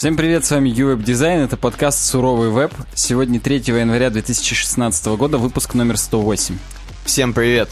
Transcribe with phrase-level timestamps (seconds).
[0.00, 2.72] Всем привет, с вами UWeb Design, это подкаст «Суровый веб».
[2.94, 6.56] Сегодня 3 января 2016 года, выпуск номер 108.
[7.04, 7.68] Всем привет.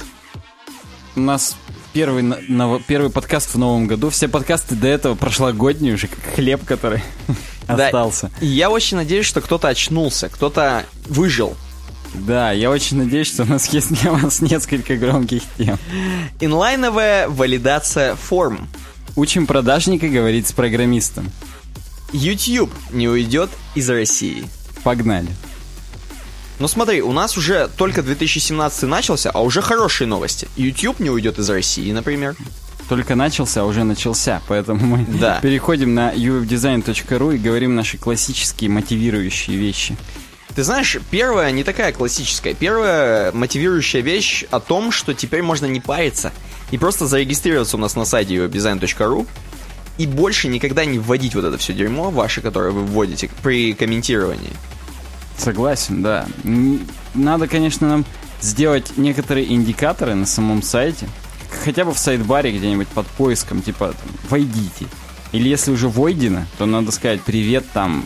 [1.17, 1.56] У нас
[1.95, 4.11] первый, на, первый подкаст в новом году.
[4.11, 7.03] Все подкасты до этого прошлогодние уже, как хлеб, который
[7.67, 8.31] остался.
[8.42, 11.56] И я очень надеюсь, что кто-то очнулся, кто-то выжил.
[12.13, 15.79] Да, я очень надеюсь, что у нас есть для вас несколько громких тем.
[16.41, 18.69] Инлайновая валидация форм.
[19.16, 21.33] Учим продажника говорить с программистом.
[22.12, 24.45] YouTube не уйдет из России.
[24.82, 25.28] Погнали.
[26.59, 30.48] Ну смотри, у нас уже только 2017 начался, а уже хорошие новости.
[30.56, 32.34] YouTube не уйдет из России, например.
[32.88, 35.38] Только начался, а уже начался, поэтому мы да.
[35.42, 39.96] переходим на uwebdesign.ru и говорим наши классические мотивирующие вещи.
[40.54, 42.54] Ты знаешь, первая не такая классическая.
[42.54, 46.32] Первая мотивирующая вещь о том, что теперь можно не париться
[46.70, 49.27] и просто зарегистрироваться у нас на сайте uwebdesign.ru
[49.98, 54.52] и больше никогда не вводить вот это все дерьмо ваше, которое вы вводите при комментировании.
[55.37, 56.27] Согласен, да.
[57.15, 58.05] Надо, конечно, нам
[58.40, 61.09] сделать некоторые индикаторы на самом сайте,
[61.65, 63.95] хотя бы в сайт-баре где-нибудь под поиском, типа
[64.29, 64.87] «войдите».
[65.33, 68.05] Или если уже войдено, то надо сказать «привет, там,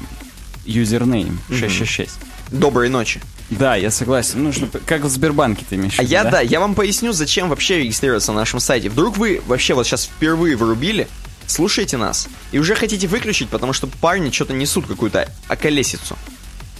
[0.64, 2.10] юзернейм 666».
[2.50, 3.20] Доброй ночи.
[3.50, 4.42] Да, я согласен.
[4.42, 6.30] Ну, чтобы, как в Сбербанке ты имеешь А я, да?
[6.30, 8.88] да, я вам поясню, зачем вообще регистрироваться на нашем сайте.
[8.88, 11.06] Вдруг вы вообще вот сейчас впервые врубили,
[11.46, 16.16] слушаете нас и уже хотите выключить, потому что парни что-то несут какую-то околесицу.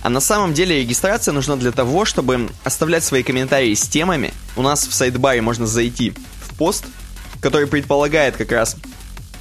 [0.03, 4.35] А на самом деле регистрация нужна для того, чтобы оставлять свои комментарии с темами.
[4.57, 6.85] У нас в сайт-баре можно зайти в пост,
[7.41, 8.77] который предполагает как раз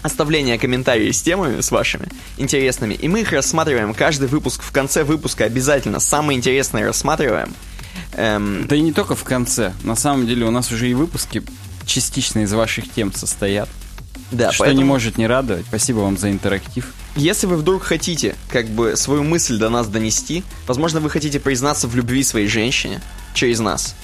[0.03, 2.93] оставление комментариев с темами с вашими интересными.
[2.93, 4.61] И мы их рассматриваем каждый выпуск.
[4.61, 7.53] В конце выпуска обязательно самые интересные рассматриваем.
[8.13, 8.67] Эм...
[8.67, 9.73] Да и не только в конце.
[9.83, 11.43] На самом деле у нас уже и выпуски
[11.85, 13.69] частично из ваших тем состоят.
[14.31, 14.81] Да, что поэтому...
[14.81, 15.65] не может не радовать.
[15.67, 16.93] Спасибо вам за интерактив.
[17.15, 21.87] Если вы вдруг хотите, как бы, свою мысль до нас донести, возможно, вы хотите признаться
[21.87, 23.01] в любви своей женщине
[23.33, 23.95] через нас,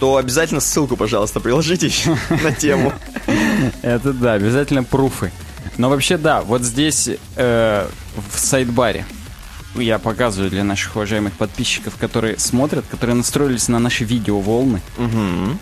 [0.00, 1.90] то обязательно ссылку, пожалуйста, приложите
[2.30, 2.92] на тему.
[3.82, 5.30] Это да, обязательно пруфы.
[5.76, 9.04] Но вообще да, вот здесь э, в сайт-баре
[9.74, 14.80] я показываю для наших уважаемых подписчиков, которые смотрят, которые настроились на наши видео волны.
[14.98, 15.58] Угу.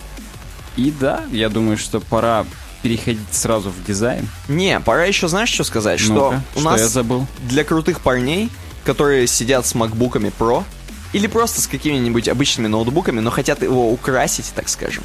[0.77, 2.45] И да, я думаю, что пора
[2.83, 4.29] переходить сразу в дизайн?
[4.49, 6.01] Не, пора еще, знаешь, что сказать?
[6.01, 7.27] Что у что нас я забыл?
[7.49, 8.51] для крутых парней,
[8.85, 10.65] которые сидят с макбуками Pro,
[11.13, 15.05] или просто с какими-нибудь обычными ноутбуками, но хотят его украсить, так скажем,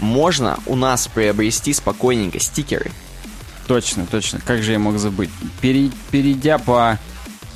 [0.00, 2.90] можно у нас приобрести спокойненько стикеры.
[3.66, 4.40] Точно, точно.
[4.44, 5.30] Как же я мог забыть?
[5.60, 6.98] Перейдя по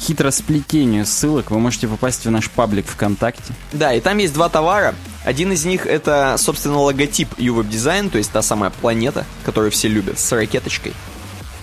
[0.01, 3.53] хитросплетению ссылок вы можете попасть в наш паблик ВКонтакте.
[3.73, 4.95] Да, и там есть два товара.
[5.25, 9.89] Один из них это, собственно, логотип UWeb Design, то есть та самая планета, которую все
[9.89, 10.95] любят, с ракеточкой.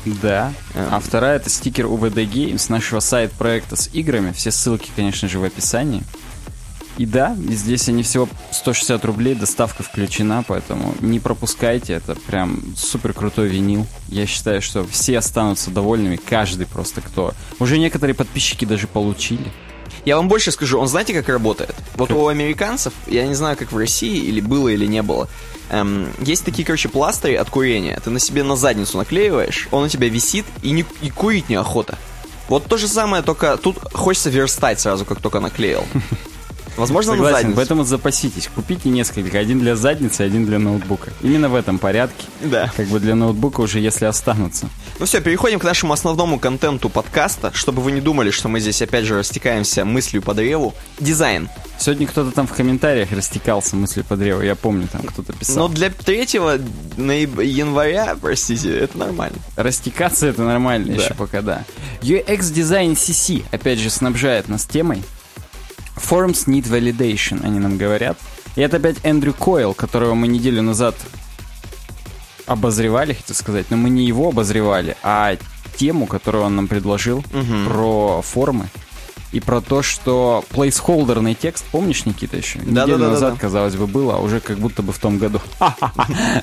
[0.05, 0.53] Да.
[0.75, 4.31] А, а вторая это стикер UVD Games нашего сайт-проекта с играми.
[4.31, 6.03] Все ссылки, конечно же, в описании.
[6.97, 13.13] И да, здесь они всего 160 рублей, доставка включена, поэтому не пропускайте, это прям супер
[13.13, 13.85] крутой винил.
[14.07, 17.33] Я считаю, что все останутся довольными, каждый просто кто.
[17.59, 19.51] Уже некоторые подписчики даже получили.
[20.05, 21.75] Я вам больше скажу, он знаете, как работает?
[21.95, 25.27] Вот у американцев, я не знаю, как в России, или было, или не было,
[25.71, 27.99] эм, есть такие, короче, пластыри от курения.
[28.03, 31.97] Ты на себе на задницу наклеиваешь, он у тебя висит, и, не, и курить неохота.
[32.47, 35.83] Вот то же самое, только тут хочется верстать сразу, как только наклеил.
[36.77, 37.55] Возможно, Согласен, на задницу.
[37.55, 38.49] поэтому запаситесь.
[38.53, 39.39] Купите несколько.
[39.39, 41.11] Один для задницы, один для ноутбука.
[41.21, 42.25] Именно в этом порядке.
[42.41, 42.71] Да.
[42.75, 44.69] Как бы для ноутбука уже если останутся.
[44.99, 48.81] Ну все, переходим к нашему основному контенту подкаста, чтобы вы не думали, что мы здесь
[48.81, 50.73] опять же растекаемся мыслью по древу.
[50.99, 51.49] Дизайн.
[51.77, 54.41] Сегодня кто-то там в комментариях растекался мыслью по древу.
[54.41, 55.67] Я помню, там кто-то писал.
[55.67, 56.19] Но для 3
[56.97, 59.37] января, простите, это нормально.
[59.55, 61.03] Растекаться это нормально да.
[61.03, 61.63] еще пока, да.
[62.01, 65.03] UX Design CC, опять же, снабжает нас темой.
[65.95, 68.17] Forms need validation, они нам говорят.
[68.55, 70.95] И это опять Эндрю Койл, которого мы неделю назад
[72.45, 75.35] обозревали, хотел сказать, но мы не его обозревали, а
[75.77, 77.65] тему, которую он нам предложил угу.
[77.67, 78.67] про формы
[79.31, 82.59] и про то, что плейсхолдерный текст, помнишь, Никита, еще?
[82.59, 83.39] Да, Неделю да, да, назад, да.
[83.39, 85.41] казалось бы, было, а уже как будто бы в том году.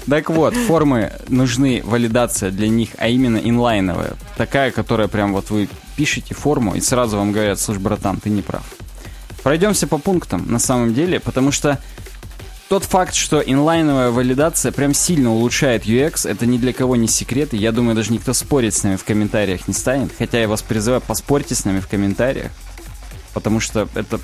[0.08, 4.14] Так вот, формы нужны, валидация для них, а именно инлайновая.
[4.36, 8.42] Такая, которая прям вот вы пишете форму, и сразу вам говорят, слушай, братан, ты не
[8.42, 8.62] прав.
[9.42, 11.78] Пройдемся по пунктам, на самом деле, потому что
[12.68, 17.52] тот факт, что инлайновая валидация прям сильно улучшает UX, это ни для кого не секрет,
[17.52, 20.62] и я думаю, даже никто спорить с нами в комментариях не станет, хотя я вас
[20.62, 22.50] призываю, поспорьте с нами в комментариях,
[23.34, 24.20] потому что это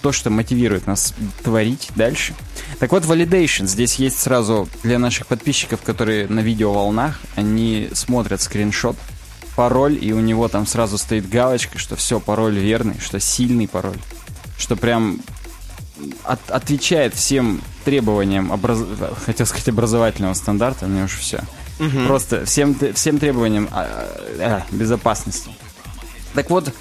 [0.00, 2.34] то, что мотивирует нас творить дальше.
[2.78, 3.66] Так вот, validation.
[3.66, 8.96] Здесь есть сразу для наших подписчиков, которые на видео волнах, они смотрят скриншот
[9.56, 13.98] пароль, и у него там сразу стоит галочка, что все, пароль верный, что сильный пароль,
[14.58, 15.20] что прям
[16.24, 18.80] от, отвечает всем требованиям, образ...
[19.24, 21.42] хотел сказать, образовательного стандарта, мне уже все.
[21.80, 22.06] Угу.
[22.06, 23.86] Просто всем, всем требованиям а,
[24.38, 25.50] а, безопасности.
[26.34, 26.72] Так вот,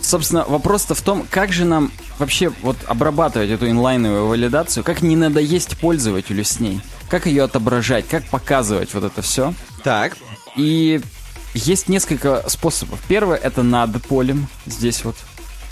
[0.00, 5.16] собственно, вопрос-то в том, как же нам вообще вот обрабатывать эту инлайновую валидацию, как не
[5.16, 9.54] надоесть пользователю с ней, как ее отображать, как показывать вот это все.
[9.84, 10.16] Так.
[10.56, 11.00] И
[11.54, 13.00] есть несколько способов.
[13.08, 15.16] Первое это над полем, здесь вот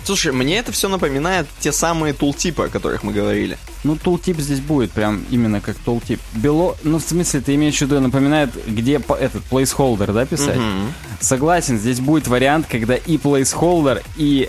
[0.04, 3.58] Слушай, мне это все напоминает те самые тултипы, о которых мы говорили.
[3.84, 6.20] Ну, тултип здесь будет прям именно как тултип.
[6.34, 10.56] Бело, ну, в смысле, ты имеешь в виду, напоминает, где по, этот placeholder, да, писать?
[10.56, 10.92] Угу.
[11.20, 14.48] Согласен, здесь будет вариант, когда и placeholder, и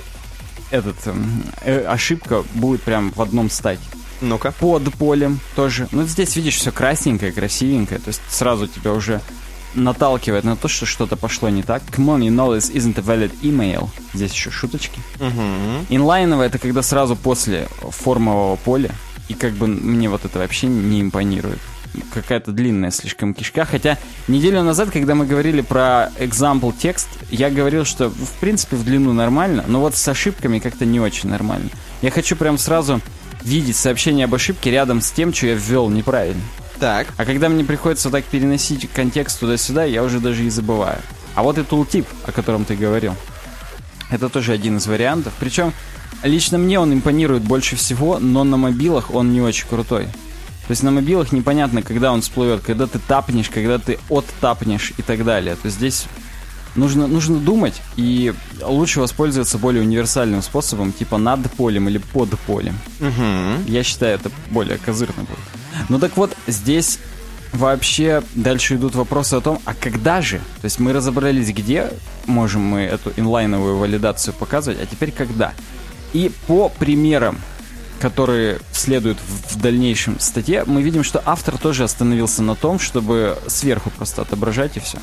[0.72, 3.82] этот эм, э, ошибка будет прям в одном стаке.
[4.22, 4.52] Ну-ка.
[4.60, 5.88] Под полем тоже.
[5.92, 8.00] Ну, здесь, видишь, все красненькое, красивенькое.
[8.00, 9.22] То есть сразу тебя уже
[9.76, 11.84] наталкивает на то, что что-то пошло не так.
[11.92, 13.90] Come on, you know this isn't a valid email.
[14.14, 15.00] Здесь еще шуточки.
[15.20, 15.86] Uh-huh.
[15.90, 18.92] Инлайновое это когда сразу после формового поля.
[19.28, 21.60] И как бы мне вот это вообще не импонирует.
[22.14, 23.66] Какая-то длинная слишком кишка.
[23.66, 28.84] Хотя неделю назад, когда мы говорили про example текст, я говорил, что в принципе в
[28.84, 31.70] длину нормально, но вот с ошибками как-то не очень нормально.
[32.02, 33.02] Я хочу прям сразу
[33.44, 36.42] видеть сообщение об ошибке рядом с тем, что я ввел неправильно.
[36.80, 37.08] Так.
[37.18, 41.00] А когда мне приходится так переносить контекст туда-сюда, я уже даже и забываю.
[41.36, 43.16] А вот и тултип, о котором ты говорил.
[44.10, 45.34] Это тоже один из вариантов.
[45.40, 45.74] Причем
[46.24, 50.06] лично мне он импонирует больше всего, но на мобилах он не очень крутой.
[50.06, 55.02] То есть на мобилах непонятно, когда он всплывет, когда ты тапнешь, когда ты оттапнешь и
[55.02, 55.56] так далее.
[55.56, 56.06] То есть здесь
[56.76, 62.78] нужно, нужно думать, и лучше воспользоваться более универсальным способом, типа над полем или под полем.
[63.00, 63.70] Угу.
[63.72, 65.59] Я считаю, это более козырно будет.
[65.90, 67.00] Ну так вот, здесь
[67.54, 70.38] вообще дальше идут вопросы о том, а когда же?
[70.62, 71.92] То есть мы разобрались, где
[72.26, 75.54] можем мы эту инлайновую валидацию показывать, а теперь когда?
[76.14, 77.40] И по примерам,
[78.00, 79.18] которые следуют
[79.50, 84.78] в дальнейшем статье, мы видим, что автор тоже остановился на том, чтобы сверху просто отображать
[84.78, 84.98] и все.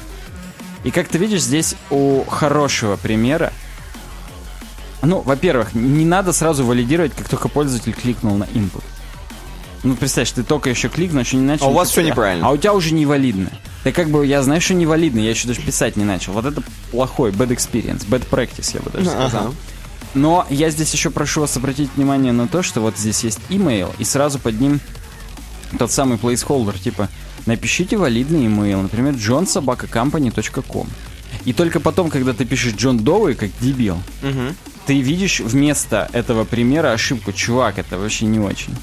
[0.84, 3.52] И как ты видишь, здесь у хорошего примера
[5.02, 8.82] ну, во-первых, не надо сразу валидировать, как только пользователь кликнул на input.
[9.86, 11.66] Ну, представь, ты только еще кликнул, еще не начал.
[11.66, 12.48] А у вас все неправильно.
[12.48, 13.52] А у тебя уже невалидно.
[13.84, 16.32] Да как бы, я знаю, что невалидно, я еще даже писать не начал.
[16.32, 16.60] Вот это
[16.90, 19.44] плохой, bad experience, bad practice, я бы даже сказал.
[19.44, 19.54] Ага.
[20.14, 23.94] Но я здесь еще прошу вас обратить внимание на то, что вот здесь есть email,
[23.98, 24.80] и сразу под ним
[25.78, 27.08] тот самый placeholder, типа,
[27.44, 30.88] напишите валидный email, например, johnsobakacompany.com.
[31.44, 34.52] И только потом, когда ты пишешь Джон Доуи, как дебил, угу.
[34.86, 37.32] ты видишь вместо этого примера ошибку.
[37.32, 38.74] Чувак, это вообще не очень.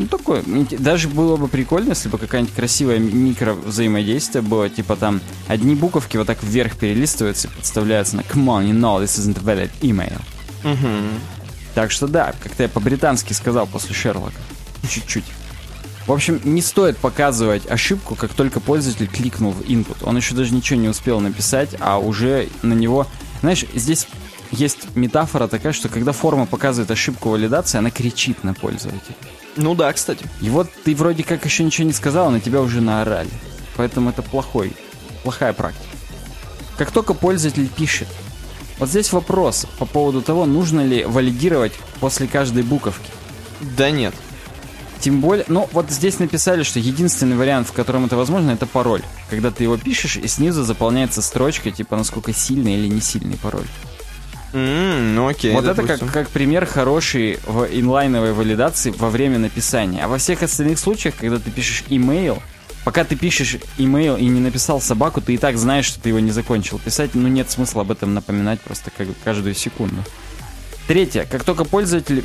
[0.00, 0.42] Ну, такое.
[0.78, 6.16] Даже было бы прикольно, если бы какая-нибудь красивая микро взаимодействие было, типа там одни буковки
[6.16, 9.70] вот так вверх перелистываются и подставляются на Come on, you know this isn't a valid
[9.82, 10.18] email.
[10.64, 11.20] Угу.
[11.74, 14.40] Так что да, как-то я по-британски сказал после Шерлока.
[14.88, 15.24] Чуть-чуть.
[16.06, 19.98] В общем, не стоит показывать ошибку, как только пользователь кликнул в input.
[20.02, 23.06] Он еще даже ничего не успел написать, а уже на него...
[23.42, 24.08] Знаешь, здесь
[24.50, 29.14] есть метафора такая, что когда форма показывает ошибку валидации, она кричит на пользователя.
[29.56, 30.24] Ну да, кстати.
[30.40, 33.30] И вот ты вроде как еще ничего не сказал, а на тебя уже наорали.
[33.76, 34.72] Поэтому это плохой,
[35.22, 35.84] плохая практика.
[36.76, 38.08] Как только пользователь пишет,
[38.78, 43.10] вот здесь вопрос по поводу того, нужно ли валидировать после каждой буковки.
[43.76, 44.14] Да нет.
[45.00, 49.02] Тем более, ну вот здесь написали, что единственный вариант, в котором это возможно, это пароль.
[49.30, 53.66] Когда ты его пишешь, и снизу заполняется строчка, типа насколько сильный или не сильный пароль.
[54.52, 55.52] Mm, ну окей.
[55.52, 55.94] Вот допустим.
[55.94, 60.04] это как, как пример хороший в инлайновой валидации во время написания.
[60.04, 62.42] А во всех остальных случаях, когда ты пишешь имейл,
[62.84, 66.18] пока ты пишешь имейл и не написал собаку, ты и так знаешь, что ты его
[66.20, 70.02] не закончил писать, ну нет смысла об этом напоминать просто как, каждую секунду.
[70.88, 71.26] Третье.
[71.30, 72.24] Как только пользователь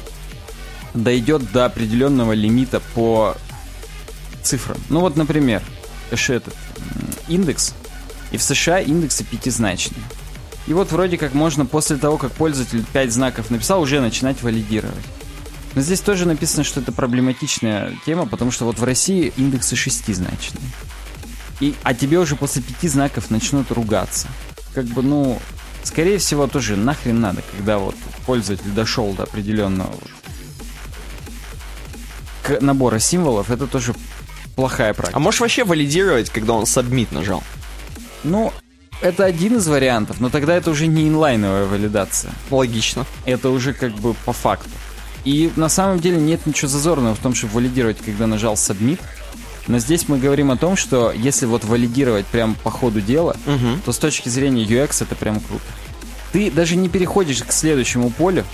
[0.96, 3.36] дойдет до определенного лимита по
[4.41, 4.77] цифрам.
[4.89, 5.62] Ну вот, например,
[6.12, 6.55] этот
[7.27, 7.74] индекс,
[8.32, 10.01] и в США индексы пятизначные.
[10.67, 15.05] И вот вроде как можно после того, как пользователь 5 знаков написал, уже начинать валидировать.
[15.75, 20.63] Но здесь тоже написано, что это проблематичная тема, потому что вот в России индексы шестизначные.
[21.60, 24.27] И, а тебе уже после пяти знаков начнут ругаться.
[24.74, 25.39] Как бы, ну,
[25.84, 27.95] скорее всего, тоже нахрен надо, когда вот
[28.25, 29.93] пользователь дошел до определенного
[32.43, 33.95] к набора символов, это тоже
[34.55, 35.17] плохая практика.
[35.17, 37.43] А можешь вообще валидировать, когда он submit нажал?
[38.24, 38.53] Ну,
[39.02, 42.32] это один из вариантов, но тогда это уже не инлайновая валидация.
[42.50, 43.06] Логично.
[43.25, 44.70] Это уже как бы по факту.
[45.24, 49.00] И на самом деле нет ничего зазорного в том, чтобы валидировать, когда нажал submit.
[49.68, 53.82] Но здесь мы говорим о том, что если вот валидировать прям по ходу дела, Мгм.
[53.84, 55.64] то с точки зрения UX это прям круто.
[56.32, 58.46] Ты даже не переходишь к следующему полю,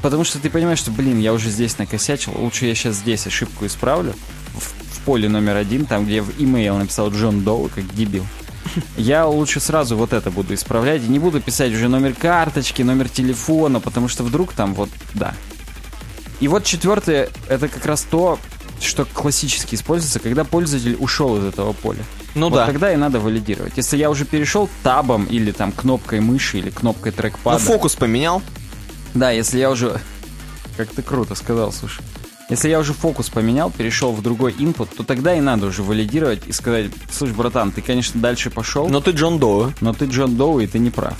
[0.00, 3.66] потому что ты понимаешь, что, блин, я уже здесь накосячил, лучше я сейчас здесь ошибку
[3.66, 4.14] исправлю.
[4.54, 8.24] В, в поле номер один, там, где я в имейл написал Джон Доу, как дебил.
[8.96, 13.08] Я лучше сразу вот это буду исправлять и не буду писать уже номер карточки, номер
[13.08, 15.34] телефона, потому что вдруг там вот, да.
[16.40, 18.38] И вот четвертое, это как раз то,
[18.80, 22.02] что классически используется, когда пользователь ушел из этого поля.
[22.34, 22.66] Ну вот да.
[22.66, 23.74] тогда и надо валидировать.
[23.76, 27.58] Если я уже перешел табом или там кнопкой мыши или кнопкой Ну, трекпада.
[27.58, 28.42] фокус поменял.
[29.14, 30.00] Да, если я уже...
[30.76, 32.02] Как ты круто сказал, слушай.
[32.50, 36.48] Если я уже фокус поменял, перешел в другой инпут, то тогда и надо уже валидировать
[36.48, 39.72] и сказать, слушай, братан, ты, конечно, дальше пошел, но, Но ты Джон Доу.
[39.96, 41.16] ты Джон Доу, и ты не прав.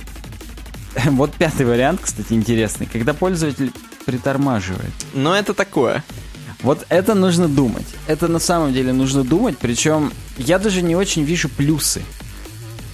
[1.04, 2.86] Вот пятый вариант, кстати, интересный.
[2.92, 3.72] Когда пользователь
[4.04, 4.92] притормаживает.
[5.14, 6.02] Но это такое.
[6.62, 7.86] Вот это нужно думать.
[8.08, 12.02] Это на самом деле нужно думать, причем я даже не очень вижу плюсы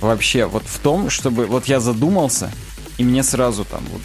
[0.01, 2.51] вообще вот в том, чтобы вот я задумался,
[2.99, 4.03] и мне сразу там вот,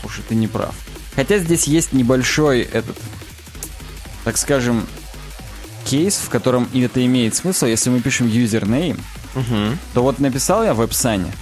[0.00, 0.74] слушай, ты не прав.
[1.14, 2.96] Хотя здесь есть небольшой этот,
[4.24, 4.86] так скажем,
[5.84, 9.00] кейс, в котором это имеет смысл, если мы пишем username,
[9.34, 9.78] Мгм.
[9.94, 11.32] то вот написал я в веб-сане,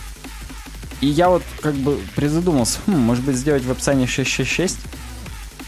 [1.00, 4.78] и я вот как бы призадумался, хм, может быть сделать в веб-сане 666,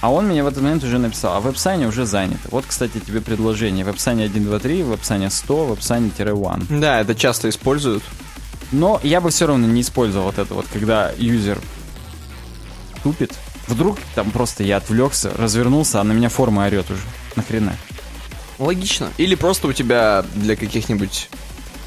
[0.00, 2.38] а он мне в этот момент уже написал, а в веб-сане уже занято.
[2.52, 3.84] Вот, кстати, тебе предложение.
[3.84, 6.78] В веб-сане 1, 2, 3, в веб-сане 100, в веб-сане-1.
[6.80, 8.04] Да, это часто используют.
[8.70, 11.58] Но я бы все равно не использовал вот это вот, когда юзер
[13.02, 13.34] тупит.
[13.68, 17.02] Вдруг там просто я отвлекся, развернулся, а на меня форма орет уже.
[17.36, 17.76] Нахрена?
[18.58, 19.10] Логично.
[19.18, 21.28] Или просто у тебя для каких-нибудь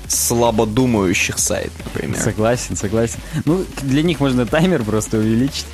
[0.07, 2.21] слабодумающих сайт, например.
[2.21, 3.19] Согласен, согласен.
[3.45, 5.65] Ну, для них можно таймер просто увеличить.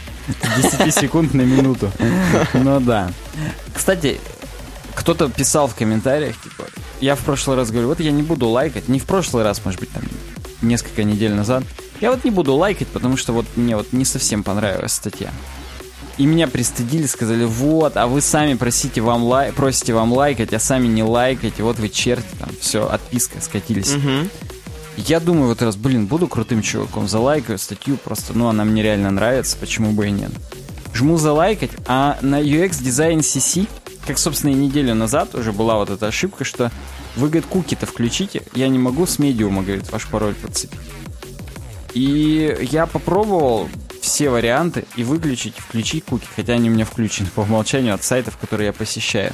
[0.57, 1.91] с 10 секунд на минуту.
[2.53, 3.11] Ну да.
[3.73, 4.19] Кстати,
[4.95, 6.65] кто-то писал в комментариях, типа,
[7.01, 9.79] я в прошлый раз говорю, вот я не буду лайкать, не в прошлый раз, может
[9.79, 10.03] быть, там,
[10.61, 11.63] несколько недель назад,
[12.01, 15.31] я вот не буду лайкать, потому что вот мне вот не совсем понравилась статья.
[16.17, 19.51] И меня пристыдили, сказали, вот, а вы сами просите вам лай...
[19.53, 23.93] просите вам лайкать, а сами не лайкаете, вот вы черти, там, все, отписка, скатились.
[23.93, 24.29] Мгм.
[24.97, 28.81] Я думаю в этот раз, блин, буду крутым чуваком, залайкаю статью просто, ну, она мне
[28.81, 30.31] реально нравится, почему бы и нет.
[30.95, 33.67] Жму залайкать, а на UX Design CC,
[34.07, 36.71] как, собственно, и неделю назад уже была вот эта ошибка, что
[37.15, 40.79] вы, говорит, куки-то включите, я не могу с медиума, говорит, ваш пароль подцепить.
[41.93, 43.69] И я попробовал
[44.07, 48.37] все варианты и выключить, включить куки, хотя они у меня включены по умолчанию от сайтов,
[48.37, 49.33] которые я посещаю.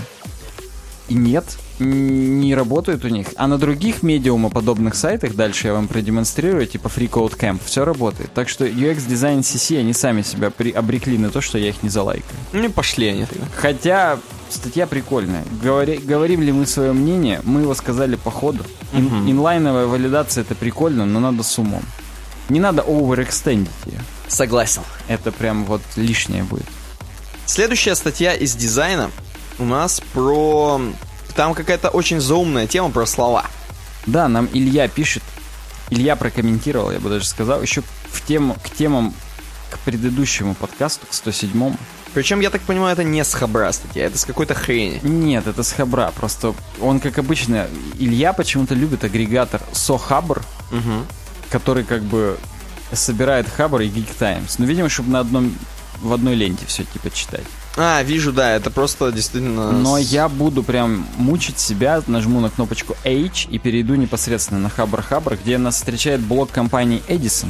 [1.10, 1.44] И нет,
[1.80, 3.28] не работают у них.
[3.36, 8.34] А на других медиумоподобных сайтах, дальше я вам продемонстрирую, типа Free Code Camp, все работает.
[8.34, 11.84] Так что UX Design CC, они сами себя при- обрекли на то, что я их
[11.84, 12.40] не залайкаю.
[12.54, 13.46] Ну и пошли они тогда.
[13.56, 14.18] Хотя
[14.50, 15.44] статья прикольная.
[15.62, 18.64] Говори- говорим ли мы свое мнение, мы его сказали по ходу.
[18.94, 19.30] Ин- Мгм.
[19.32, 21.84] инлайновая валидация это прикольно, но надо с умом.
[22.50, 24.00] Не надо overextendить ее.
[24.34, 24.82] Согласен.
[25.08, 26.66] Это прям вот лишнее будет.
[27.46, 29.12] Следующая статья из дизайна
[29.60, 30.82] у нас про...
[31.36, 33.46] Там какая-то очень заумная тема про слова.
[34.06, 35.24] Да, нам Илья пишет.
[35.90, 39.14] Илья прокомментировал, я бы даже сказал, еще в тему, к темам
[39.70, 41.76] к предыдущему подкасту, к 107-му.
[42.14, 45.00] Причем, я так понимаю, это не с хабра статья, это с какой-то хрени.
[45.04, 46.12] Нет, это с Хабра.
[46.16, 47.68] Просто он, как обычно,
[48.00, 51.06] Илья почему-то любит агрегатор SoHabr, Мгм.
[51.50, 52.38] который как бы
[52.96, 54.56] собирает Хабр и Geek Times.
[54.58, 55.56] Ну, видимо, чтобы на одном
[56.02, 57.44] в одной ленте все типа читать.
[57.78, 59.72] А, вижу, да, это просто действительно...
[59.72, 65.02] Но я буду прям мучить себя, нажму на кнопочку H и перейду непосредственно на Хабр
[65.02, 67.50] Хабр, где нас встречает блок компании Edison,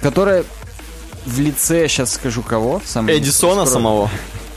[0.00, 0.44] которая
[1.24, 4.10] в лице, сейчас скажу кого, самый Эдисона скоро- самого.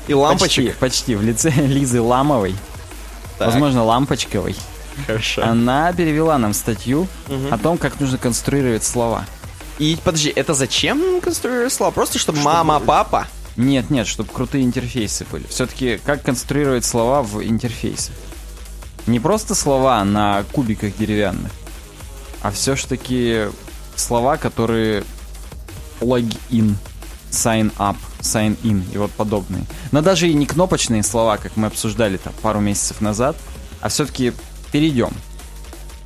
[0.07, 0.77] И лампочек.
[0.77, 2.55] Почти, почти, в лице Лизы Ламовой,
[3.39, 4.55] Так, возможно, Лампочковой.
[5.07, 5.43] Хорошо.
[5.43, 7.53] Она перевела нам статью Мгм.
[7.53, 9.25] о том, как нужно конструировать слова.
[9.77, 11.91] И подожди, это зачем конструировать слова?
[11.91, 13.27] Просто чтобы мама, папа?
[13.57, 15.45] Нет, нет, чтобы крутые интерфейсы были.
[15.47, 18.13] Все-таки как конструировать слова в интерфейсах?
[19.07, 21.51] Не просто слова на кубиках деревянных,
[22.41, 23.47] а все-таки
[23.95, 25.03] слова, которые
[26.01, 26.77] логин,
[27.31, 29.65] sign up, sign in и вот подобные.
[29.91, 33.35] Но даже и не кнопочные слова, как мы обсуждали там пару месяцев назад,
[33.81, 34.33] а все-таки
[34.71, 35.11] перейдем.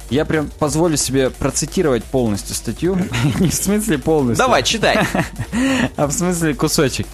[0.10, 2.98] Я прям позволю себе процитировать полностью статью.
[3.40, 4.46] Не в смысле полностью.
[4.46, 5.00] Давай, читай.
[5.96, 7.08] А в смысле кусочек.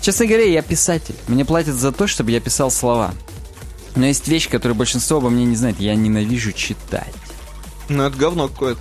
[0.00, 1.14] Честно говоря, я писатель.
[1.28, 3.12] Мне платят за то, чтобы я писал слова.
[3.96, 5.78] Но есть вещь, которую большинство обо мне не знает.
[5.78, 7.12] Я ненавижу читать.
[7.88, 8.80] Ну, это говно какое-то.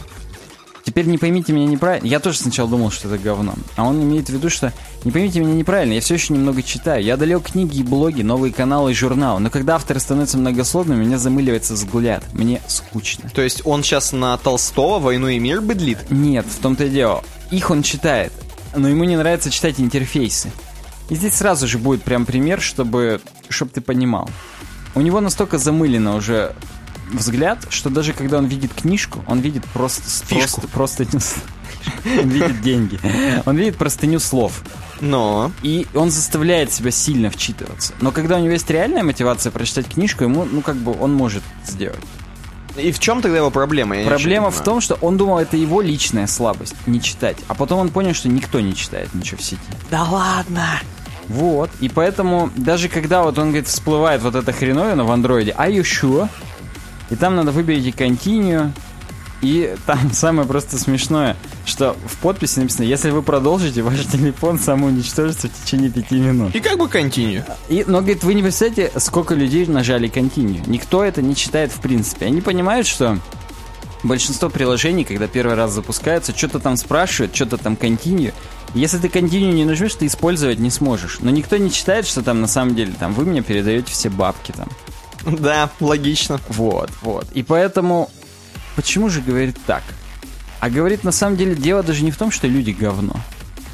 [0.83, 2.07] Теперь не поймите меня неправильно.
[2.07, 3.53] Я тоже сначала думал, что это говно.
[3.75, 4.73] А он имеет в виду, что
[5.03, 7.03] не поймите меня неправильно, я все еще немного читаю.
[7.03, 9.39] Я одолел книги и блоги, новые каналы и журналы.
[9.39, 12.23] Но когда авторы становятся многословными, меня замыливается взгляд.
[12.33, 13.29] Мне скучно.
[13.29, 16.09] То есть он сейчас на Толстого «Войну и мир» бедлит?
[16.09, 17.23] Нет, в том-то и дело.
[17.51, 18.31] Их он читает,
[18.75, 20.51] но ему не нравится читать интерфейсы.
[21.09, 24.29] И здесь сразу же будет прям пример, чтобы, чтобы ты понимал.
[24.95, 26.55] У него настолько замылено уже
[27.11, 30.03] взгляд, что даже когда он видит книжку, он видит просто...
[30.03, 30.61] Фишку.
[30.61, 31.05] Просто, просто
[32.05, 32.99] он видит деньги.
[33.45, 34.61] Он видит простыню слов.
[34.99, 35.51] Но...
[35.63, 37.93] И он заставляет себя сильно вчитываться.
[38.01, 41.43] Но когда у него есть реальная мотивация прочитать книжку, ему, ну, как бы, он может
[41.65, 41.99] сделать.
[42.77, 43.97] И в чем тогда его проблема?
[43.97, 47.37] Я Проблема в том, что он думал, это его личная слабость, не читать.
[47.47, 49.59] А потом он понял, что никто не читает ничего в сети.
[49.89, 50.79] Да ладно!
[51.27, 51.69] Вот.
[51.79, 55.81] И поэтому, даже когда вот он, говорит, всплывает вот эта хреновина в андроиде, а you
[55.81, 56.29] sure?
[57.11, 58.71] И там надо выберите continue,
[59.41, 65.49] и там самое просто смешное, что в подписи написано, если вы продолжите, ваш телефон самоуничтожится
[65.49, 66.55] в течение пяти минут.
[66.55, 67.43] И как бы continue.
[67.69, 70.63] И, но, говорит, вы не представляете, сколько людей нажали continue.
[70.67, 72.27] Никто это не читает в принципе.
[72.27, 73.19] Они понимают, что
[74.03, 78.33] большинство приложений, когда первый раз запускаются, что-то там спрашивают, что-то там continue.
[78.73, 81.19] Если ты continue не нажмешь, ты использовать не сможешь.
[81.19, 84.53] Но никто не читает, что там на самом деле, там, вы мне передаете все бабки
[84.53, 84.69] там.
[85.39, 86.39] Да, логично.
[86.49, 87.27] Вот, вот.
[87.33, 88.09] И поэтому
[88.75, 89.83] Почему же говорит так?
[90.59, 93.15] А говорит, на самом деле, дело даже не в том, что люди говно,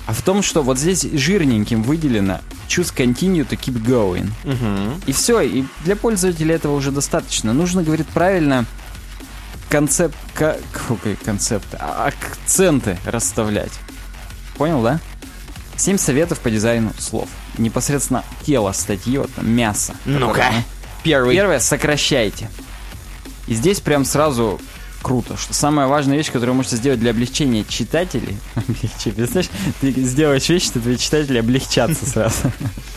[0.06, 4.30] а в том, что вот здесь жирненьким выделено choose continue to keep going.
[4.44, 5.02] Угу.
[5.06, 7.54] И все, и для пользователя этого уже достаточно.
[7.54, 8.66] Нужно, говорит, правильно
[9.70, 10.58] концепт, к,
[11.26, 13.74] концепт, а, акценты расставлять.
[14.58, 15.00] Понял, да?
[15.76, 17.28] Семь советов по дизайну слов.
[17.58, 19.94] Непосредственно тело статьи, вот мясо.
[20.06, 20.52] Ну-ка,
[21.04, 21.36] первый.
[21.36, 22.50] Первое, сокращайте.
[23.48, 24.60] И здесь прям сразу
[25.02, 28.38] круто, что самая важная вещь, которую вы можете сделать для облегчения читателей,
[29.26, 29.50] знаешь,
[29.80, 32.52] ты сделаешь вещь, что твои читатели облегчатся сразу.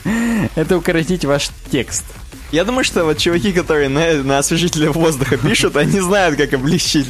[0.57, 2.04] Это укоротить ваш текст.
[2.52, 7.07] Я думаю, что вот чуваки, которые на, на освежителе воздуха пишут, они знают, как облегчить.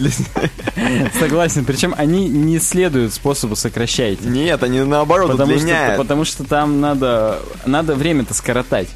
[1.19, 4.29] Согласен, причем они не следуют способу сокращайте.
[4.29, 5.95] Нет, они наоборот потому удлиняют.
[5.95, 8.89] Что, потому что там надо, надо время-то скоротать.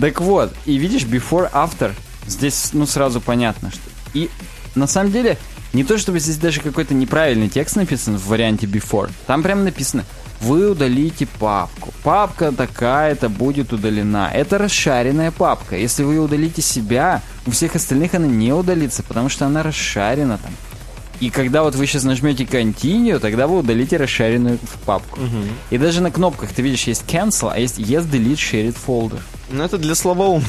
[0.00, 1.92] Так вот, и видишь, before, after,
[2.26, 3.80] здесь, ну, сразу понятно, что...
[4.14, 4.30] И
[4.74, 5.36] на самом деле,
[5.72, 9.10] не то чтобы здесь даже какой-то неправильный текст написан в варианте before.
[9.26, 10.04] Там прям написано
[10.42, 11.92] вы удалите папку.
[12.02, 14.30] Папка такая-то будет удалена.
[14.32, 15.76] Это расшаренная папка.
[15.76, 20.52] Если вы удалите себя, у всех остальных она не удалится, потому что она расшарена там.
[21.20, 25.20] И когда вот вы сейчас нажмете Continue, тогда вы удалите расшаренную папку.
[25.20, 25.38] Угу.
[25.70, 29.20] И даже на кнопках ты видишь есть Cancel, а есть Yes Delete Shared Folder.
[29.52, 30.48] Ну это для слабоумных.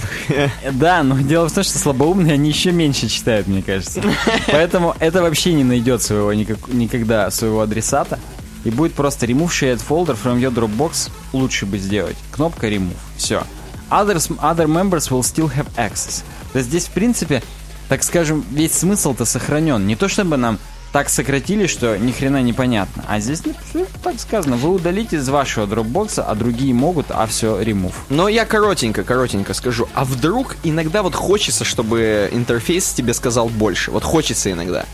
[0.71, 4.01] Да, но дело в том, что слабоумные они еще меньше читают, мне кажется.
[4.47, 8.17] Поэтому это вообще не найдет своего никак, никогда своего адресата.
[8.63, 11.11] И будет просто remove shared folder from your Dropbox.
[11.33, 12.17] Лучше бы сделать.
[12.31, 12.95] Кнопка remove.
[13.17, 13.43] Все.
[13.89, 16.23] Others, other members will still have access.
[16.51, 17.43] То есть здесь, в принципе,
[17.89, 19.85] так скажем, весь смысл-то сохранен.
[19.85, 20.59] Не то чтобы нам
[20.93, 23.03] так сократили, что ни хрена непонятно.
[23.07, 23.41] А здесь
[23.73, 24.55] ну, так сказано.
[24.55, 27.93] Вы удалите из вашего дропбокса, а другие могут, а все remove.
[28.09, 29.89] Но я коротенько, коротенько скажу.
[29.95, 33.89] А вдруг иногда вот хочется, чтобы интерфейс тебе сказал больше.
[33.89, 34.85] Вот хочется иногда.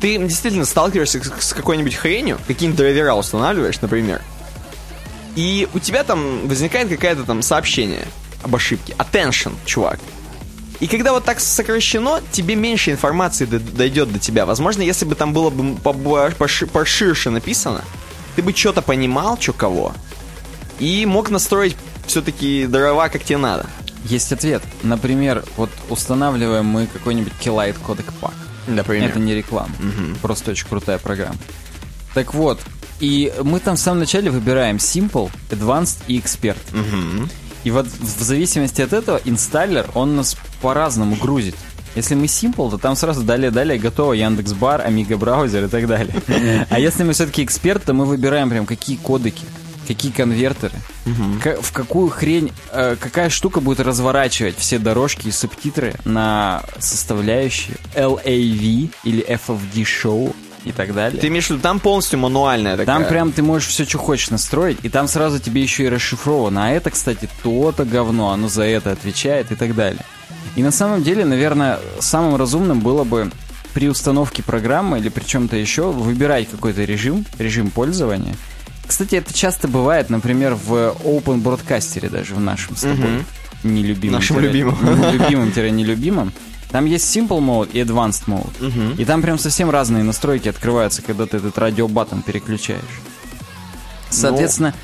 [0.00, 4.22] Ты действительно сталкиваешься с какой-нибудь хренью, какие-нибудь драйвера устанавливаешь, например,
[5.34, 8.06] и у тебя там возникает какое-то там сообщение
[8.42, 8.94] об ошибке.
[8.98, 10.00] Attention, чувак.
[10.80, 14.46] И когда вот так сокращено, тебе меньше информации дойдет до тебя.
[14.46, 17.84] Возможно, если бы там было бы поширше написано,
[18.36, 19.92] ты бы что-то понимал, что кого,
[20.78, 23.66] и мог настроить все-таки дрова, как тебе надо.
[24.04, 24.62] Есть ответ.
[24.84, 28.34] Например, вот устанавливаем мы какой-нибудь Killite Codec Pack.
[28.68, 29.10] Например.
[29.10, 29.74] Это не реклама.
[29.78, 30.18] Угу.
[30.22, 31.36] Просто очень крутая программа.
[32.14, 32.60] Так вот,
[33.00, 36.58] и мы там в самом начале выбираем Simple, Advanced и Expert.
[36.72, 37.28] Угу.
[37.64, 41.54] И вот в зависимости от этого инсталлер, он нас по-разному грузит.
[41.94, 46.14] Если мы Simple, то там сразу далее-далее готово Яндекс.Бар, Amiga браузер и так далее.
[46.70, 49.44] А если мы все-таки эксперт, то мы выбираем прям какие кодеки,
[49.88, 50.74] какие конвертеры,
[51.06, 58.90] в какую хрень, э, какая штука будет разворачивать все дорожки и субтитры на составляющие LAV
[59.04, 61.18] или FFD show и так далее.
[61.18, 62.98] Ты имеешь в виду, там полностью мануальная такая?
[62.98, 66.66] Там прям ты можешь все, что хочешь настроить, и там сразу тебе еще и расшифровано.
[66.66, 70.04] А это, кстати, то-то говно, оно за это отвечает и так далее.
[70.56, 73.30] И на самом деле, наверное, самым разумным было бы
[73.72, 78.34] при установке программы или при чем-то еще выбирать какой-то режим, режим пользования.
[78.88, 80.72] Кстати, это часто бывает, например, в
[81.04, 82.96] Open Broadcaster даже в нашем с тобой.
[82.96, 83.24] Мгм.
[83.62, 84.14] Нелюбимом.
[84.16, 84.76] Нашим тире- любимым.
[85.12, 86.32] Любимым-нелюбимом.
[86.70, 88.96] Там есть Simple Mode и Advanced Mode.
[89.00, 92.80] И там прям совсем разные настройки открываются, когда ты этот радиобаттон переключаешь.
[94.10, 94.74] Соответственно,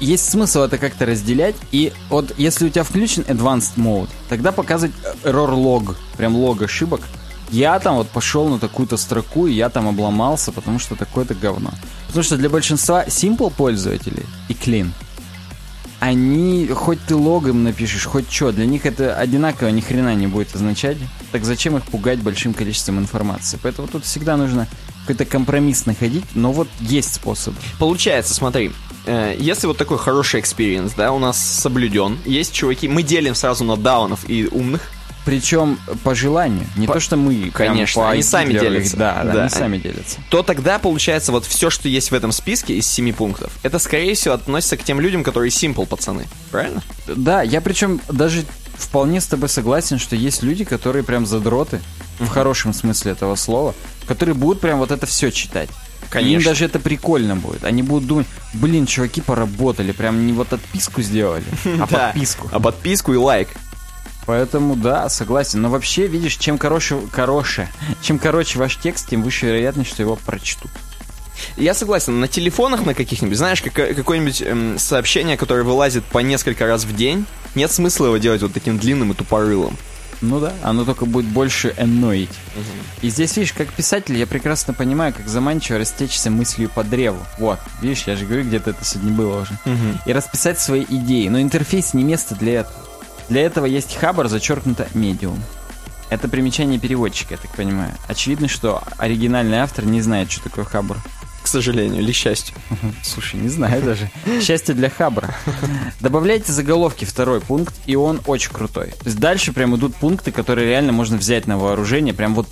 [0.00, 1.56] есть смысл это как-то разделять.
[1.72, 4.94] И вот если у тебя включен Advanced Mode, тогда показывать
[5.24, 7.00] error log, прям лог ошибок.
[7.50, 11.70] Я там вот пошел на такую-то строку, и я там обломался, потому что такое-то говно.
[12.08, 14.90] Потому что для большинства Simple пользователей и Clean,
[16.00, 20.26] они, хоть ты лог им напишешь, хоть что, для них это одинаково ни хрена не
[20.26, 20.96] будет означать.
[21.32, 23.58] Так зачем их пугать большим количеством информации?
[23.62, 24.68] Поэтому тут всегда нужно
[25.00, 27.54] какой-то компромисс находить, но вот есть способ.
[27.78, 28.72] Получается, смотри,
[29.06, 33.64] э, если вот такой хороший experience, да, у нас соблюден, есть чуваки, мы делим сразу
[33.64, 34.82] на даунов и умных,
[35.28, 36.64] Причем по желанию.
[36.76, 37.50] Не По- то, что мы.
[37.52, 38.96] Конечно, по они сами делятся.
[38.96, 39.40] Да, да, Да.
[39.42, 40.18] они сами делятся.
[40.30, 44.14] то тогда получается вот все, что есть в этом списке из семи пунктов, это скорее
[44.14, 46.82] всего относится к тем людям, которые simple пацаны, правильно?
[47.06, 48.42] Да, я причем даже
[48.74, 51.80] вполне с тобой согласен, что есть люди, которые прям задроты,
[52.20, 53.74] в хорошем смысле этого слова,
[54.06, 55.68] которые будут прям вот это все читать.
[56.10, 56.36] Конечно.
[56.38, 57.64] им даже это прикольно будет.
[57.64, 61.44] Они будут думать, блин, чуваки поработали, прям не вот отписку сделали,
[61.78, 62.48] а подписку.
[62.50, 63.48] А подписку и лайк.
[64.28, 65.62] Поэтому да, согласен.
[65.62, 67.66] Но вообще, видишь, чем короче, короче,
[68.02, 70.70] чем короче ваш текст, тем выше вероятность, что его прочтут.
[71.56, 76.66] Я согласен, на телефонах на каких-нибудь, знаешь, как- какое-нибудь эм, сообщение, которое вылазит по несколько
[76.66, 79.78] раз в день, нет смысла его делать вот таким длинным и тупорылым.
[80.20, 82.28] Ну да, оно только будет больше энноить.
[83.00, 87.24] И здесь, видишь, как писатель, я прекрасно понимаю, как заманчиво растечься мыслью по древу.
[87.38, 89.58] Вот, видишь, я же говорю, где-то это сегодня было уже.
[90.04, 91.28] И расписать свои идеи.
[91.28, 92.74] Но интерфейс не место для этого.
[93.28, 95.42] Для этого есть хабар, зачеркнуто медиум.
[96.10, 97.92] Это примечание переводчика, я так понимаю.
[98.06, 100.96] Очевидно, что оригинальный автор не знает, что такое хабар.
[101.42, 102.56] К сожалению, или счастью.
[103.02, 104.10] Слушай, не знаю даже.
[104.42, 105.34] Счастье для хабра.
[106.00, 108.88] Добавляйте заголовки, второй пункт, и он очень крутой.
[108.88, 112.12] То есть дальше прям идут пункты, которые реально можно взять на вооружение.
[112.12, 112.48] Прям вот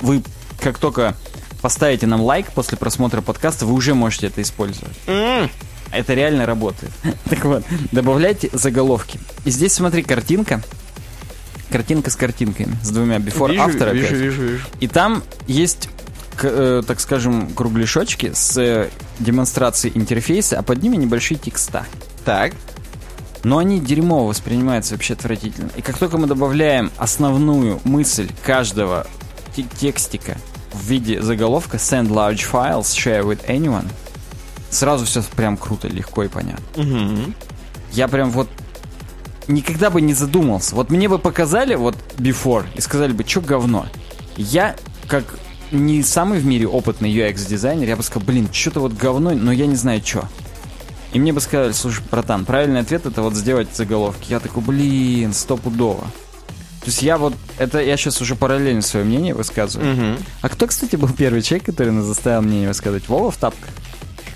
[0.00, 0.22] вы
[0.60, 1.16] как только
[1.60, 4.96] поставите нам лайк после просмотра подкаста, вы уже можете это использовать.
[5.92, 6.92] Это реально работает.
[7.30, 9.18] Так вот, добавляйте заголовки.
[9.44, 10.62] И здесь, смотри, картинка.
[11.70, 14.18] Картинка с картинками, с двумя before, вижу, after вижу, опять.
[14.20, 14.64] вижу, вижу.
[14.78, 15.88] И там есть,
[16.42, 21.84] э, так скажем, кругляшочки с э, демонстрацией интерфейса, а под ними небольшие текста.
[22.24, 22.52] Так,
[23.42, 25.70] Но они дерьмово воспринимаются вообще отвратительно.
[25.76, 29.06] И как только мы добавляем основную мысль каждого
[29.54, 30.36] те- текстика
[30.72, 33.86] в виде заголовка send large files, share with anyone,
[34.70, 36.64] сразу все прям круто, легко и понятно.
[36.76, 37.34] Мгм.
[37.92, 38.48] Я прям вот
[39.48, 40.74] никогда бы не задумался.
[40.74, 43.86] Вот мне бы показали вот before и сказали бы, что говно.
[44.36, 44.76] Я,
[45.08, 45.24] как
[45.72, 49.66] не самый в мире опытный UX-дизайнер, я бы сказал, блин, что-то вот говно, но я
[49.66, 50.28] не знаю, что.
[51.12, 54.30] И мне бы сказали, слушай, братан, правильный ответ это вот сделать заголовки.
[54.30, 56.04] Я такой, блин, стопудово.
[56.80, 59.94] То есть я вот, это я сейчас уже параллельно свое мнение высказываю.
[59.94, 60.16] Мгм.
[60.42, 63.08] А кто, кстати, был первый человек, который нас заставил мнение высказывать?
[63.08, 63.70] Вова в тапках?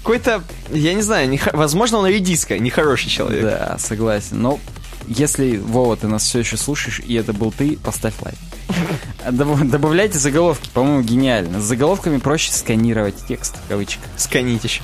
[0.03, 3.43] Какой-то, я не знаю, неха- возможно, он редиска, нехороший человек.
[3.43, 4.41] Да, согласен.
[4.41, 4.59] Но
[5.07, 8.37] если, Вова, ты нас все еще слушаешь, и это был ты, поставь лайк.
[9.31, 11.61] Доб- Добавляйте заголовки, по-моему, гениально.
[11.61, 14.05] С заголовками проще сканировать текст, в кавычках.
[14.17, 14.83] Сканить еще.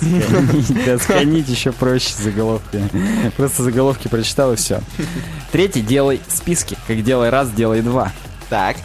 [0.00, 2.82] Сканить, да, сканить еще проще заголовки.
[3.36, 4.80] Просто заголовки прочитал и все.
[5.52, 6.76] Третий, делай списки.
[6.86, 8.12] Как делай раз, делай два.
[8.48, 8.76] Так.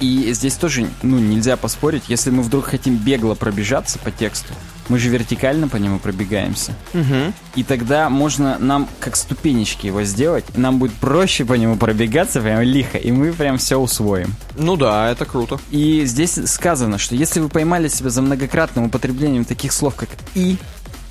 [0.00, 4.52] И здесь тоже, ну, нельзя поспорить, если мы вдруг хотим бегло пробежаться по тексту,
[4.92, 6.74] мы же вертикально по нему пробегаемся.
[6.92, 7.32] Мгм.
[7.54, 12.42] И тогда можно нам как ступенечки его сделать, и нам будет проще по нему пробегаться
[12.42, 14.34] прям лихо, и мы прям все усвоим.
[14.54, 15.58] Ну да, это круто.
[15.70, 20.58] И здесь сказано, что если вы поймали себя за многократным употреблением таких слов, как «и»,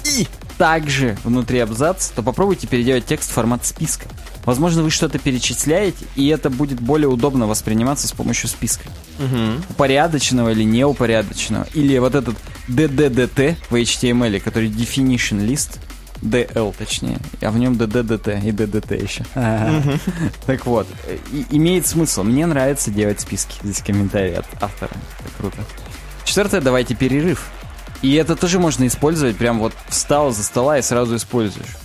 [0.05, 0.27] «и»,
[0.59, 4.05] также внутри абзаца, то попробуйте переделать текст в формат списка.
[4.45, 8.89] Возможно, вы что-то перечисляете, и это будет более удобно восприниматься с помощью списка.
[9.19, 9.63] Мгм.
[9.69, 11.67] Упорядоченного или неупорядоченного.
[11.73, 12.35] Или вот этот
[12.67, 15.77] DDDT в HTML, который definition list,
[16.21, 19.25] DL точнее, а в нем DDDT и DDT еще.
[20.45, 20.87] Так вот,
[21.31, 22.23] и- имеет смысл.
[22.23, 23.55] Мне нравится делать списки.
[23.63, 24.91] Здесь комментарий от автора.
[25.19, 25.57] Это круто.
[26.23, 27.49] Четвертое, давайте перерыв.
[28.01, 31.77] И это тоже можно использовать, прям вот встал за стола и сразу используешь.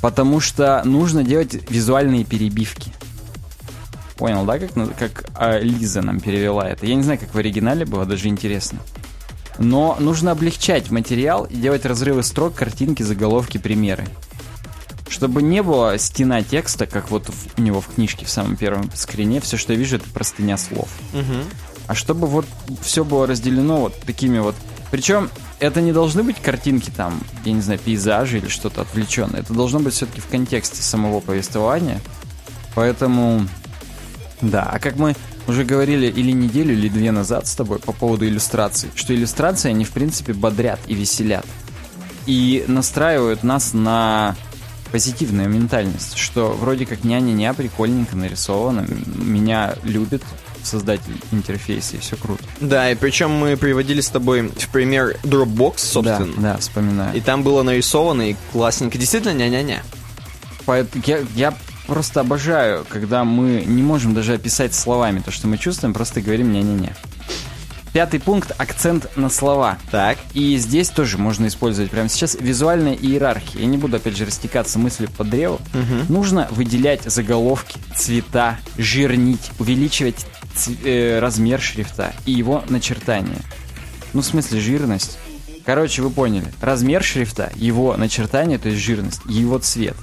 [0.00, 2.92] Потому что нужно делать визуальные перебивки.
[4.16, 6.86] Понял, да, как, на- как а, Лиза нам перевела это?
[6.86, 8.78] Я не знаю, как в оригинале было, даже интересно.
[9.58, 14.06] Но нужно облегчать материал и делать разрывы строк, картинки, заголовки, примеры.
[15.08, 19.40] Чтобы не было стена текста, как вот у него в книжке в самом первом скрине,
[19.40, 20.88] все, что я вижу, это простыня слов.
[21.12, 21.44] Мгм.
[21.88, 22.46] А чтобы вот
[22.80, 24.54] все было разделено вот такими вот...
[24.90, 25.28] Причем
[25.60, 29.40] это не должны быть картинки там, я не знаю, пейзажи или что-то отвлеченное.
[29.40, 32.00] Это должно быть все-таки в контексте самого повествования.
[32.74, 33.46] Поэтому...
[34.40, 35.14] Да, а как мы
[35.46, 39.84] уже говорили или неделю, или две назад с тобой по поводу иллюстраций, что иллюстрации, они,
[39.84, 41.44] в принципе, бодрят и веселят.
[42.24, 44.36] И настраивают нас на
[44.92, 50.22] позитивную ментальность, что вроде как няня-ня прикольненько нарисовано, меня любит
[50.66, 52.42] создатель интерфейса, и все круто.
[52.60, 56.34] Да, и причем мы приводили с тобой в пример Dropbox, собственно.
[56.36, 57.16] Да, да, вспоминаю.
[57.16, 58.98] И там было нарисовано и классненько.
[58.98, 59.82] Действительно, ня-ня-ня.
[60.66, 61.54] Поэтому я, я
[61.86, 66.52] просто обожаю, когда мы не можем даже описать словами то, что мы чувствуем, просто говорим
[66.52, 66.94] ня-ня-ня.
[67.92, 69.78] Пятый пункт– акцент на слова.
[69.90, 70.16] Так.
[70.32, 73.62] И здесь тоже можно использовать прямо сейчас визуальная иерархия.
[73.62, 75.56] Я не буду, опять же, растекаться мыслью по древу.
[75.74, 76.12] Угу.
[76.12, 80.24] Нужно выделять заголовки, цвета, жирнить, увеличивать
[80.84, 83.40] э, размер шрифта и его начертание.
[84.12, 85.18] Ну, в смысле, жирность.
[85.64, 86.46] Короче, вы поняли.
[86.60, 89.96] Размер шрифта, его начертание, то есть жирность, его цвет.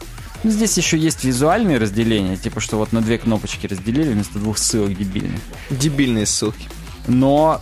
[0.44, 4.58] Ну, здесь еще есть визуальные разделения, типа, что вот на две кнопочки разделили вместо двух
[4.58, 5.42] ссылок дебильных.
[5.70, 6.70] Дебильные ссылки.
[7.08, 7.60] Но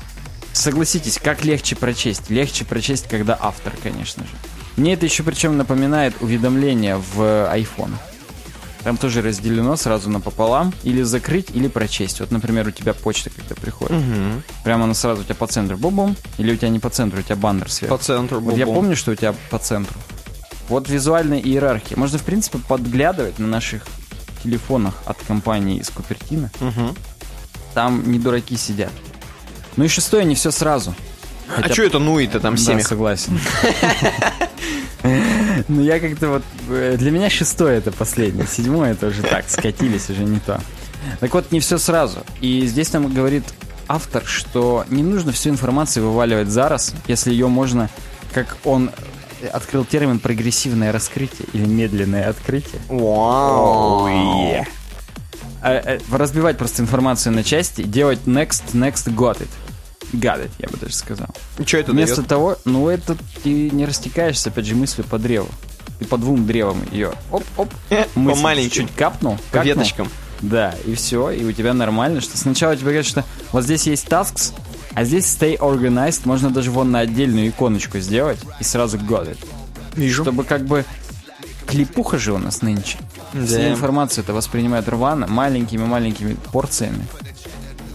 [0.52, 2.30] согласитесь, как легче прочесть?
[2.30, 4.30] Легче прочесть, когда автор, конечно же.
[4.78, 7.20] Мне это еще причем напоминает уведомления в
[7.54, 7.94] iPhone.
[8.86, 10.72] Там тоже разделено сразу напополам.
[10.84, 12.20] Или закрыть, или прочесть.
[12.20, 13.98] Вот, например, у тебя почта, когда приходит.
[13.98, 14.44] Угу.
[14.64, 15.76] Прямо она сразу у тебя по центру.
[15.76, 16.16] Бум-бум.
[16.38, 17.98] Или у тебя не по центру, у тебя баннер сверху.
[17.98, 18.40] По центру.
[18.42, 20.00] Вот я помню, что у тебя по центру.
[20.70, 21.98] Вот визуальная иерархия.
[21.98, 23.88] Можно, в принципе, подглядывать на наших
[24.44, 26.52] телефонах от компании из Купертино.
[26.60, 26.96] Мгм.
[27.74, 28.92] Там не дураки сидят.
[29.78, 30.94] Ну и шестое, не все сразу.
[31.58, 33.40] А что это нуи-то там Да, согласен.
[35.68, 36.44] Ну я как-то вот...
[36.70, 38.48] э, Для меня шестое это последнее.
[38.48, 40.60] Седьмое это уже так, скатились, уже не то.
[41.20, 42.20] Так вот, не все сразу.
[42.42, 43.44] И здесь нам говорит
[43.88, 47.90] автор, что не нужно всю информацию вываливать за раз, если ее можно,
[48.34, 48.90] как он
[49.54, 52.82] открыл термин прогрессивное раскрытие или медленное открытие.
[52.90, 54.08] Вау.
[55.62, 59.50] А, разбивать просто информацию на части, делать next, next, got it.
[60.16, 61.28] It, я бы даже сказал.
[61.66, 62.28] Что это Вместо дает?
[62.28, 65.50] того, ну это ты не растекаешься, опять же, мыслью по древу.
[66.00, 67.14] Ты по двум древам ее.
[67.32, 67.70] Оп-оп.
[67.90, 68.88] По мысль маленьким.
[68.88, 69.38] чуть капнул.
[69.52, 69.76] По какнул.
[69.76, 70.10] веточкам.
[70.42, 74.08] Да, и все, и у тебя нормально, что сначала тебе говорят, что вот здесь есть
[74.08, 74.54] tasks,
[74.94, 79.38] а здесь stay organized, можно даже вон на отдельную иконочку сделать и сразу got it.
[79.96, 80.24] Вижу.
[80.24, 80.86] Чтобы как бы
[81.66, 82.98] клипуха же у нас нынче.
[83.34, 83.46] Да.
[83.46, 87.06] Все информацию это воспринимают рвано, маленькими-маленькими порциями.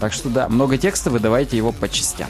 [0.01, 2.27] Так что да, много текста, выдавайте его по частям.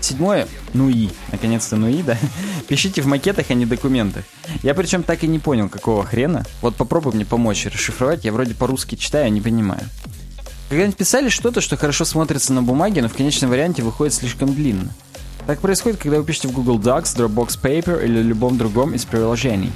[0.00, 2.16] Седьмое, ну и, наконец-то ну и, да.
[2.68, 4.24] Пишите в макетах, а не документах.
[4.62, 6.46] Я причем так и не понял, какого хрена.
[6.62, 9.82] Вот попробуй мне помочь расшифровать, я вроде по-русски читаю, не понимаю.
[10.70, 14.94] Когда-нибудь писали что-то, что хорошо смотрится на бумаге, но в конечном варианте выходит слишком длинно.
[15.46, 19.72] Так происходит, когда вы пишете в Google Docs, Dropbox Paper или любом другом из приложений.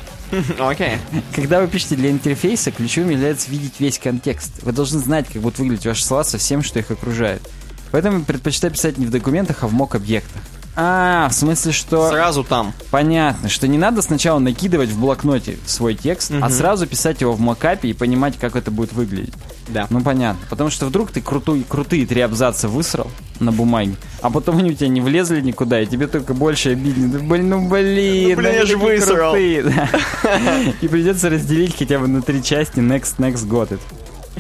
[0.59, 0.99] Окей.
[1.35, 4.63] Когда вы пишете для интерфейса, ключевым является видеть весь контекст.
[4.63, 7.43] Вы должны знать, как будут выглядеть ваши слова со всем, что их окружает.
[7.91, 10.43] Поэтому предпочитаю писать не в документах, а в мок-объектах.
[10.81, 12.09] А, в смысле, что...
[12.09, 12.73] Сразу там.
[12.93, 16.51] Понятно, что не надо сначала накидывать в блокноте свой текст, а Мгм.
[16.51, 19.35] сразу писать его в мокапе и понимать, как это будет выглядеть.
[19.67, 19.89] Да.
[19.91, 20.41] Ну понятно.
[20.49, 23.11] Потому что вдруг ты крутой, крутые три абзаца высрал
[23.41, 27.09] на бумаге, а потом они у тебя не влезли никуда, и тебе только больше обидно.
[27.09, 29.33] Да, блин, ну блин, Ну, блин, я же высрал.
[29.33, 29.89] крутые, да.
[30.81, 33.81] И придется разделить хотя бы на три части next, next, got it.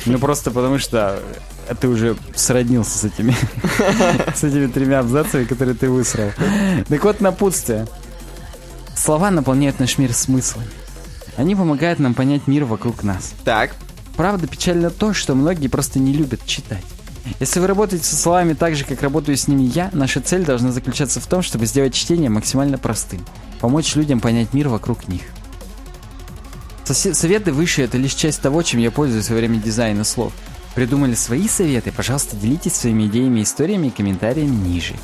[0.06, 1.20] Ну просто потому что
[1.74, 3.34] ты уже сроднился с этими,
[4.34, 6.30] с этими тремя абзацами, которые ты высрал.
[6.88, 7.86] Так вот, напутствие.
[8.94, 10.64] Слова наполняют наш мир смыслом.
[11.36, 13.32] Они помогают нам понять мир вокруг нас.
[13.44, 13.70] Так.
[14.16, 16.84] Правда, печально то, что многие просто не любят читать.
[17.40, 20.72] Если вы работаете со словами так же, как работаю с ними я, наша цель должна
[20.72, 23.24] заключаться в том, чтобы сделать чтение максимально простым.
[23.60, 25.22] Помочь людям понять мир вокруг них.
[26.84, 30.32] Советы выше— это лишь часть того, чем я пользуюсь во время дизайна слов.
[30.74, 31.92] Придумали свои советы?
[31.92, 34.94] Пожалуйста, делитесь своими идеями, историями и комментариями ниже.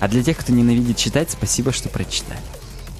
[0.00, 2.40] А для тех, кто ненавидит читать, спасибо, что прочитали.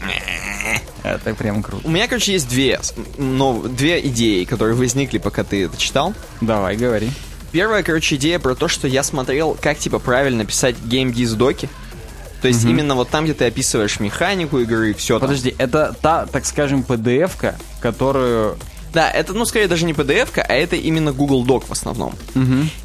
[1.02, 1.86] Это прям круто.
[1.86, 2.80] У меня, короче, есть две,
[3.18, 6.14] нов- две идеи, которые возникли, пока ты это читал.
[6.40, 7.10] Давай, говори.
[7.50, 11.68] Первая, короче, идея про то, что я смотрел, как, типа, правильно писать геймдиз-доки.
[12.40, 15.28] То есть именно вот там, где ты описываешь механику игры, все там.
[15.28, 18.58] Подожди, это та, так скажем, PDF-ка, которую...
[18.92, 22.14] Да, это, ну, скорее даже не PDF-ка, а это именно Google Doc в основном.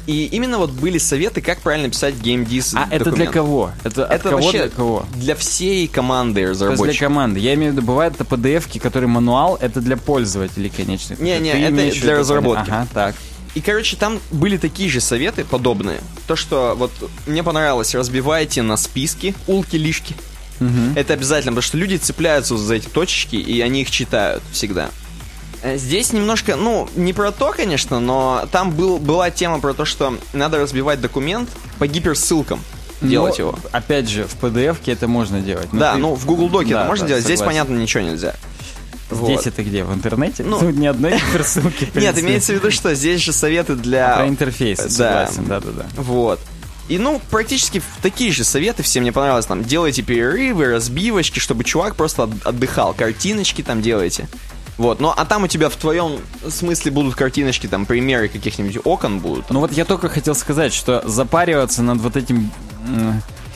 [0.06, 3.70] И именно вот были советы, как правильно писать геймдиз А это для кого?
[3.84, 5.06] Это, от Это кого вообще для кого?
[5.16, 7.08] для всей команды То есть для разработчиков.
[7.08, 7.40] команды.
[7.40, 11.14] Я имею в виду, бывают это PDF-ки, которые мануал, это для пользователей, конечно.
[11.18, 12.70] Не-не, Ты это в для разработки.
[12.70, 13.14] Ага, так.
[13.54, 15.98] И, короче, там были такие же советы, подобные.
[16.26, 16.92] То, что вот
[17.26, 20.14] мне понравилось, разбивайте на списки, улки-лишки.
[20.96, 24.90] Это обязательно, потому что люди цепляются за эти точечки, и они их читают всегда.
[25.62, 29.84] Э, Здесь немножко, ну, не про то, конечно, но там был, была тема про то,
[29.84, 32.60] что надо разбивать документ по гиперссылкам,
[33.00, 33.58] делать Но, его.
[33.72, 35.72] Опять же, в PDF это можно делать.
[35.72, 37.60] Но да, ты- ну, в Google Доке Да, это можно да, делать, здесь, согласен.
[37.66, 38.34] понятно, ничего нельзя.
[39.10, 39.46] Здесь Вот.
[39.46, 39.84] это где?
[39.84, 40.42] В интернете?
[40.44, 41.88] Ну, Тут ни одной гиперссылки.
[41.94, 44.16] Нет, имеется в виду, что здесь же советы для...
[44.16, 45.26] Про интерфейс, Да.
[45.26, 45.86] согласен, да-да-да.
[45.96, 46.38] Вот.
[46.90, 49.46] И, ну, практически такие же советы все мне понравилось.
[49.46, 52.92] Там, делайте перерывы, разбивочки, чтобы чувак просто от- отдыхал.
[52.94, 54.28] Картиночки там делайте.
[54.78, 59.18] Вот, ну, а там у тебя в твоем смысле будут картиночки, там, примеры каких-нибудь окон
[59.18, 59.50] будут.
[59.50, 62.50] Ну вот я только хотел сказать, что запариваться над вот этим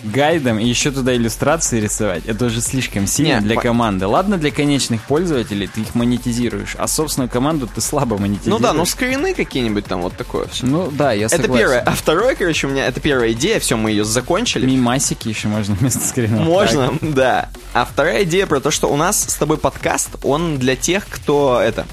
[0.02, 4.06] гайдом и еще туда иллюстрации рисовать, это уже слишком сильно Не, для мо- команды.
[4.06, 8.62] Ладно, для конечных пользователей ты их монетизируешь, а собственную команду ты слабо Ну монетизируешь.
[8.62, 10.66] да, ну скрины какие-нибудь там, вот такое все.
[10.66, 11.58] Ну да, я Это согласен.
[11.58, 11.80] первое.
[11.80, 14.66] А второе, короче, у меня, это первая идея, все, мы ее закончили.
[14.66, 16.42] Мимасики еще можно вместо скрина.
[16.42, 17.48] Можно, да.
[17.72, 21.60] А вторая идея про то, что у нас с тобой подкаст, он для тех, кто
[21.60, 21.86] это,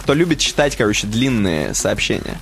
[0.00, 2.38] кто любит читать, короче, длинные сообщения.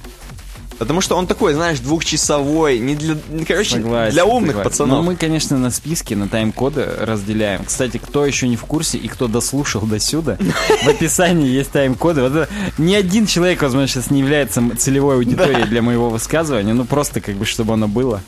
[0.79, 4.71] Потому что он такой, знаешь, двухчасовой, не для, не, короче, Согласен, для умных согласен.
[4.71, 4.99] пацанов.
[4.99, 7.65] Но мы, конечно, на списке, на тайм-коды разделяем.
[7.65, 10.37] Кстати, кто еще не в курсе и кто дослушал до сюда,
[10.85, 12.23] в описании есть тайм-коды.
[12.23, 17.21] Вот ни один человек, возможно, сейчас не является целевой аудиторией для моего высказывания, ну просто
[17.21, 18.21] как бы, чтобы оно было.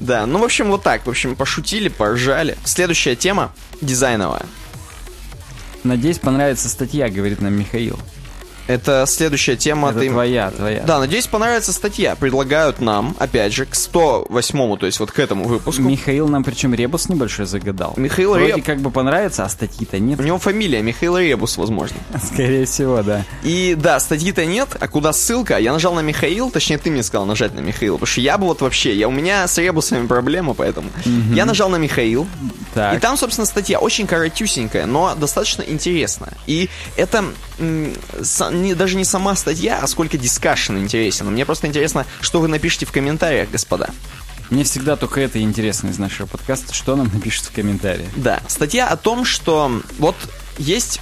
[0.00, 1.06] Да, ну, в общем, вот так.
[1.06, 2.56] В общем, пошутили, поржали.
[2.64, 3.52] Следующая тема
[3.82, 4.46] дизайновая.
[5.84, 7.98] Надеюсь, понравится статья, говорит нам Михаил.
[8.70, 9.90] Это следующая тема.
[9.90, 10.82] Это ты- твоя, твоя.
[10.84, 12.14] Да, надеюсь, понравится статья.
[12.14, 15.82] Предлагают нам, опять же, к 108-му, то есть вот к этому выпуску.
[15.82, 17.94] Михаил нам причем ребус небольшой загадал.
[17.96, 20.20] Михаил Вроде Реб- как бы понравится, а статьи-то нет.
[20.20, 21.96] У него фамилия Михаил Ребус, возможно.
[22.22, 23.24] Скорее всего, да.
[23.42, 25.58] И да, статьи-то нет, а куда ссылка?
[25.58, 28.46] Я нажал на Михаил, точнее ты мне сказал нажать на Михаил, потому что я бы
[28.46, 30.88] вот вообще, я, у меня с ребусами проблема, поэтому
[31.34, 32.26] я нажал на Михаил,
[32.74, 32.96] Так.
[32.96, 36.34] и там, собственно, статья очень коротюсенькая, но достаточно интересная.
[36.46, 37.24] И это
[38.60, 41.26] не- даже не сама статья, а сколько дискашн интересен.
[41.30, 43.90] Мне просто интересно, что вы напишите в комментариях, господа.
[44.50, 48.10] Мне всегда только это интересно из нашего подкаста, что нам напишут в комментариях.
[48.16, 50.16] Да, статья о том, что вот
[50.58, 51.00] есть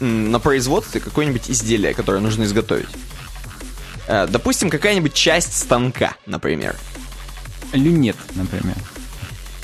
[0.00, 2.88] на производстве какое-нибудь изделие, которое нужно изготовить.
[4.06, 6.76] Э, Допустим, какая-нибудь часть станка, например.
[7.72, 8.76] Люнет, например.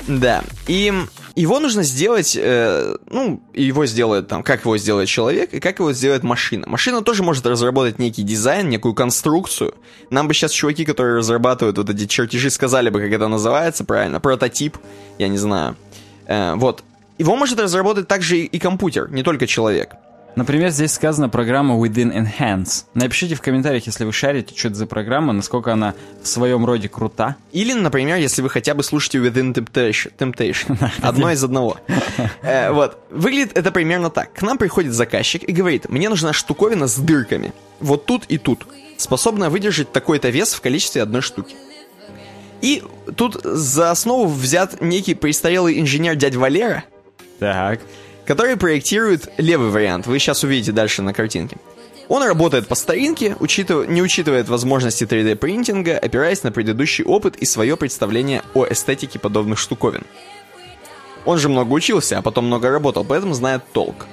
[0.07, 0.43] Да.
[0.67, 0.93] И
[1.35, 5.93] его нужно сделать, э, ну, его сделает там, как его сделает человек и как его
[5.93, 6.67] сделает машина.
[6.67, 9.73] Машина тоже может разработать некий дизайн, некую конструкцию.
[10.09, 14.19] Нам бы сейчас чуваки, которые разрабатывают вот эти чертежи, сказали бы, как это называется правильно.
[14.19, 14.77] Прототип,
[15.17, 15.75] я не знаю.
[16.27, 16.83] Э, вот.
[17.17, 19.95] Его может разработать также и, и компьютер, не только человек.
[20.35, 22.85] Например, здесь сказана программа Within Enhance.
[22.95, 25.93] Напишите в комментариях, если вы шарите, что это за программа, насколько она
[26.23, 27.35] в своем роде крута.
[27.51, 30.91] Или, например, если вы хотя бы слушаете Within Temptation.
[31.01, 31.77] Одно из одного.
[32.41, 32.97] Э, Вот.
[33.09, 34.33] Выглядит это примерно так.
[34.33, 37.53] К нам приходит заказчик и говорит, мне нужна штуковина с дырками.
[37.79, 38.65] Вот тут и тут.
[38.97, 41.55] Способная выдержать такой-то вес в количестве одной штуки.
[42.61, 42.81] И
[43.15, 46.83] тут за основу взят некий престарелый инженер дядь Валера,
[47.39, 47.81] Так.
[48.25, 50.07] Который проектирует левый вариант.
[50.07, 51.57] Вы сейчас увидите дальше на картинке.
[52.09, 57.77] Он работает по старинке, учитыв- не учитывает возможности 3D-принтинга, опираясь на предыдущий опыт и свое
[57.77, 60.03] представление о эстетике подобных штуковин.
[61.25, 64.05] Он же много учился, а потом много работал, поэтому знает толк.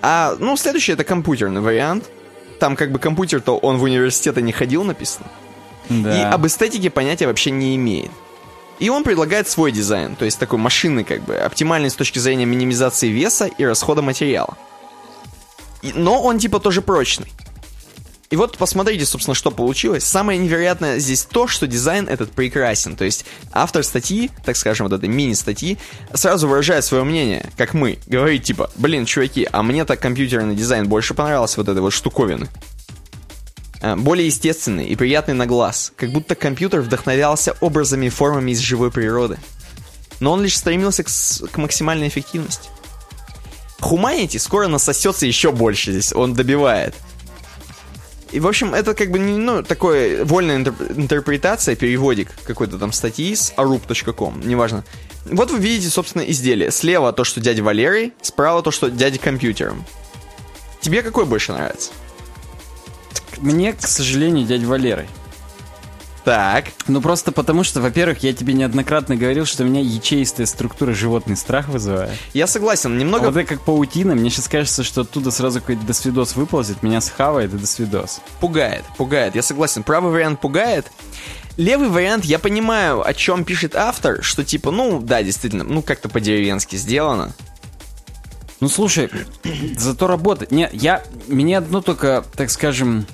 [0.00, 2.04] А, ну, следующий это компьютерный вариант.
[2.58, 5.26] Там как бы компьютер-то он в университеты не ходил, написано.
[5.90, 6.18] Да.
[6.18, 8.10] И об эстетике понятия вообще не имеет.
[8.80, 12.44] И он предлагает свой дизайн, то есть такой машинный как бы, оптимальный с точки зрения
[12.44, 14.56] минимизации веса и расхода материала.
[15.82, 17.32] И- но он типа тоже прочный.
[18.30, 20.02] И вот посмотрите, собственно, что получилось.
[20.02, 22.96] Самое невероятное здесь то, что дизайн этот прекрасен.
[22.96, 25.78] То есть автор статьи, так скажем, вот этой мини-статьи,
[26.14, 27.98] сразу выражает свое мнение, как мы.
[28.08, 32.48] Говорит типа, блин, чуваки, а мне так компьютерный дизайн больше понравился вот этой вот штуковины.
[33.84, 38.60] Э, более естественный и приятный на глаз, как будто компьютер вдохновлялся образами и формами из
[38.60, 39.36] живой природы.
[40.20, 41.08] Но он лишь стремился к,
[41.50, 42.70] к максимальной эффективности.
[43.80, 46.94] Humanity скоро насосется еще больше здесь, он добивает.
[48.32, 53.36] И, в общем, это как бы ну, такое вольная интерп- интерпретация, переводик какой-то там статьи
[53.36, 54.82] с arup.com, неважно.
[55.26, 56.70] Вот вы видите, собственно, изделие.
[56.70, 59.84] Слева то, что дядя Валерий, справа то, что дядя компьютером.
[60.80, 61.90] Тебе какой больше нравится?
[63.38, 65.08] Мне, к сожалению, дядь Валерой.
[66.24, 66.66] Так.
[66.88, 71.68] Ну просто потому что, во-первых, я тебе неоднократно говорил, что меня ячеистая структура животный страх
[71.68, 72.18] вызывает.
[72.32, 73.26] Я согласен, А немного...
[73.26, 77.52] вот это как паутина, мне сейчас кажется, что оттуда сразу какой-то досвидос выползет, меня схавает
[77.52, 78.20] и досвидос.
[78.40, 79.82] Пугает, пугает, я согласен.
[79.82, 80.86] Правый вариант пугает.
[81.56, 86.08] Левый вариант, я понимаю, о чем пишет автор, что типа, ну, да, действительно, ну, как-то
[86.08, 87.32] по-деревенски сделано.
[88.64, 89.10] Ну слушай,
[89.76, 90.50] зато работает.
[90.50, 93.04] Не, я меня одно только, так скажем,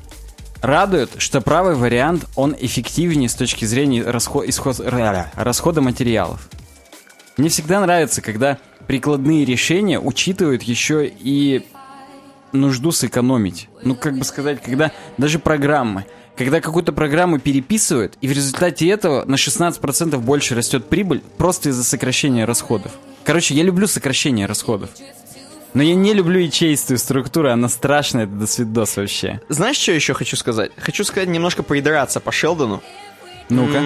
[0.62, 4.80] радует, что правый вариант он эффективнее с точки зрения расход, исход,
[5.34, 6.48] расхода материалов.
[7.36, 11.66] Мне всегда нравится, когда прикладные решения учитывают еще и
[12.52, 13.68] нужду сэкономить.
[13.82, 19.24] Ну, как бы сказать, когда даже программы, когда какую-то программу переписывают, и в результате этого
[19.24, 22.92] на 16% больше растет прибыль просто из-за сокращения расходов.
[23.24, 24.90] Короче, я люблю сокращение расходов.
[25.72, 29.40] Но я не люблю ячеистую структуру, она страшная, это досвидос вообще.
[29.48, 30.72] Знаешь, что еще хочу сказать?
[30.76, 32.82] Хочу сказать немножко придраться по Шелдону.
[33.48, 33.80] Ну-ка.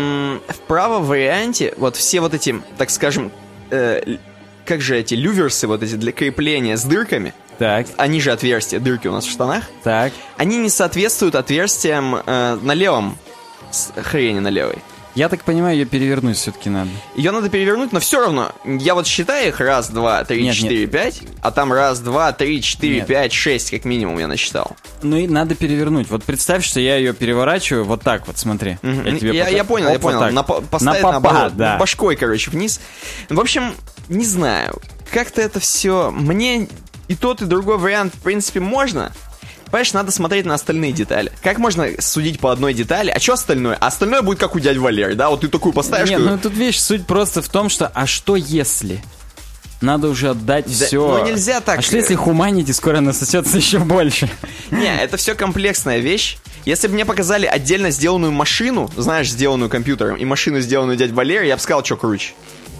[0.53, 3.32] В правом варианте вот все вот эти, так скажем,
[3.70, 4.16] э,
[4.64, 9.09] как же эти люверсы вот эти для крепления с дырками, Так, они же отверстия, дырки
[9.09, 10.12] у нас в штанах, так.
[10.37, 13.16] они не соответствуют отверстиям э, на левом
[14.03, 14.78] хрени на левой.
[15.15, 16.91] Я так понимаю, ее перевернуть все-таки надо.
[17.15, 18.51] Ее надо перевернуть, но все равно.
[18.65, 22.61] Я вот считаю их раз, два, три, Нет, четыре, пять, а там раз, два, три,
[22.61, 23.07] четыре, Нет.
[23.07, 24.77] пять, шесть, как минимум я насчитал.
[25.03, 26.11] Ну и надо перевернуть.
[26.11, 28.79] Вот представь, что я ее переворачиваю вот так вот, смотри.
[28.83, 29.05] Мгм.
[29.07, 30.21] Я, тебе я, я понял, Оп, я вот понял.
[30.21, 30.33] так.
[30.33, 31.77] На, по- поставить На попа, наоборот, да.
[31.79, 32.81] башкой, короче, вниз.
[33.29, 33.73] В общем,
[34.09, 34.81] не знаю.
[35.12, 36.11] Как-то это все...
[36.11, 36.69] Мне
[37.07, 39.12] и тот, и другой вариант, в принципе, можно.
[39.67, 41.33] Понимаешь, надо смотреть на остальные детали.
[41.43, 43.11] Как можно судить по одной детали?
[43.11, 43.77] А что остальное?
[43.81, 45.31] А остальное будет как у дяди Валеры, да?
[45.31, 46.09] Вот ты такую поставишь...
[46.11, 49.03] Нет, ну тут вещь, суть просто в том, что а что если?
[49.81, 51.19] Надо уже отдать Да, все.
[51.19, 51.81] ну нельзя так.
[51.81, 54.31] А что если хуманити скоро насосется еще больше?
[54.71, 56.39] Не, это все комплексная вещь.
[56.65, 61.49] Если бы мне показали отдельно сделанную машину, знаешь, сделанную компьютером, и машину, сделанную дядь Валерий,
[61.49, 62.33] я бы сказал, что круче.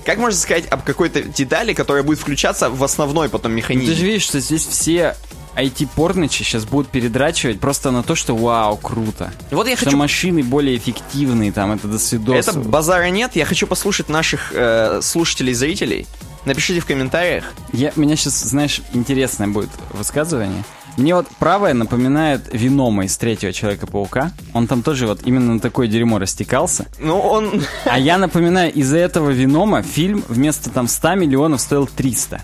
[0.07, 3.93] Как можно сказать об какой-то детали, которая будет включаться в основной потом Ну, механизм?
[3.93, 5.17] Ты же видишь, что здесь все
[5.57, 9.33] IT-порнычи сейчас будут передрачивать просто на то, что вау, круто.
[9.51, 9.97] Вот я что хочу...
[9.97, 12.49] машины более эффективные, там, это до свидос.
[12.49, 16.07] Это базара нет, я хочу послушать наших э, слушателей и зрителей.
[16.45, 17.53] Напишите в комментариях.
[17.73, 20.65] Я, у меня сейчас, знаешь, интересное будет высказывание.
[20.97, 24.31] Мне вот правое напоминает Венома из третьего Человека-паука.
[24.53, 26.87] Он там тоже вот именно на такое дерьмо растекался.
[27.01, 27.65] Ну, он...
[27.85, 32.43] А я напоминаю, из-за этого Венома фильм вместо там 100 миллионов стоил 300.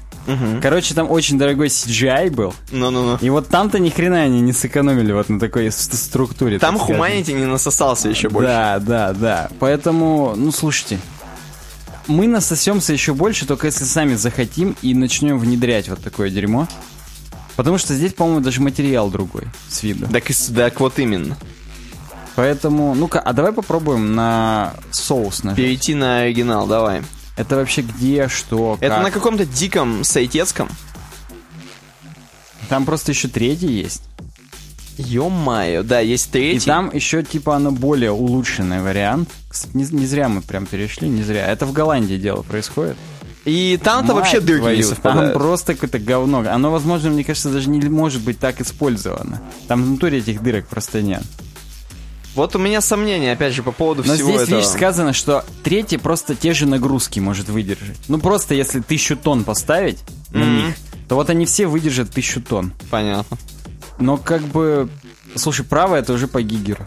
[0.63, 2.55] Короче, там очень дорогой CGI был.
[2.71, 3.19] Ну-ну-ну.
[3.21, 6.59] И вот там-то ни хрена они не сэкономили вот на такой структуре.
[6.59, 6.77] Там.
[6.77, 8.49] Humanity не насосался еще больше.
[8.49, 9.51] Да, да, да.
[9.59, 10.99] Поэтому, ну, слушайте,
[12.07, 16.69] мы насосемся еще больше, только если сами захотим и начнем внедрять вот такое дерьмо.
[17.57, 20.07] Потому что здесь, по-моему, даже материал другой с виду.
[20.07, 20.25] Так,
[20.57, 21.37] так вот именно.
[22.37, 25.57] Поэтому, ну-ка, а давай попробуем на соус нажать.
[25.57, 27.03] Перейти на оригинал, давай.
[27.41, 29.05] Это вообще где, что, Это как?
[29.05, 30.69] на каком-то диком сайтецком.
[32.69, 34.03] Там просто еще третий есть.
[34.99, 36.67] Ё-моё, да, есть И третий.
[36.67, 39.31] там еще, типа, оно более улучшенный вариант.
[39.49, 41.47] Кстати, не, не зря мы прям перешли, не зря.
[41.47, 42.99] Это в Голландии дело происходит.
[43.47, 45.33] И там-то вообще дырки не твою, совпадают.
[45.33, 46.45] Там просто какое-то говно.
[46.47, 49.41] Оно, возможно, мне кажется, даже не может быть так использовано.
[49.67, 51.23] Там внутри этих дырок просто нет.
[52.41, 54.57] Вот у меня сомнения, опять же, по поводу Но всего здесь, этого.
[54.61, 57.99] видишь, сказано, что третий просто те же нагрузки может выдержать.
[58.09, 59.99] Ну, просто если тысячу тонн поставить
[60.31, 60.57] на Мгм.
[60.57, 60.75] них,
[61.07, 62.73] то вот они все выдержат тысячу тонн.
[62.91, 63.37] Понятно.
[63.99, 64.89] Но как бы...
[65.37, 66.87] Слушай, правое это уже по гигеру.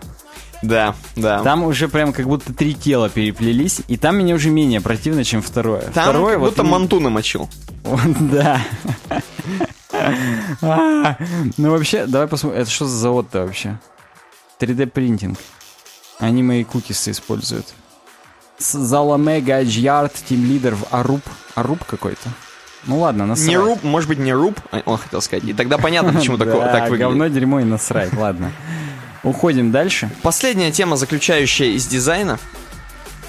[0.63, 1.43] Да, да.
[1.43, 5.43] Там уже прям как будто три тела переплелись, и там мне уже менее противно, чем
[5.43, 5.81] второе.
[5.81, 7.47] Там второе как вот будто именно- манту намочил.
[8.21, 8.59] Да.
[10.61, 11.15] А,
[11.57, 13.77] Ну вообще, давай посмотрим, это что за завод-то вообще?
[14.59, 15.37] 3D принтинг.
[16.19, 17.65] Они мои кукисы используют.
[18.59, 21.21] Заламега Яд, Team Leader в Аруб.
[21.55, 22.29] Аруб какой-то.
[22.85, 23.47] Ну ладно, насрать.
[23.47, 25.45] Не руб, может быть, не руб, а, он хотел сказать.
[25.45, 26.99] И тогда понятно, почему так выглядит.
[26.99, 28.51] говно, дерьмо и насрать, ладно.
[29.23, 30.09] Уходим дальше.
[30.21, 32.39] Последняя тема, заключающая из дизайна.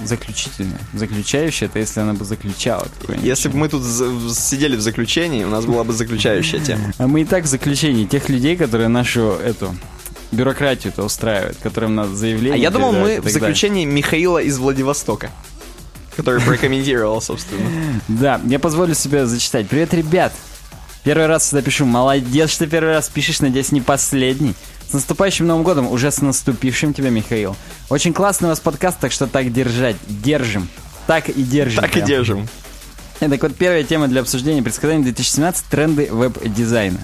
[0.01, 0.81] Заключительная.
[0.93, 2.89] Заключающая, это если она бы заключала.
[3.23, 6.93] Если бы мы тут сидели в заключении, у нас была бы заключающая тема.
[6.99, 9.73] А мы и так в заключении тех людей, которые нашу эту
[10.35, 12.55] бюрократию-то устраивают, которым надо заявление.
[12.55, 13.31] А я думал, мы в далее.
[13.31, 15.31] заключении Михаила из Владивостока,
[16.17, 17.69] который прокомментировал, собственно.
[18.09, 19.69] Да, я позволю себе зачитать.
[19.69, 20.33] Привет, ребят!
[21.05, 21.85] Первый раз сюда пишу.
[21.85, 24.55] Молодец, что первый раз пишешь, надеюсь, не последний.
[24.89, 27.57] С наступающим Новым годом, уже с наступившим тебя, Михаил.
[27.91, 29.97] Очень классный у вас подкаст, так что так держать.
[30.09, 30.69] Держим.
[31.07, 31.83] Так и держим.
[31.83, 32.07] Так и прям.
[32.07, 32.49] держим.
[33.21, 37.01] И Так вот, первая тема для обсуждения предсказаний 2017 тренды веб-дизайна.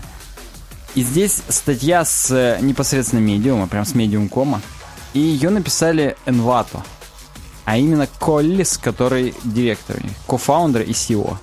[0.94, 4.60] И здесь статья с э, непосредственно медиума, прям с медиум.кома.
[5.12, 6.82] И ее написали Envato.
[7.64, 11.36] А именно Коллис, который директор, кофаундер и CEO.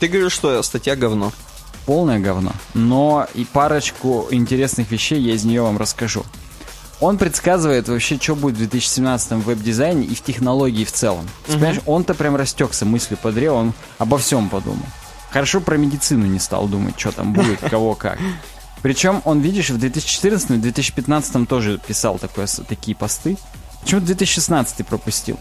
[0.00, 1.32] Ты говоришь, что статья говно.
[1.86, 2.52] Полное говно.
[2.74, 6.24] Но и парочку интересных вещей я из нее вам расскажу.
[7.00, 11.24] Он предсказывает вообще, что будет в 2017 в веб-дизайне и в технологии в целом.
[11.46, 14.84] Ты Понимаешь, он-то прям растекся мыслью по древу, он обо всем подумал.
[15.30, 18.18] Хорошо про медицину не стал думать, что там будет, кого как.
[18.82, 23.36] Причем он, видишь, в 2014 и 2015 тоже писал такое, такие посты.
[23.82, 25.38] Почему 2016 пропустил?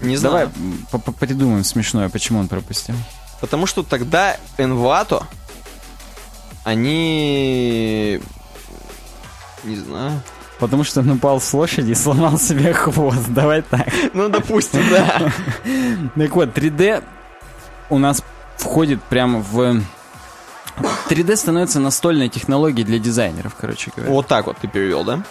[0.00, 0.52] Не Давай знаю.
[0.90, 2.94] по- придумаем смешное, почему он пропустил.
[3.40, 5.24] Потому что тогда Envato,
[6.64, 8.20] они...
[9.64, 10.22] Не знаю.
[10.58, 13.28] Потому что он упал с лошади и сломал себе хвост.
[13.28, 13.88] Давай так.
[14.12, 15.32] Ну, допустим, да.
[16.16, 17.02] Так вот, 3D
[17.88, 18.22] у нас
[18.56, 19.82] входит прямо в...
[21.08, 24.12] 3D становится настольной технологией для дизайнеров, короче говоря.
[24.12, 25.22] Вот так вот ты перевел, да?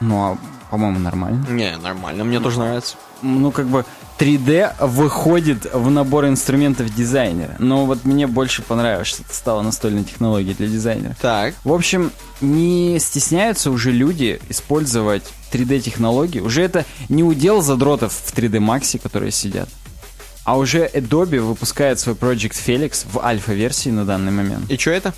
[0.00, 0.38] Ну, а,
[0.70, 1.46] по-моему, нормально.
[1.48, 2.96] Не, нормально, мне тоже нравится.
[3.22, 3.84] Ну, как бы
[4.18, 7.56] 3D выходит в набор инструментов дизайнера.
[7.58, 11.16] Но вот мне больше понравилось, что это стало настольной технологией для дизайнера.
[11.20, 11.54] Так.
[11.64, 16.40] В общем, не стесняются уже люди использовать 3D-технологии.
[16.40, 19.68] Уже это не удел задротов в 3D Max, которые сидят.
[20.46, 24.70] А уже Adobe выпускает свой Project Felix в альфа-версии на данный момент.
[24.70, 25.12] И что это?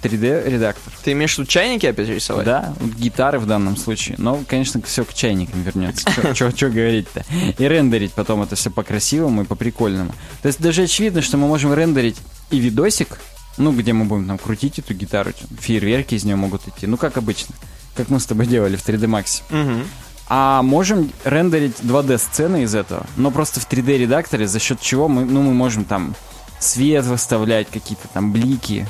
[0.00, 0.92] 3D-редактор.
[1.02, 2.46] Ты имеешь в виду чайники опять рисовать?
[2.46, 4.14] Да, гитары в данном случае.
[4.18, 6.08] Но, конечно, все к чайникам вернется.
[6.34, 7.24] Что говорить-то?
[7.58, 10.14] И рендерить потом это все по-красивому и по-прикольному.
[10.40, 12.16] То есть даже очевидно, что мы можем рендерить
[12.50, 13.18] и видосик,
[13.56, 17.16] ну, где мы будем там крутить эту гитару, фейерверки из нее могут идти, ну, как
[17.16, 17.56] обычно.
[17.96, 19.42] Как мы с тобой делали в 3D Max.
[19.50, 19.84] Мгм.
[20.28, 25.42] А можем рендерить 2D-сцены из этого, но просто в 3D-редакторе, за счет чего мы, ну,
[25.42, 26.14] мы можем там
[26.58, 28.86] свет выставлять, какие-то там блики,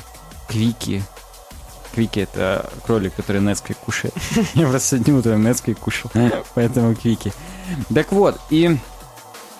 [0.49, 1.01] квики.
[1.93, 4.13] Квики— это кролик, который Несквик кушает.
[4.53, 6.11] Я просто сегодня утром Несквик кушал,
[6.55, 7.31] поэтому квики.
[7.93, 8.77] Так вот, и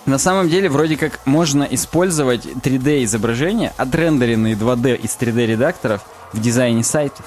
[0.06, 6.02] на самом деле вроде как можно использовать 3D-изображения, отрендеренные 2D из 3D-редакторов
[6.34, 7.26] в дизайне сайтов.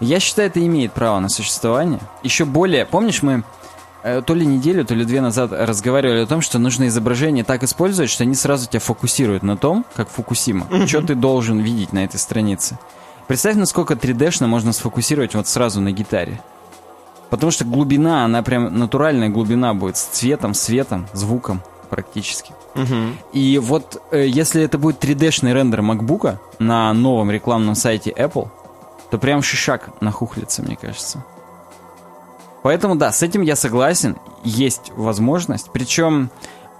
[0.00, 2.00] Я считаю, это имеет право на существование.
[2.22, 3.44] Еще более, помнишь, мы
[4.02, 7.62] э, то ли неделю, то ли две назад разговаривали о том, что нужно изображение так
[7.62, 12.04] использовать, что они сразу тебя фокусируют на том, как Фукусима, что ты должен видеть на
[12.04, 12.78] этой странице.
[13.26, 16.40] Представь, насколько 3D-шно можно сфокусировать вот сразу на гитаре.
[17.30, 22.52] Потому что глубина, она прям натуральная глубина будет с цветом, светом, звуком практически.
[22.74, 23.16] Мгм.
[23.32, 28.48] И вот э, если это будет 3D-шный рендер MacBook на новом рекламном сайте Apple,
[29.10, 31.24] то прям шишак нахухлится, мне кажется.
[32.62, 35.70] Поэтому да, с этим я согласен, есть возможность.
[35.72, 36.30] Причем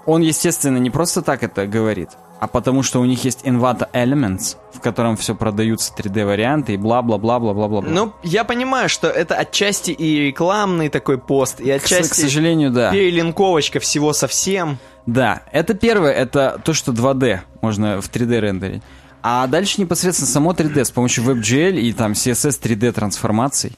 [0.05, 2.09] он, естественно, не просто так это говорит,
[2.39, 7.81] а потому что у них есть Envato Elements, в котором все продаются 3D-варианты и бла-бла-бла-бла-бла-бла.
[7.81, 12.71] Ну, я понимаю, что это отчасти и рекламный такой пост, и к, отчасти к сожалению,
[12.71, 12.91] да.
[12.91, 14.77] перелинковочка всего совсем.
[15.05, 18.83] Да, это первое, это то, что 2D можно в 3D рендерить.
[19.29, 23.73] А дальше непосредственно само 3D с помощью WebGL и там CSS 3D трансформаций.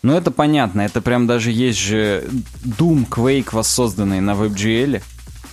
[0.00, 2.26] Ну, это понятно, это прям даже есть же
[2.64, 5.02] Doom, Quake воссозданный на WebGL.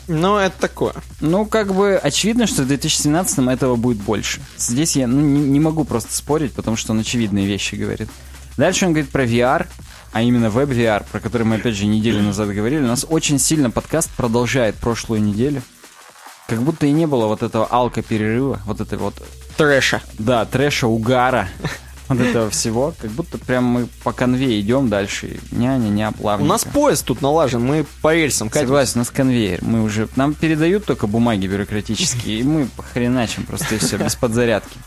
[0.07, 0.93] Ну, это такое.
[1.19, 4.39] Ну, как бы очевидно, что в 2017 этого будет больше.
[4.55, 8.07] Здесь я ну, не, не могу просто спорить, потому что он очевидные вещи говорит.
[8.55, 9.67] Дальше он говорит про VR,
[10.13, 12.81] а именно веб-VR, про который мы, опять же, неделю назад говорили.
[12.81, 15.61] У нас очень сильно подкаст продолжает прошлую неделю.
[16.51, 19.15] Как будто и не было вот этого алка-перерыва, вот этой вот,
[19.57, 20.01] Трэша.
[20.17, 21.49] да, трэша, угара,
[22.07, 22.93] вот этого всего.
[22.99, 25.39] Как будто прям мы по конве идем дальше.
[25.51, 26.49] Ня-ня-ня, У плавненько.
[26.51, 28.67] нас поезд тут налажен, мы по рельсам катим.
[28.67, 29.59] Согласен, у нас конвейер.
[29.61, 30.07] Мы уже...
[30.15, 34.77] Нам передают только бумаги бюрократические, и мы хреначим просто и все, без подзарядки.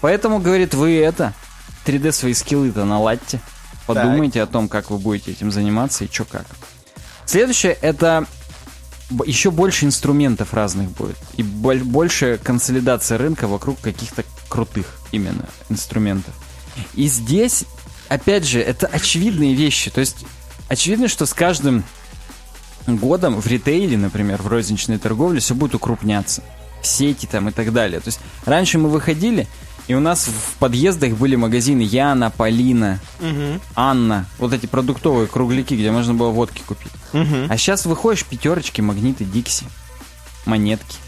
[0.00, 1.32] Поэтому, говорит, вы это,
[1.84, 3.40] 3D свои скиллы-то наладьте.
[3.86, 6.44] Подумайте о том, как вы будете этим заниматься и что как.
[7.24, 8.26] Следующее, это
[9.24, 11.16] еще больше инструментов разных будет.
[11.36, 16.34] И боль- больше консолидация рынка вокруг каких-то крутых именно инструментов.
[16.94, 17.64] И здесь,
[18.08, 19.90] опять же, это очевидные вещи.
[19.90, 20.24] То есть,
[20.68, 21.84] очевидно, что с каждым
[22.86, 26.42] годом в ритейле, например, в розничной торговле все будет укрупняться.
[26.82, 28.00] Сети там и так далее.
[28.00, 29.48] То есть раньше мы выходили,
[29.88, 33.60] и у нас в подъездах были магазины Яна, Полина, Мгм.
[33.74, 34.26] Анна.
[34.38, 36.92] Вот эти продуктовые кругляки, где можно было водки купить.
[37.14, 37.46] Мгм.
[37.50, 39.64] А сейчас выходишь, пятерочки, магниты, Дикси,
[40.44, 40.98] монетки.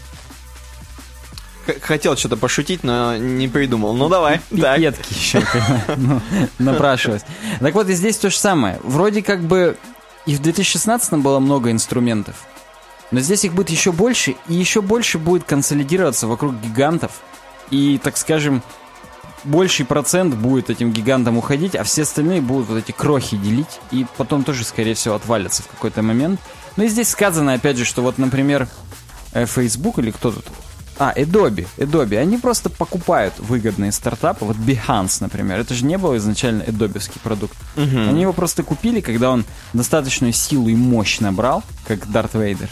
[1.81, 3.93] Хотел что-то пошутить, но не придумал.
[3.93, 4.41] Ну, давай.
[4.49, 5.43] Пипетки еще
[5.95, 6.19] ну,
[6.57, 7.21] напрашивалось.
[7.59, 8.79] Так вот и здесь то же самое.
[8.83, 9.77] Вроде как бы
[10.25, 12.35] и в 2016 было много инструментов,
[13.11, 17.11] но здесь их будет еще больше, и еще больше будет консолидироваться вокруг гигантов.
[17.71, 18.61] И, так скажем,
[19.43, 24.05] больший процент будет этим гигантам уходить, а все остальные будут вот эти крохи делить, и
[24.17, 26.39] потом тоже, скорее всего, отвалятся в какой-то момент.
[26.77, 28.67] Ну и здесь сказано, опять же, что вот, например,
[29.33, 30.45] э, Facebook или кто тут?
[30.99, 36.15] А, Adobe, Adobe, они просто покупают выгодные стартапы, вот Behance, например, это же не был
[36.17, 37.57] изначально Adobe'ский продукт.
[38.09, 42.69] Они его просто купили, когда он достаточную силу и мощь набрал, как Дарт Вейдер.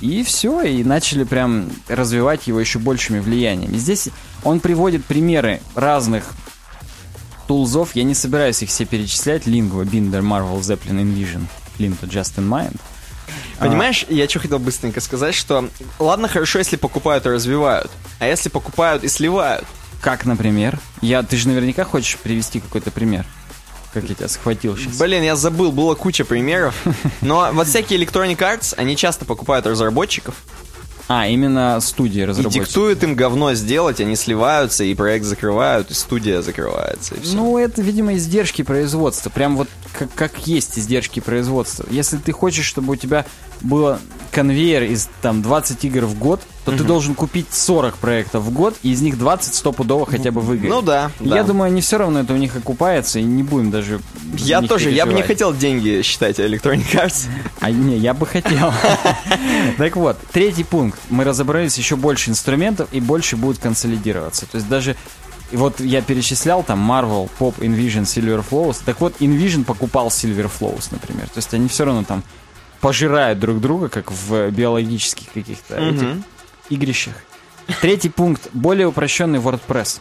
[0.00, 3.76] И все, и начали прям развивать его еще большими влияниями.
[3.76, 4.08] Здесь
[4.42, 6.24] он приводит примеры разных
[7.46, 7.94] тулзов.
[7.94, 9.46] Я не собираюсь их все перечислять.
[9.46, 11.46] Lingua, Binder, Marvel, Zeppelin, Envision,
[11.78, 12.78] Linto, Just in Mind.
[13.58, 15.68] Понимаешь, я что хотел быстренько сказать, что
[15.98, 19.64] ладно, хорошо, если покупают и развивают, а если покупают и сливают,
[20.04, 20.78] Как, например?
[21.00, 23.24] Я, ты же наверняка хочешь привести какой-то пример.
[23.94, 24.98] Как я тебя схватил сейчас.
[24.98, 26.74] Блин, я забыл, было куча примеров.
[27.22, 30.34] Но вот всякие Electronic Arts, они часто покупают разработчиков
[31.08, 32.66] А, именно студии и разработчиков.
[32.66, 37.36] диктуют им говно сделать, они сливаются, и проект закрывают, и студия закрывается, и все.
[37.36, 39.30] Ну, это, видимо, издержки производства.
[39.30, 39.68] Прям вот
[39.98, 41.86] как, как есть издержки производства.
[41.90, 43.24] Если ты хочешь, чтобы у тебя
[43.60, 48.50] было конвейер из там 20 игр в год, то ты должен купить 40 проектов в
[48.50, 50.70] год, и из них 20 стопудово хотя бы выиграть.
[50.70, 51.36] Ну да, да.
[51.36, 54.00] Я думаю, не все равно это у них окупается, и не будем даже...
[54.36, 57.28] Я тоже, я бы не хотел деньги считать Electronic Arts.
[57.60, 58.72] А не, я бы хотел.
[59.78, 60.98] Так вот, третий пункт.
[61.10, 64.46] Мы разобрались еще больше инструментов и больше будет консолидироваться.
[64.46, 64.96] То есть даже
[65.54, 68.78] и вот я перечислял там Marvel, Pop, Invision, Silver Flows.
[68.84, 71.28] Так вот, Invision покупал Silver Flows, например.
[71.28, 72.24] То есть они все равно там
[72.80, 76.24] пожирают друг друга, как в биологических каких-то этих Мгм.
[76.70, 77.14] игрищах.
[77.80, 78.48] Третий пункт.
[78.52, 80.00] Более упрощенный WordPress.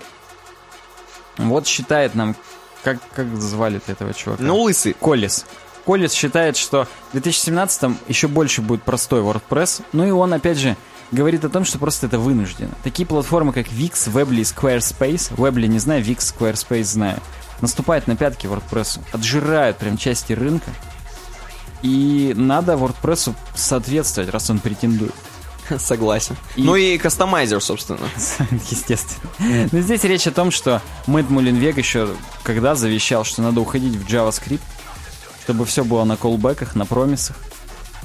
[1.38, 2.36] Вот считает нам...
[2.84, 4.42] Как, как звали этого чувака?
[4.42, 4.94] Ну, лысый.
[5.00, 5.46] Коллис.
[5.86, 9.84] Коллис считает, что в 2017 еще больше будет простой WordPress.
[9.92, 10.76] Ну и он, опять же,
[11.14, 12.72] говорит о том, что просто это вынуждено.
[12.84, 17.20] Такие платформы, как Wix, Weebly и Squarespace, Weebly не знаю, Wix, Squarespace знаю,
[17.62, 20.72] наступают на пятки WordPress, отжирают прям части рынка.
[21.82, 25.14] И надо WordPress соответствовать, раз он претендует.
[25.78, 26.36] Согласен.
[26.56, 28.00] И- Ну и кастомайзер, собственно.
[28.70, 29.30] Естественно.
[29.72, 32.10] Но здесь речь о том, что Мэтт Мулинвег еще
[32.44, 34.62] когда завещал, что надо уходить в JavaScript,
[35.44, 37.36] чтобы все было на колбеках, на промисах,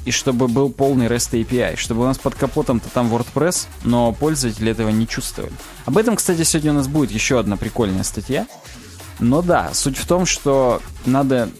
[0.09, 4.71] и чтобы был полный REST API, чтобы у нас под капотом-то там WordPress, но пользователи
[4.71, 5.53] этого не чувствовали.
[5.85, 8.47] Об этом, кстати, сегодня у нас будет еще одна прикольная статья.
[9.21, 11.51] Но да, суть в том, что надо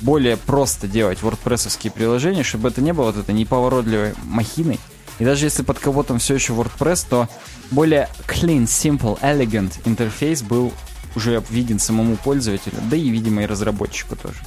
[0.00, 4.78] более просто делать WordPress-овские приложения, чтобы это не было вот этой неповоротливой махиной.
[5.18, 7.28] И даже если под кого-то все еще WordPress, то
[7.72, 10.72] более clean, simple, elegant интерфейс был
[11.16, 14.38] уже виден самому пользователю, да и, видимо, и разработчику тоже.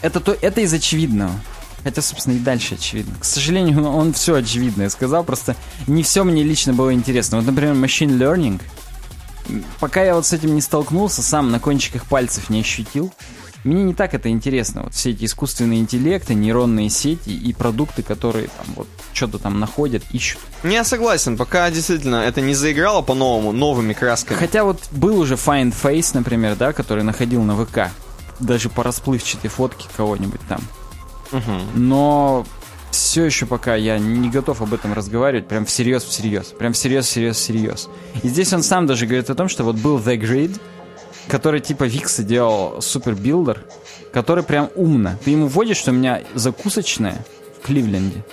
[0.00, 1.32] Это, то, это из очевидного.
[1.84, 3.14] Хотя, собственно, и дальше очевидно.
[3.18, 5.56] К сожалению, он все очевидное сказал, просто
[5.86, 7.38] не все мне лично было интересно.
[7.38, 8.60] Вот, например, machine learning.
[9.80, 13.12] Пока я вот с этим не столкнулся, сам на кончиках пальцев не ощутил,
[13.64, 14.82] мне не так это интересно.
[14.82, 20.02] Вот все эти искусственные интеллекты, нейронные сети и продукты, которые там вот что-то там находят,
[20.10, 20.40] ищут.
[20.64, 24.38] Не, я согласен, пока действительно это не заиграло по-новому, новыми красками.
[24.38, 27.92] Хотя вот был уже Find Face, например, да, который находил на ВК.
[28.40, 30.60] Даже по расплывчатой фотке кого-нибудь там.
[31.32, 31.60] Мгм.
[31.74, 32.46] Но
[32.90, 36.54] все еще пока я не готов об этом разговаривать, прям всерьез, всерьез.
[36.58, 37.88] Прям всерьез, всерьез, всерьез.
[38.22, 40.60] И здесь он сам даже говорит о том, что вот был The Grid,
[41.28, 43.64] который типа Викса делал супер builder,
[44.12, 45.18] который прям умно.
[45.24, 47.24] Ты ему вводишь, что у меня закусочная
[47.58, 48.24] в Кливленде.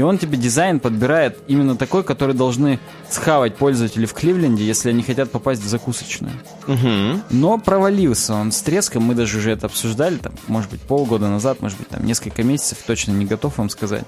[0.00, 2.80] И он тебе дизайн подбирает именно такой, который должны
[3.10, 6.32] схавать пользователи в Кливленде, если они хотят попасть в закусочную.
[6.66, 7.22] Мгм.
[7.28, 11.60] Но провалился он с треском, мы даже уже это обсуждали, там, может быть, полгода назад,
[11.60, 14.04] может быть, там, несколько месяцев, точно не готов вам сказать.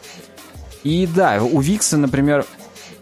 [0.83, 2.47] И да, у Викса, например,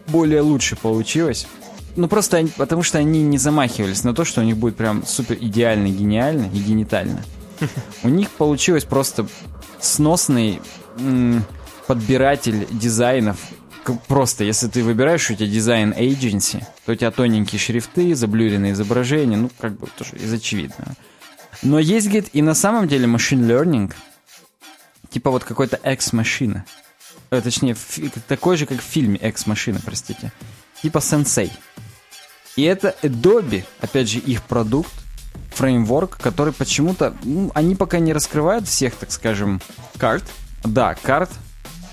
[0.08, 1.46] более лучше получилось.
[1.94, 5.06] Ну, просто они- потому что они не замахивались на то, что у них будет прям
[5.06, 7.22] супер идеально, гениально и генитально.
[8.02, 9.28] У них получилось просто
[9.78, 10.60] сносный
[11.86, 13.38] подбиратель дизайнов.
[14.06, 19.36] Просто, если ты выбираешь, у тебя дизайн agency, то у тебя тоненькие шрифты, заблюренные изображения,
[19.36, 20.94] ну, как бы тоже из очевидного.
[21.62, 23.92] Но есть, говорит, и на самом деле machine learning,
[25.10, 26.64] типа вот какой-то экс-машина.
[27.30, 27.76] Э, точнее,
[28.28, 30.32] такой же, как в фильме экс-машина, простите.
[30.82, 31.50] Типа Sensei.
[32.56, 34.92] И это Adobe, опять же, их продукт,
[35.54, 39.60] фреймворк, который почему-то, ну, они пока не раскрывают всех, так скажем,
[39.98, 40.24] Карт.
[40.64, 41.30] да, карт,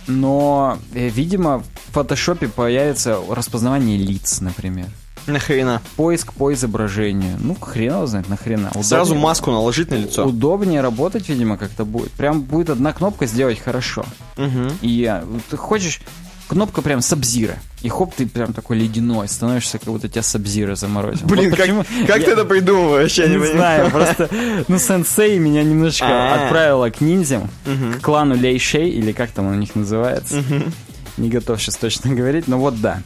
[0.08, 4.88] но, э, видимо, в фотошопе появится распознавание лиц, например.
[5.26, 5.82] Нахрена.
[5.97, 7.36] Поиск по изображению.
[7.41, 8.72] Ну, хрен его знает, нахрена.
[8.82, 10.26] Сразу Удобнее- маску наложить на лицо.
[10.26, 12.12] Удобнее работать, видимо, как-то будет.
[12.14, 14.05] Прям будет одна кнопка сделать хорошо.
[14.38, 14.72] Мгм.
[14.82, 15.99] И вот ты хочешь,
[16.48, 17.58] кнопка прям сабзира.
[17.84, 21.28] И хоп, ты прям такой ледяной, становишься, как будто тебя сабзира заморозил.
[21.28, 23.14] Блин, Вот как, почему- как я ты это придумываешь?
[23.18, 24.30] Я не, не, знаю, просто,
[24.68, 26.45] ну, сенсей меня немножечко А.
[26.45, 27.93] отправила к ниндзям, Мгм.
[27.93, 30.43] к клану Лейшей, или как там он у них называется.
[31.18, 33.02] Не готов сейчас точно говорить, но вот да.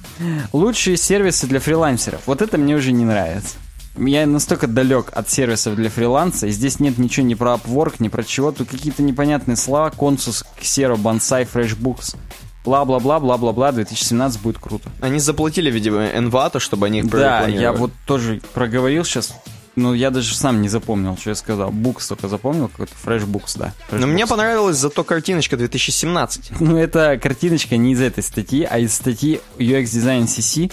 [0.54, 2.22] Лучшие сервисы для фрилансеров.
[2.26, 3.56] Вот это мне уже не нравится.
[3.98, 8.08] Я настолько далек от сервисов для фриланса, и здесь нет ничего ни про Upwork, ни
[8.08, 8.52] про чего.
[8.54, 9.92] Тут какие-то непонятные слова.
[9.92, 12.16] Консус, Xero, Bonsai, FreshBooks.
[12.64, 14.90] Бла-бла-бла, бла-бла-бла, 2017 будет круто.
[15.02, 19.34] Они заплатили, видимо, Envato, чтобы они их Да, я вот тоже проговорил сейчас,
[19.76, 21.72] но я даже сам не запомнил, что я сказал.
[21.72, 23.74] Букс только запомнил, какой-то фреш-букс, да.
[23.92, 24.30] Но мне Fresh Books.
[24.30, 26.52] понравилась зато картиночка 2017.
[26.60, 30.72] Ну, это картиночка не из этой статьи, а из статьи UX Design CC.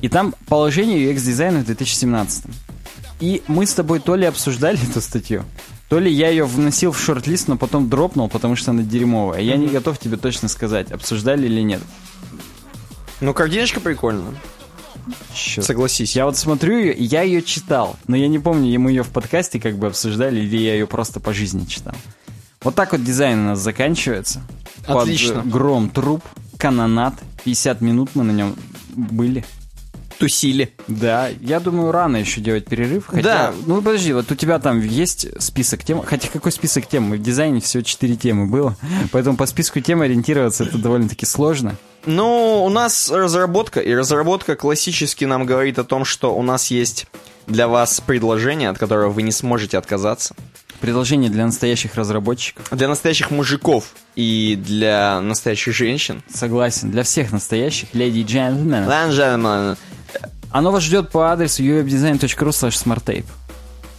[0.00, 2.44] И там положение UX дизайна в 2017.
[3.20, 5.44] И мы с тобой то ли обсуждали эту статью,
[5.88, 9.40] то ли я ее вносил в шорт-лист, но потом дропнул, потому что она дерьмовая.
[9.40, 11.80] Я не готов тебе точно сказать, обсуждали или нет.
[13.20, 14.34] Ну, картиночка прикольная,
[15.32, 15.62] Чё?
[15.62, 16.16] согласись.
[16.16, 19.60] Я вот смотрю ее, я ее читал, но я не помню, мы ее в подкасте
[19.60, 21.94] как бы обсуждали, или я ее просто по жизни читал.
[22.62, 24.42] Вот так вот дизайн у нас заканчивается.
[24.86, 25.42] Под Отлично.
[25.44, 26.22] гром труп,
[26.58, 27.14] канонат,
[27.44, 28.56] 50 минут мы на нем
[28.94, 29.44] были.
[30.18, 30.72] Тусили.
[30.88, 33.06] Да, я думаю, рано еще делать перерыв.
[33.06, 33.54] Хотя, Да.
[33.66, 36.02] Ну, подожди, вот у тебя там есть список тем.
[36.02, 37.12] Хотя какой список тем?
[37.12, 38.76] В дизайне всего 4 темы было.
[39.12, 41.76] Поэтому по списку тем ориентироваться это довольно-таки сложно.
[42.06, 47.06] Ну, у нас разработка, и разработка классически нам говорит о том, что у нас есть
[47.46, 50.34] для вас предложение, от которого вы не сможете отказаться.
[50.80, 52.66] Предложение для настоящих разработчиков.
[52.70, 56.22] Для настоящих мужиков и для настоящих женщин.
[56.32, 56.90] Согласен.
[56.90, 58.86] Для всех настоящих, леди и gentlemen,
[60.50, 63.26] Оно вас ждет по адресу uwebdesign.ru slash smarttape.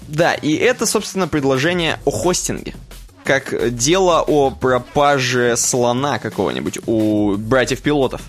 [0.07, 2.73] Да, и это, собственно, предложение о хостинге.
[3.23, 8.21] Как дело о пропаже слона какого-нибудь у братьев-пилотов.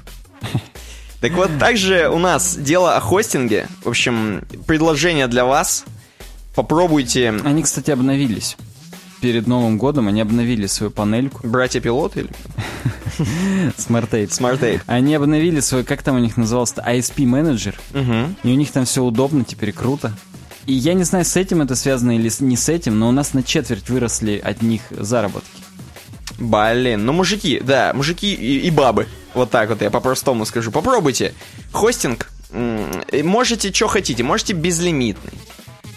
[1.21, 3.69] Так вот, также у нас дело о хостинге.
[3.83, 5.85] В общем, предложение для вас.
[6.59, 8.57] Попробуйте Они, кстати, обновились.
[9.21, 12.31] Перед Новым годом они обновили свою панельку братья-пилоты или
[13.77, 14.27] SmartTape.
[14.29, 14.81] Smart Tape.
[14.87, 17.79] Они обновили свой, как там у них назывался-то, ISP менеджер.
[17.95, 18.35] Мгм.
[18.43, 20.13] И у них там все удобно, теперь круто.
[20.67, 23.35] И я не знаю, с этим это связано или не с этим, но у нас
[23.35, 25.63] на четверть выросли от них заработки.
[26.41, 29.07] Блин, ну мужики, да, мужики и, и бабы.
[29.33, 30.73] Вот так вот я по-простому скажу.
[30.73, 31.35] Попробуйте.
[31.71, 32.33] Хостинг.
[32.51, 34.25] Можете, что хотите.
[34.25, 35.35] Можете безлимитный.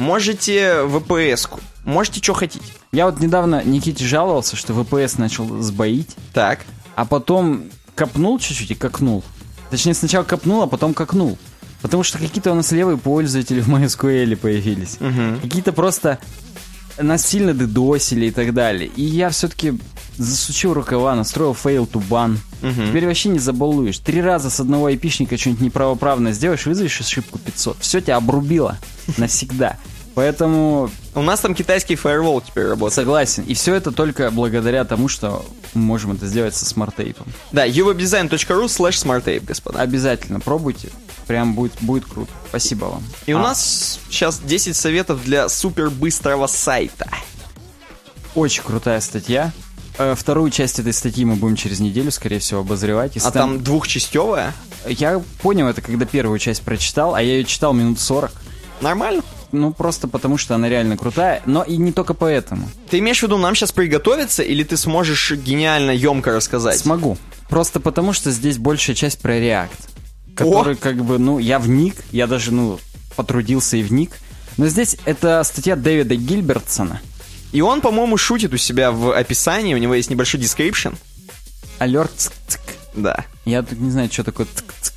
[0.02, 1.60] Можете VPS-ку.
[1.86, 2.66] Можете, что хотите.
[2.91, 6.62] Я вот недавно Никите жаловался, что VPS начал сбоить, Так.
[6.95, 9.24] а потом копнул чуть-чуть и какнул.
[9.70, 11.38] Точнее, сначала копнул, а потом какнул.
[11.84, 14.97] Потому что какие-то у нас левые пользователи в MySQL появились.
[15.43, 16.18] Какие-то просто
[17.00, 18.89] нас сильно дедосили и так далее.
[18.96, 19.74] И я все-таки
[20.18, 22.38] засучил рукава, настроил fail to ban.
[22.88, 24.00] Теперь вообще не забалуешь.
[24.00, 27.78] Три раза с одного айпишника что-нибудь неправоправно сделаешь, вызовешь ошибку 500.
[27.80, 28.78] Все тебя обрубило
[29.18, 29.78] навсегда.
[30.16, 32.93] Поэтому У нас там китайский фаервол теперь работает.
[32.93, 33.43] согласен.
[33.43, 37.28] И все это только благодаря тому, что мы можем это сделать со SmartTape ом.
[37.51, 39.80] Да, uwebdesign.ru slash smarttape, господа.
[39.80, 40.89] Обязательно пробуйте.
[41.28, 42.32] Прям будет, будет круто.
[42.49, 43.03] Спасибо вам.
[43.26, 47.09] И у А, нас сейчас 10 советов для супер быстрого сайта.
[48.36, 49.51] Очень крутая статья.
[49.97, 53.16] Э, Вторую часть этой статьи мы будем через неделю, скорее всего, обозревать.
[53.16, 54.53] Если А там двухчастевая?
[54.88, 58.32] Я понял это, когда первую часть прочитал, а я ее читал минут 40.
[58.82, 59.22] Нормально.
[59.52, 62.70] Ну, просто потому, что она реально крутая, но и не только поэтому.
[62.89, 66.80] Ты имеешь в виду нам сейчас приготовиться, или ты сможешь гениально, емко рассказать?
[66.80, 67.18] Смогу.
[67.49, 69.70] Просто потому, что здесь большая часть про React.
[70.36, 72.80] Который, как бы, ну, я вник, я даже, ну,
[73.16, 74.12] потрудился и вник.
[74.58, 77.02] Но здесь это статья Дэвида Гильбертсона.
[77.52, 80.95] И он, по-моему, шутит у себя в описании, у него есть небольшой description.
[81.80, 82.32] Алерт.
[82.95, 83.26] Да.
[83.45, 84.93] Я тут не знаю, что такое цк-цк.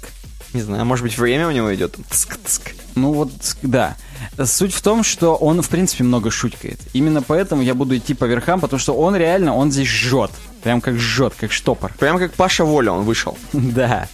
[0.54, 1.96] Не знаю, может быть время у него идет?
[2.10, 2.74] Тск-тск.
[2.94, 3.30] Ну вот,
[3.62, 3.96] да.
[4.42, 6.78] Суть в том, что он, в принципе, много шуткает.
[6.92, 10.30] Именно поэтому я буду идти по верхам, потому что он реально, он здесь жжет.
[10.62, 11.92] Прям как жжет, как штопор.
[11.98, 13.36] Прям как Паша Воля он вышел.
[13.52, 14.08] Да.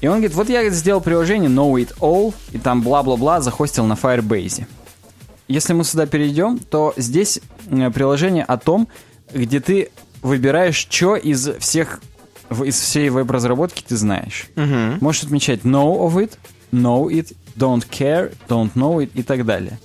[0.00, 3.94] И он говорит, вот я сделал приложение Know It All, и там бла-бла-бла захостил на
[3.94, 4.66] Firebase.
[5.48, 8.88] Если мы сюда перейдем, то здесь э, приложение о том,
[9.34, 9.90] где ты
[10.22, 12.00] выбираешь, что из всех
[12.64, 14.46] из всей веб-разработки ты знаешь.
[15.00, 16.38] Можешь отмечать know of it,
[16.72, 19.78] know it, don't care, don't know it и так далее.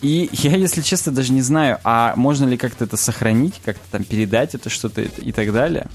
[0.00, 4.02] И я, если честно, даже не знаю, а можно ли как-то это сохранить, как-то там
[4.02, 5.86] передать это что-то и так далее.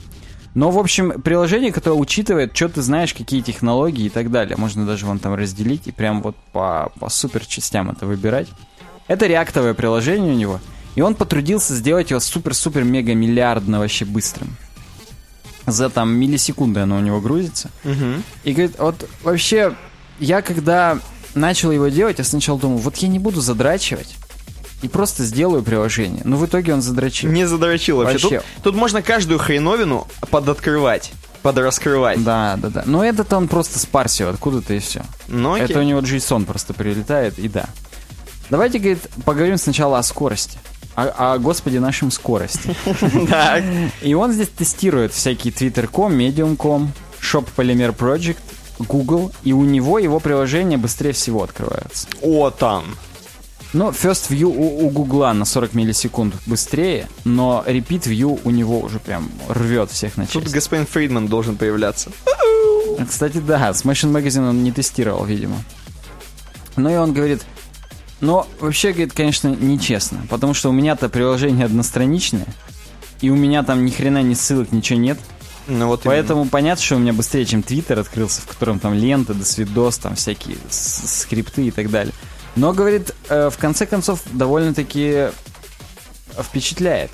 [0.56, 4.58] Но, в общем, приложение, которое учитывает, что ты знаешь, какие технологии и так далее.
[4.58, 8.48] Можно даже вон там разделить и прям вот по, по супер частям это выбирать.
[9.08, 10.60] Это реактовое приложение у него.
[10.96, 14.58] И он потрудился сделать его супер-супер-мега-миллиардно вообще быстрым.
[15.68, 17.70] За там миллисекунды оно у него грузится.
[18.44, 19.76] И говорит, вот вообще,
[20.20, 20.98] я когда
[21.36, 24.16] начал его делать, я сначала думал, вот я не буду задрачивать
[24.82, 26.22] и просто сделаю приложение.
[26.24, 27.30] Но в итоге он задрочил.
[27.30, 28.18] Не задрочил вообще.
[28.18, 28.40] Вообще.
[28.56, 31.12] Тут, тут можно каждую хреновину подоткрывать,
[31.42, 32.24] подраскрывать.
[32.24, 32.84] Да, да, да.
[32.86, 35.04] Но этот он просто спарсил откуда-то и все.
[35.28, 35.66] Ну, окей.
[35.66, 37.68] Это у него JSON просто прилетает, и да.
[38.50, 40.58] Давайте, говорит, поговорим сначала о скорости.
[40.98, 42.76] О, о господи нашем скорости.
[44.02, 46.92] И он здесь тестирует всякие Twitter.com, Medium.com,
[47.22, 48.40] Shop Polymer Project,
[48.80, 52.08] Google, и у него его приложения быстрее всего открываются.
[52.22, 52.96] О, там.
[53.74, 58.80] Ну, First View у, у Гугла на 40 миллисекунд быстрее, но Repeat View у него
[58.80, 60.56] уже прям рвет всех на Тут части.
[60.56, 62.12] господин Фридман должен появляться.
[63.10, 65.58] Кстати, да, Smashing Magazine он не тестировал, видимо.
[66.76, 67.42] Ну и он говорит,
[68.20, 72.48] но вообще, говорит, конечно, нечестно, потому что у меня-то приложение одностраничное,
[73.22, 75.20] и у меня там ни хрена ни ссылок, ничего нет.
[75.68, 76.16] Ну вот именно.
[76.16, 80.16] Поэтому понятно, что у меня быстрее, чем Твиттер открылся, в котором там лента, досвидос, там
[80.16, 82.14] всякие скрипты и так далее.
[82.56, 85.28] Но, говорит, э, в конце концов, довольно-таки
[86.42, 87.12] впечатляет.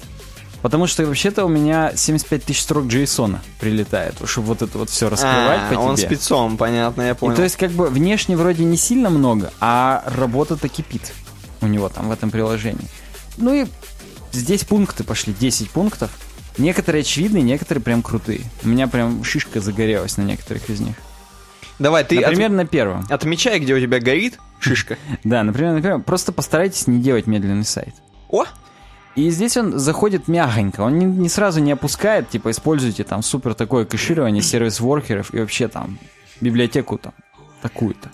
[0.63, 5.09] Потому что вообще-то у меня 75 тысяч строк JSON прилетает, чтобы вот это вот все
[5.09, 6.07] раскрывать А, по он тебе.
[6.07, 7.35] спецом, понятно, я И понял.
[7.35, 11.13] то есть как бы внешне вроде не сильно много, а работа-то кипит
[11.61, 12.87] у него там в этом приложении.
[13.37, 13.65] Ну и
[14.31, 16.09] здесь пункты пошли, 10 пунктов.
[16.57, 18.41] Некоторые очевидные, некоторые прям крутые.
[18.63, 20.95] У меня прям шишка загорелась на некоторых из них.
[21.79, 23.05] Давай, ты Например, от- на первом.
[23.09, 24.97] отмечай, где у тебя горит шишка.
[25.25, 26.03] Да, например, на первом.
[26.03, 27.95] Просто постарайтесь не делать медленный сайт.
[28.29, 28.45] О,
[29.15, 33.53] И здесь он заходит мягонько, он не, не сразу не опускает, типа, используйте там супер
[33.53, 35.99] такое кэширование сервис-воркеров и вообще там
[36.41, 37.13] библиотеку там
[37.61, 38.09] такую-то.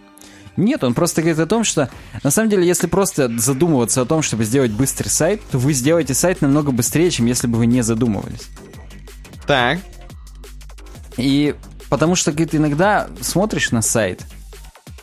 [0.58, 1.90] Нет, он просто говорит о том, что
[2.22, 6.14] на самом деле, если просто задумываться о том, чтобы сделать быстрый сайт, то вы сделаете
[6.14, 8.48] сайт намного быстрее, чем если бы вы не задумывались.
[9.48, 9.80] так.
[11.16, 11.56] И
[11.90, 14.24] потому что, говорит, иногда смотришь на сайт,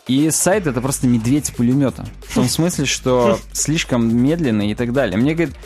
[0.07, 2.07] и сайт это просто медведь с пулеметом.
[2.28, 5.18] В том смысле, что слишком медленный и так далее.
[5.18, 5.57] Мне, говорит,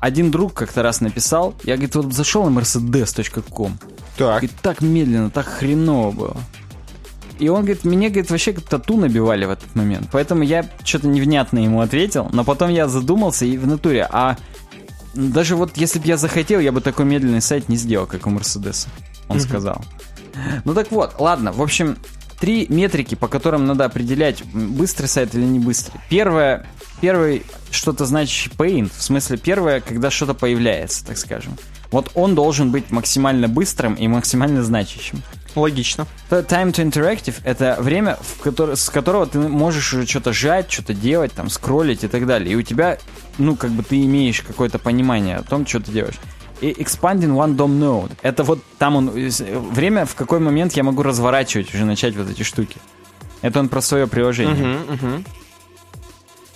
[0.00, 3.78] один друг как-то раз написал, я, говорит, вот зашел на mercedes.com,
[4.16, 4.44] Так.
[4.44, 6.36] и так медленно, так хреново было.
[7.38, 10.08] И он говорит, мне, говорит, вообще как тату набивали в этот момент.
[10.10, 14.36] Поэтому я что-то невнятно ему ответил, но потом я задумался и в натуре, а
[15.14, 18.30] даже вот если бы я захотел, я бы такой медленный сайт не сделал, как у
[18.30, 18.88] Мерседеса,
[19.28, 19.84] он сказал.
[20.64, 21.96] Ну так вот, ладно, в общем,
[22.38, 26.00] три метрики, по которым надо определять, быстрый сайт или не быстрый.
[26.08, 26.66] Первое,
[27.00, 31.56] первый что-то значащий paint, в смысле первое, когда что-то появляется, так скажем.
[31.90, 35.22] Вот он должен быть максимально быстрым и максимально значащим.
[35.54, 36.06] Логично.
[36.28, 40.70] То Time to Interactive— это время, в которое, с которого ты можешь уже что-то жать,
[40.70, 42.52] что-то делать, там, скроллить и так далее.
[42.52, 42.98] И у тебя,
[43.38, 46.16] ну, как бы ты имеешь какое-то понимание о том, что ты делаешь.
[46.60, 49.10] И Expanding One DOM Node— это вот там он...
[49.14, 49.30] э,
[49.70, 52.76] Время, в какой момент я могу разворачивать, уже начать вот эти штуки.
[53.40, 54.54] Это он про свое приложение.
[54.54, 55.24] Мгм, мгм.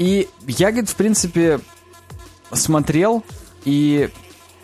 [0.02, 1.60] И я, говорит, в принципе,
[2.52, 3.22] смотрел,
[3.64, 4.10] и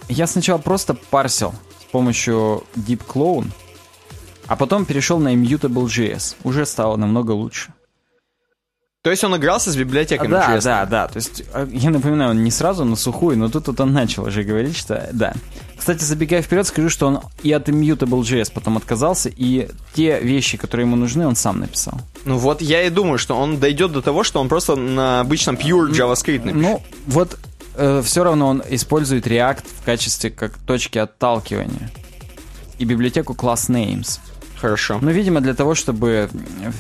[0.09, 3.47] я сначала просто парсил с помощью Deep Clone,
[4.49, 6.35] а потом перешел на Immutable.js.
[6.43, 7.73] Уже стало намного лучше.
[9.09, 10.65] То есть он игрался с библиотеками да, JS?
[10.65, 11.09] да, да.
[11.09, 14.25] То есть, э, я напоминаю, он не сразу на сухую, но тут вот он начал
[14.25, 15.33] уже говорить, что да.
[15.79, 20.85] Кстати, забегая вперед, скажу, что он и от Immutable.js потом отказался, и те вещи, которые
[20.85, 21.95] ему нужны, он сам написал.
[22.27, 25.57] Ну вот я и думаю, что он дойдет до того, что он просто на обычном
[25.57, 26.55] pure JavaScript напишет.
[26.55, 27.39] Ну, вот
[28.05, 31.91] все равно он использует React в качестве как точки отталкивания.
[32.79, 34.21] И библиотеку Class Names.
[34.61, 34.99] Хорошо.
[35.01, 36.71] Ну, видимо, для того, чтобы э,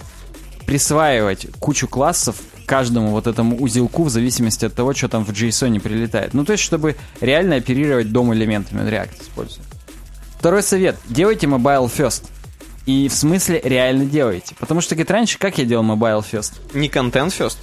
[0.69, 5.81] присваивать кучу классов каждому вот этому узелку в зависимости от того, что там в JSON
[5.81, 6.35] прилетает.
[6.35, 8.87] Ну, то есть, чтобы реально оперировать дом элементами.
[8.87, 9.67] React использует.
[10.39, 10.97] Второй совет.
[11.09, 12.25] Делайте mobile first.
[12.85, 14.55] И в смысле реально делайте.
[14.59, 16.53] Потому что, говорит, раньше как я делал mobile first?
[16.75, 17.57] Не контент first?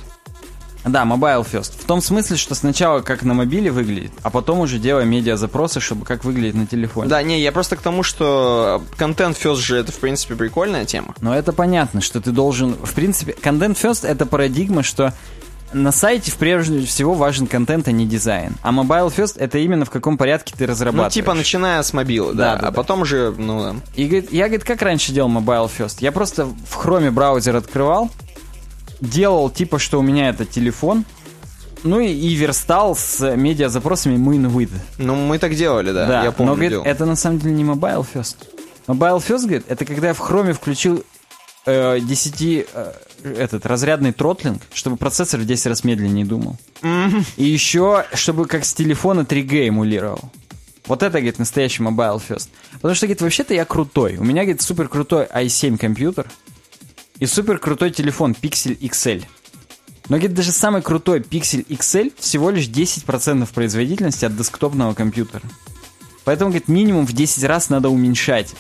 [0.86, 1.74] Да, mobile first.
[1.82, 6.06] В том смысле, что сначала как на мобиле выглядит, а потом уже делая медиа-запросы, чтобы
[6.06, 7.10] как выглядит на телефоне.
[7.10, 11.16] Да, не, я просто к тому, что контент first же это, в принципе, прикольная тема.
[11.22, 12.76] Но это понятно, что ты должен...
[12.76, 15.14] В принципе, content first— это парадигма, что
[15.74, 18.56] на сайте прежде всего важен контент, а не дизайн.
[18.62, 21.14] А mobile first— это именно в каком порядке ты Ну, разрабатываешь.
[21.14, 22.76] типа, начиная с мобилы, да, Да, да, а да.
[22.78, 23.76] потом уже, ну, да.
[23.96, 25.98] И говорит, я, говорит, как раньше делал mobile first?
[26.00, 28.10] Я просто в хроме браузер открывал,
[29.06, 31.06] делал типа, что у меня это телефон,
[31.84, 34.72] ну и, и верстал с медиа-запросами min with.
[34.98, 36.52] Ну, мы так делали, да, я помню.
[36.52, 36.86] но, говорит, делал.
[36.86, 38.38] это на самом деле не mobile first.
[38.88, 41.04] Mobile first, говорит, это когда я в хроме включил
[41.66, 42.94] э, 10 э,
[43.24, 46.58] этот разрядный тротлинг, чтобы процессор в 10 раз медленнее думал.
[47.38, 50.32] И еще, чтобы как с телефона 3G эмулировал.
[50.88, 52.50] Вот это, говорит, настоящий mobile first.
[52.74, 54.18] Потому что, говорит, вообще-то я крутой.
[54.18, 56.28] У меня, говорит, супер крутой i7 компьютер
[57.20, 59.24] и супер крутой телефон Pixel XL.
[60.08, 65.44] Но, говорит, даже самый крутой Pixel XL всего лишь 10% производительности от десктопного компьютера.
[66.26, 68.54] Поэтому, говорит, минимум в 10 раз надо уменьшать.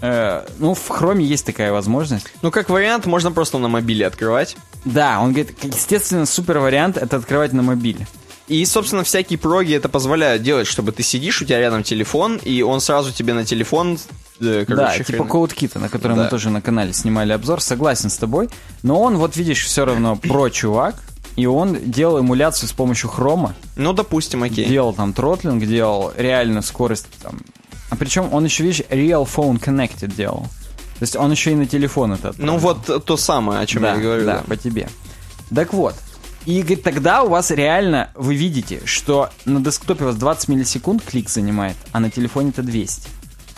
[0.00, 2.26] Э, ну, в хроме есть такая возможность.
[2.42, 4.56] Ну, как вариант, можно просто на мобиле открывать.
[4.84, 8.06] Да, он говорит, естественно, супер вариант это открывать на мобиле.
[8.46, 12.60] И, собственно, всякие проги это позволяют делать, чтобы ты сидишь, у тебя рядом телефон, и
[12.62, 13.98] он сразу тебе на телефон...
[14.40, 16.24] э, Да, типа хрен- CodeKit, на котором Да.
[16.24, 18.50] мы тоже на канале снимали обзор, согласен с тобой.
[18.82, 20.96] Но он, вот видишь, все равно про чувак,
[21.36, 24.66] и он делал эмуляцию с помощью хрома, Ну, допустим, окей.
[24.66, 27.40] делал там тротлинг, делал реальную скорость там.
[27.90, 30.42] А причем он еще, видишь, Real Phone Connected делал.
[30.98, 33.94] То есть он еще и на телефон это Ну, вот то самое, о чем да,
[33.94, 34.26] я говорю.
[34.26, 34.42] да, да.
[34.46, 34.88] по тебе.
[35.54, 35.94] Так вот.
[36.46, 41.02] И говорит, тогда у вас реально, вы видите, что на десктопе у вас 20 миллисекунд
[41.02, 43.08] клик занимает, а на телефоне это 200.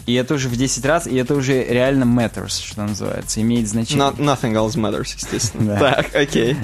[0.07, 4.07] И это уже в 10 раз, и это уже реально matters, что называется, имеет значение.
[4.07, 5.77] Not- nothing else matters, естественно.
[5.81, 6.57] Так, окей.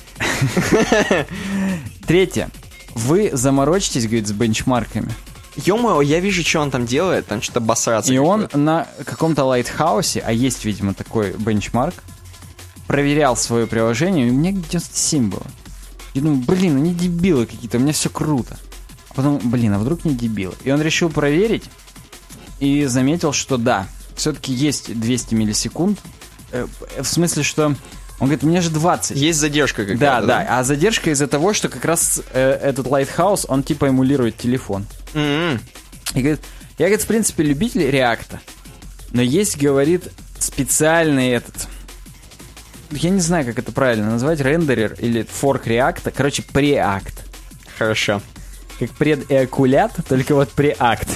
[2.06, 2.50] Третье.
[2.94, 5.10] Вы заморочитесь, говорит, с бенчмарками.
[5.56, 8.12] Ё-моё, я вижу, что он там делает, там что-то басраться.
[8.12, 11.94] И он на каком-то лайтхаусе, а есть, видимо, такой бенчмарк,
[12.86, 15.42] проверял свое приложение, и у меня 97 было.
[16.14, 18.58] Я думаю, блин, они дебилы какие-то, у меня все круто.
[19.10, 20.54] А потом, блин, а вдруг не дебилы?
[20.64, 21.64] И он решил проверить
[22.60, 25.98] и заметил, что да, все-таки есть 200 миллисекунд.
[26.52, 26.66] Э,
[27.00, 27.74] В смысле, что...
[28.18, 29.16] Он говорит, у меня же 20.
[29.16, 30.00] Есть задержка какая-то.
[30.00, 34.36] Да, да, а задержка из-за того, что как раз э, этот Lighthouse, он типа эмулирует
[34.36, 34.86] телефон.
[35.14, 35.58] М-м.
[36.14, 36.40] И говорит,
[36.78, 38.40] я, говорит, в принципе, любитель реакта.
[39.10, 40.08] Но есть, говорит,
[40.38, 41.66] специальный этот...
[42.92, 46.10] Я не знаю, как это правильно назвать, рендерер или форк реакта.
[46.10, 47.24] Короче, преакт.
[47.78, 48.22] Хорошо.
[48.78, 51.08] Как предэкулят, только вот преакт.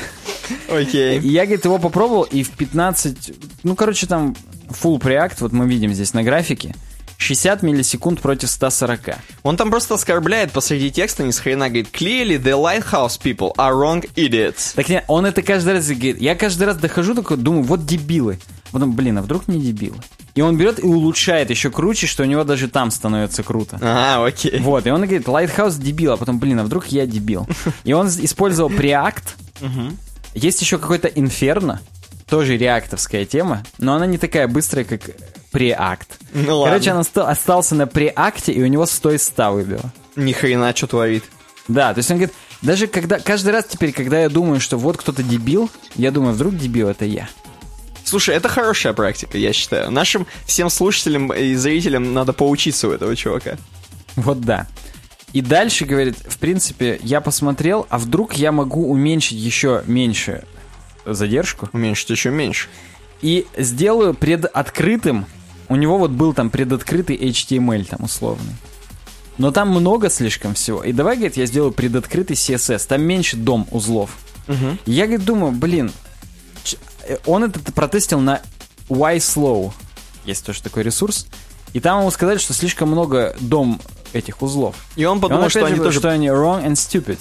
[0.68, 1.20] Окей.
[1.20, 3.32] И я, говорит, его попробовал, и в 15...
[3.62, 4.36] Ну, короче, там
[4.68, 6.74] full преакт, вот мы видим здесь на графике,
[7.18, 9.16] 60 миллисекунд против 140.
[9.42, 13.72] Он там просто оскорбляет посреди текста ни с хрена, говорит, clearly the lighthouse people are
[13.72, 14.74] wrong idiots.
[14.74, 16.20] Так нет, он это каждый раз говорит.
[16.20, 18.38] Я каждый раз дохожу такой, думаю, вот дебилы.
[18.72, 19.96] Потом, блин, а вдруг не дебилы?
[20.34, 23.78] И он берет и улучшает еще круче, что у него даже там становится круто.
[23.80, 24.60] А, окей.
[24.60, 27.48] Вот, и он говорит, Lighthouse дебил, а потом, блин, а вдруг я дебил?
[27.84, 29.22] И он использовал Preact.
[30.34, 31.78] Есть еще какой-то Inferno,
[32.28, 35.00] тоже реактовская тема, но она не такая быстрая, как
[35.52, 36.06] Preact.
[36.34, 36.94] Ну Короче, ладно.
[36.94, 39.92] он оста- остался на Preact, и у него 100 из 100 выбило.
[40.16, 41.24] Ни хрена, что творит.
[41.68, 44.96] Да, то есть он говорит, даже когда, каждый раз теперь, когда я думаю, что вот
[44.96, 47.28] кто-то дебил, я думаю, вдруг дебил это я.
[48.04, 49.90] Слушай, это хорошая практика, я считаю.
[49.90, 53.56] Нашим всем слушателям и зрителям надо поучиться у этого чувака.
[54.14, 54.66] Вот да.
[55.32, 60.44] И дальше, говорит, в принципе, я посмотрел, а вдруг я могу уменьшить еще меньше
[61.06, 62.68] задержку Уменьшить еще меньше.
[63.22, 65.26] и сделаю предоткрытым,
[65.68, 68.54] у него вот был там предоткрытый HTML там условный.
[69.38, 70.82] Но там много слишком всего.
[70.82, 72.86] И давай, говорит, я сделаю предоткрытый CSS.
[72.88, 74.16] Там меньше дом узлов.
[74.86, 75.92] И я, говорит, думаю, блин,
[77.02, 78.40] э, он это протестил на
[78.88, 79.72] YSlow.
[80.24, 81.26] Есть тоже такой ресурс.
[81.72, 83.80] И там ему сказали, что слишком много дом
[84.16, 84.76] этих узлов.
[84.96, 85.98] И он И он подумал, что они тоже...
[85.98, 87.18] что они wrong and stupid.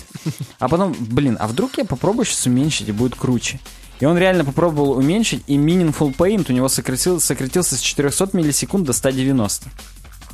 [0.59, 3.59] А потом, блин, а вдруг я попробую сейчас уменьшить и будет круче?
[3.99, 8.85] И он реально попробовал уменьшить, и Meaningful Paint у него сократил, сократился с 400 миллисекунд
[8.85, 9.69] до 190.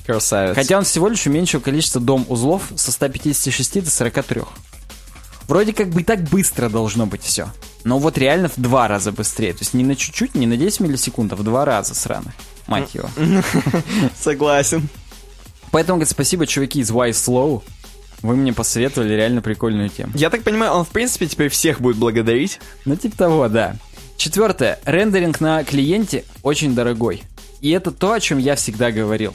[0.05, 0.55] Красавец.
[0.55, 4.41] Хотя он всего лишь уменьшил количество дом узлов со 156 до 43.
[5.47, 7.49] Вроде как бы и так быстро должно быть все.
[7.83, 9.53] Но вот реально в два раза быстрее.
[9.53, 12.33] То есть не на чуть-чуть, не на 10 миллисекунд, а в два раза срано.
[12.67, 13.09] Мать его.
[14.19, 14.87] Согласен.
[15.71, 17.63] Поэтому, говорит, спасибо, чуваки из Why Slow.
[18.21, 20.11] Вы мне посоветовали реально прикольную тему.
[20.15, 22.59] Я так понимаю, он в принципе теперь всех будет благодарить.
[22.85, 23.75] Ну, типа того, да.
[24.17, 24.79] Четвертое.
[24.85, 27.23] Рендеринг на клиенте очень дорогой.
[27.61, 29.33] И это то, о чем я всегда говорил.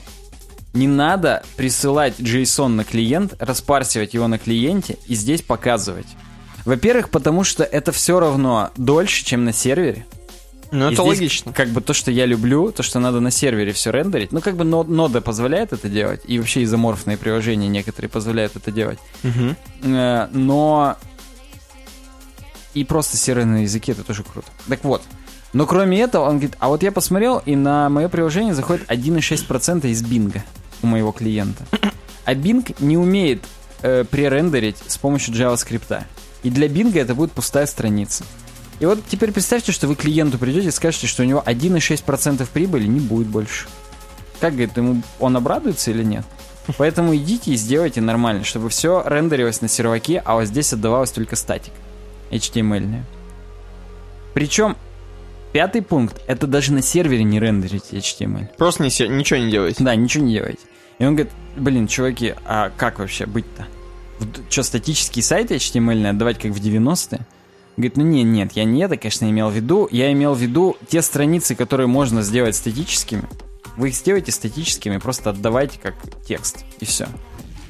[0.72, 6.07] Не надо присылать JSON на клиент, распарсивать его на клиенте и здесь показывать.
[6.64, 10.05] Во-первых, потому что это все равно дольше, чем на сервере.
[10.73, 11.53] Ну, И это логично.
[11.53, 14.33] Как бы то, что я люблю, то, что надо на сервере все рендерить.
[14.33, 18.71] Ну, как бы нод- нода позволяет это делать, и вообще изоморфные приложения некоторые позволяют это
[18.73, 18.99] делать.
[19.83, 20.97] Э, но
[22.75, 24.49] и просто серый на языке это тоже круто.
[24.69, 25.03] Так вот.
[25.53, 29.87] Но кроме этого, он говорит, а вот я посмотрел, и на мое приложение заходит 1,6%
[29.89, 30.45] из бинга
[30.83, 31.64] у моего клиента.
[32.25, 33.43] А Bing не умеет
[33.83, 36.03] э, пререндерить с помощью JavaScript.
[36.43, 38.25] И для Bing это будет пустая страница.
[38.79, 42.87] И вот теперь представьте, что вы клиенту придете и скажете, что у него 1,6% прибыли
[42.87, 43.68] не будет больше.
[44.41, 46.24] Как, говорит, ему он обрадуется или нет?
[46.77, 51.37] Поэтому идите и сделайте нормально, чтобы все рендерилось на серваке, а вот здесь отдавалось только
[51.37, 51.72] статик.
[52.31, 53.03] HTML.
[54.35, 54.77] Причем,
[55.53, 58.49] пятый пункт, это даже на сервере не рендерить HTML.
[58.57, 59.83] Просто не ничего не делайте.
[59.83, 60.61] Да, ничего не делайте.
[60.99, 63.66] И он говорит, блин, чуваки, а как вообще быть-то?
[64.51, 67.20] Что, статические сайты HTML отдавать как в 90-е?
[67.77, 69.89] Говорит, ну не, нет, я не это, конечно, имел в виду.
[69.91, 73.24] Я имел в виду те страницы, которые можно сделать статическими.
[73.77, 75.95] Вы их сделаете статическими, просто отдавайте как
[76.27, 77.07] текст, и все.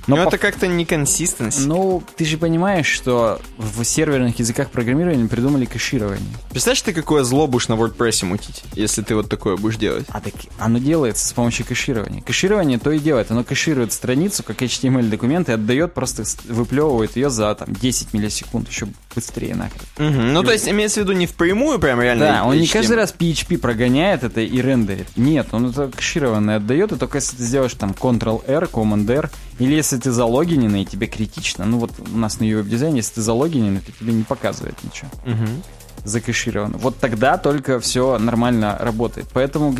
[0.06, 1.58] Но Но Ну, по это как-то не консистенс.
[1.58, 6.26] Ну, ты же понимаешь, что в серверных языках программирования придумали кэширование.
[6.50, 10.06] Представляешь, ты какое зло будешь на WordPress мутить, если ты вот такое будешь делать?
[10.10, 12.22] А так оно делается с помощью кэширования.
[12.22, 13.30] Кэширование то и делает.
[13.30, 18.88] Оно кэширует страницу, как HTML-документ, и отдает, просто выплевывает ее за там, 10 миллисекунд, еще
[19.14, 19.82] быстрее нахрен.
[19.98, 20.32] Мгм.
[20.32, 22.26] Ну, то есть, имеется в виду не впрямую, прям реально.
[22.26, 22.72] Да, он не HTML.
[22.72, 25.08] каждый раз PHP прогоняет это и рендерит.
[25.16, 29.96] Нет, он это кэшированное отдает, и только если ты сделаешь там Ctrl-R, Command-R, или если
[29.96, 31.64] ты залогинен, и тебе критично.
[31.64, 35.10] Ну вот у нас на веб-дизайне, если ты залогинен, то тебе не показывает ничего.
[35.24, 35.62] Мгм.
[36.04, 36.78] закэшировано.
[36.78, 39.26] Вот тогда только все нормально работает.
[39.32, 39.74] Поэтому,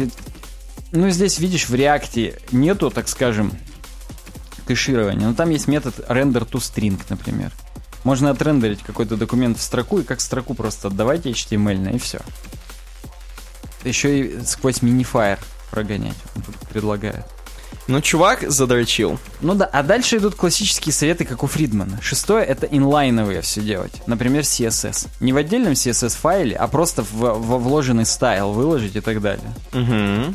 [0.91, 3.53] ну, здесь, видишь, в реакте нету, так скажем,
[4.66, 5.29] кэширования.
[5.29, 7.53] Но там есть метод render to string, например.
[8.03, 12.20] Можно отрендерить какой-то документ в строку и как строку просто отдавайте HTML, и все.
[13.85, 15.39] Еще и сквозь минифайр
[15.70, 17.24] прогонять, он тут предлагает.
[17.89, 19.18] Ну, чувак задрочил.
[19.41, 22.01] Ну да, а дальше идут классические советы, как у Фридмана.
[22.03, 24.03] Шестое— это инлайновые все делать.
[24.07, 25.09] Например, CSS.
[25.20, 29.53] Не в отдельном CSS-файле, а просто в, во вложенный стайл выложить и так далее.
[29.72, 30.34] Угу.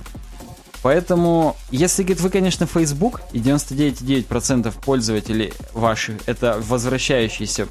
[0.81, 7.67] Поэтому, если, говорит, вы, конечно, Facebook, и 99,9% пользователей ваших— это возвращающиеся,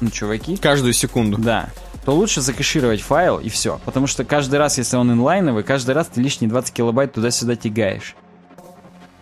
[0.00, 1.36] ну, чуваки, Каждую секунду.
[1.38, 1.68] да,
[2.04, 3.80] то лучше закэшировать файл и все.
[3.84, 8.14] Потому что каждый раз, если он инлайновый, каждый раз ты лишние 20 килобайт туда-сюда тягаешь.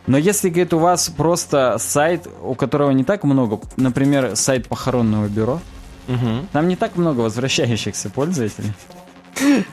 [0.06, 5.28] Но если, говорит, у вас просто сайт, у которого не так много, например, сайт похоронного
[5.28, 5.60] бюро,
[6.08, 6.48] Мгм.
[6.52, 8.72] там не так много возвращающихся пользователей.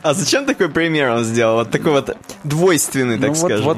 [0.04, 1.56] А зачем такой пример он сделал?
[1.58, 3.66] Вот такой вот двойственный, так ну вот, скажем.
[3.66, 3.78] вот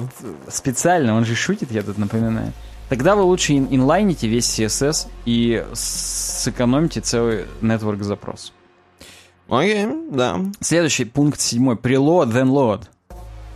[0.50, 2.52] специально, он же шутит, я тут напоминаю.
[2.90, 8.54] Тогда вы лучше ин- инлайните весь CSS и сэкономите целый network запрос.
[9.50, 10.40] Окей, да.
[10.60, 11.76] Следующий пункт седьмой.
[11.76, 12.84] Preload, then load.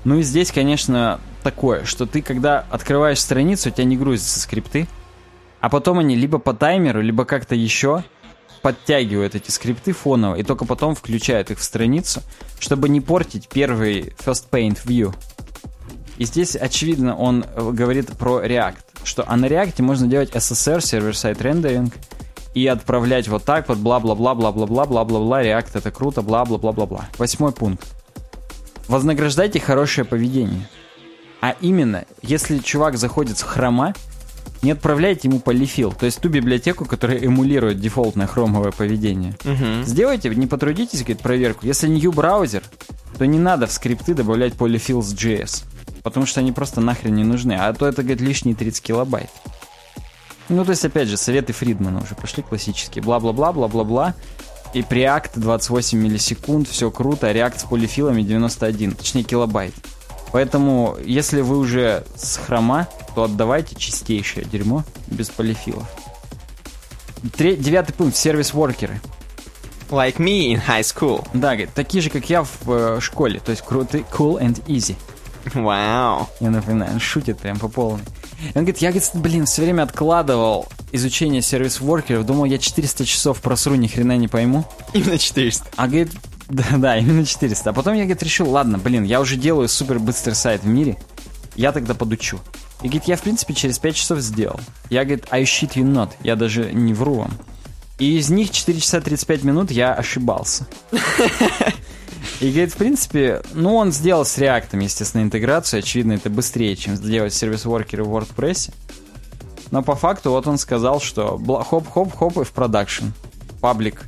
[0.06, 4.88] Ну и здесь, конечно, такое, что ты, когда открываешь страницу, у тебя не грузятся скрипты,
[5.60, 8.04] а потом они либо по таймеру, либо как-то еще
[8.62, 12.22] подтягивают эти скрипты фоново и только потом включают их в страницу,
[12.60, 15.14] чтобы не портить первый First Paint View.
[16.18, 20.78] И здесь, очевидно, он э, говорит про React, что а на React можно делать SSR,
[20.78, 21.94] Server-Side Rendering,
[22.54, 27.08] и отправлять вот так вот, бла-бла-бла-бла-бла-бла-бла-бла-бла, React это круто, бла-бла-бла-бла-бла.
[27.18, 27.86] Восьмой пункт.
[28.88, 30.68] Вознаграждайте хорошее поведение.
[31.42, 33.94] А именно, если чувак заходит с хрома,
[34.62, 39.36] не отправляйте ему полифил, то есть ту библиотеку, которая эмулирует дефолтное хромовое поведение.
[39.44, 39.84] Мгм.
[39.84, 41.66] Сделайте, не потрудитесь, говорит, проверку.
[41.66, 42.64] Если new браузер,
[43.18, 45.66] то не надо в скрипты добавлять polyfills JS,
[46.04, 49.30] потому что они просто нахрен не нужны, а то это, говорит, лишние 30 килобайт.
[50.50, 53.04] Ну, то есть, опять же, советы Фридмана уже пошли классические.
[53.04, 54.14] Бла-бла-бла, бла-бла-бла.
[54.76, 57.32] И Preact 28 миллисекунд, все круто.
[57.32, 59.74] React с полифилами 91, точнее килобайт.
[60.34, 65.88] Поэтому, если вы уже с хрома, то отдавайте чистейшее дерьмо без полифилов.
[67.38, 68.18] Тре- девятый пункт.
[68.18, 69.00] Сервис-воркеры.
[69.90, 71.26] Like me in high school.
[71.34, 73.40] Да, говорит, такие же, как я в э, школе.
[73.40, 74.98] То есть крутые, cool and easy.
[75.54, 76.28] Вау.
[76.42, 78.04] Я напоминаю, он шутит прям по полной.
[78.54, 83.76] Он говорит, я, говорит, блин, все время откладывал изучение сервис-воркеров, думал, я 400 часов просру,
[83.76, 84.66] ни хрена не пойму.
[84.94, 85.66] Именно 400.
[85.76, 86.12] А говорит,
[86.50, 87.70] да, да, именно 400.
[87.70, 90.98] А потом я, говорит, решил, ладно, блин, я уже делаю супер быстрый сайт в мире,
[91.56, 92.40] я тогда подучу.
[92.82, 94.60] И говорит, я, в принципе, через 5 часов сделал.
[94.90, 97.32] Я, говорит, I shit you not, я даже не вру вам.
[97.98, 100.68] И из них 4 часа 35 минут я ошибался.
[102.42, 105.80] И говорит, в принципе, ну, он сделал с реактом, естественно, интеграцию.
[105.80, 108.74] Очевидно, это быстрее, чем сделать сервис-воркеры в WordPress.
[109.72, 113.06] Но по факту вот он сказал, что хоп-хоп-хоп и в продакшн.
[113.62, 114.04] Паблик.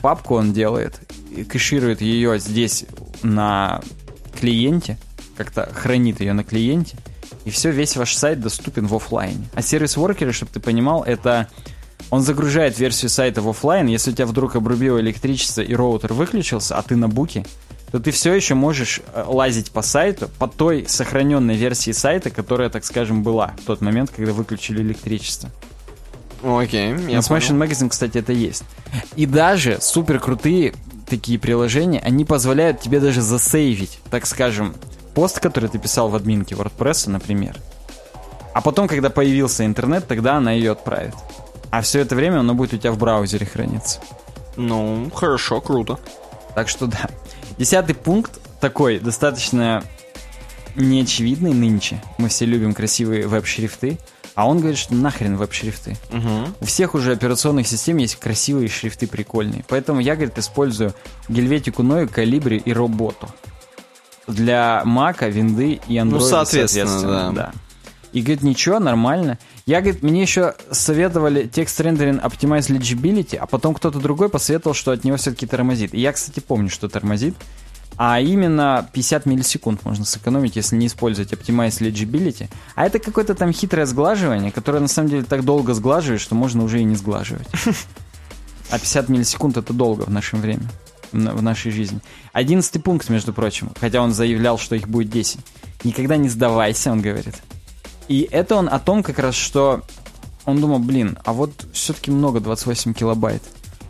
[0.00, 1.00] Папку он делает,
[1.34, 2.84] и кэширует ее здесь
[3.22, 3.80] на
[4.38, 4.98] клиенте,
[5.36, 6.96] как-то хранит ее на клиенте,
[7.44, 9.46] и все, весь ваш сайт доступен в оффлайне.
[9.54, 11.48] А service worker ы, чтобы ты понимал, это
[12.10, 13.86] он загружает версию сайта в оффлайн.
[13.86, 17.44] Если у тебя вдруг обрубило электричество и роутер выключился, а ты на буке,
[17.90, 22.68] то ты все еще можешь э, лазить по сайту по той сохраненной версии сайта, которая,
[22.68, 25.50] так скажем, была в тот момент, когда выключили электричество.
[26.42, 27.20] Окей, я На.
[27.20, 28.64] Smashing Magazine, кстати, это есть.
[29.16, 30.74] И даже супер крутые
[31.08, 34.74] такие приложения, они позволяют тебе даже засейвить, так скажем,
[35.14, 37.56] пост, который ты писал в админке WordPress, например.
[38.52, 41.14] А потом, когда появился интернет, тогда она ее отправит.
[41.70, 44.00] А все это время оно будет у тебя в браузере храниться.
[44.56, 45.98] Ну, хорошо, круто.
[46.54, 47.08] Так что да.
[47.58, 49.82] Десятый пункт такой, достаточно
[50.76, 52.02] неочевидный нынче.
[52.18, 53.98] Мы все любим красивые веб-шрифты.
[54.34, 55.96] А он говорит, что нахрен веб-шрифты.
[56.12, 56.54] Угу.
[56.60, 59.64] У всех уже операционных систем есть красивые шрифты прикольные.
[59.68, 60.92] Поэтому я, говорит, использую
[61.28, 63.28] Гельветику Ною, Калибри и Роботу.
[64.26, 67.52] Для Мака, Винды и Android, Ну, соответственно, да.
[68.14, 69.40] И говорит, ничего, нормально.
[69.66, 74.92] Я, говорит, мне еще советовали текст рендеринг Optimize Legibility, а потом кто-то другой посоветовал, что
[74.92, 75.92] от него все-таки тормозит.
[75.94, 77.34] И я, кстати, помню, что тормозит.
[77.96, 82.48] А именно 50 миллисекунд можно сэкономить, если не использовать Optimize Legibility.
[82.76, 86.62] А это какое-то там хитрое сглаживание, которое на самом деле так долго сглаживает, что можно
[86.62, 87.48] уже и не сглаживать.
[88.70, 90.70] А 50 миллисекунд это долго в наше время,
[91.10, 91.98] в нашей жизни.
[92.32, 95.40] Одиннадцатый пункт, между прочим, хотя он заявлял, что их будет 10.
[95.82, 97.34] Никогда не сдавайся, он говорит.
[98.08, 99.82] И это он о том как раз, что
[100.44, 103.42] он думал, блин, а вот все-таки много 28 килобайт.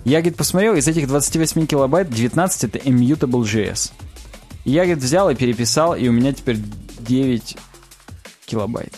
[0.05, 3.93] Я, говорит, посмотрел, из этих 28 килобайт 19 это Immutable.js.
[4.65, 6.59] Я, говорит, взял и переписал, и у меня теперь
[7.01, 7.57] 9
[8.47, 8.95] килобайт.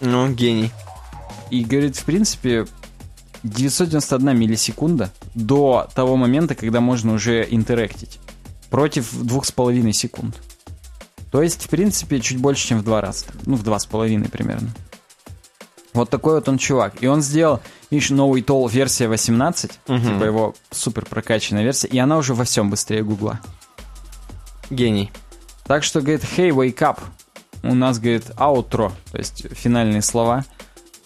[0.00, 0.70] Ну, гений.
[1.50, 2.66] И, говорит, в принципе,
[3.42, 8.18] 991 миллисекунда до того момента, когда можно уже интерактить.
[8.70, 10.36] Против 2,5 секунд.
[11.30, 13.26] То есть, в принципе, чуть больше, чем в два раза.
[13.44, 14.70] Ну, в два с половиной примерно.
[15.92, 17.02] Вот такой вот он чувак.
[17.02, 19.98] И он сделал, видишь, новый тол версия 18, угу.
[19.98, 23.40] типа его супер прокачанная версия, и она уже во всем быстрее Гугла.
[24.68, 25.10] Гений.
[25.64, 27.00] Так что, говорит, hey, wake up.
[27.62, 30.44] У нас, говорит, outro, то есть финальные слова.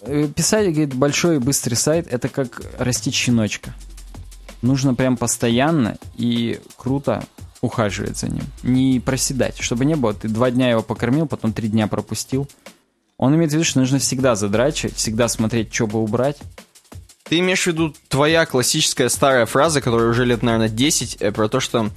[0.01, 3.73] Э, писать, говорит, большой и быстрый сайт, это как растить щеночка.
[4.61, 7.23] Нужно прям постоянно и круто
[7.61, 8.43] ухаживать за ним.
[8.63, 12.47] Не проседать, чтобы не было, ты два дня его покормил, потом три дня пропустил.
[13.17, 16.37] Он имеет в виду, что нужно всегда задрачивать, всегда смотреть, что бы убрать.
[17.23, 21.47] Ты имеешь в виду твоя классическая старая фраза, которая уже лет, наверное, 10, э, про
[21.47, 21.89] то, что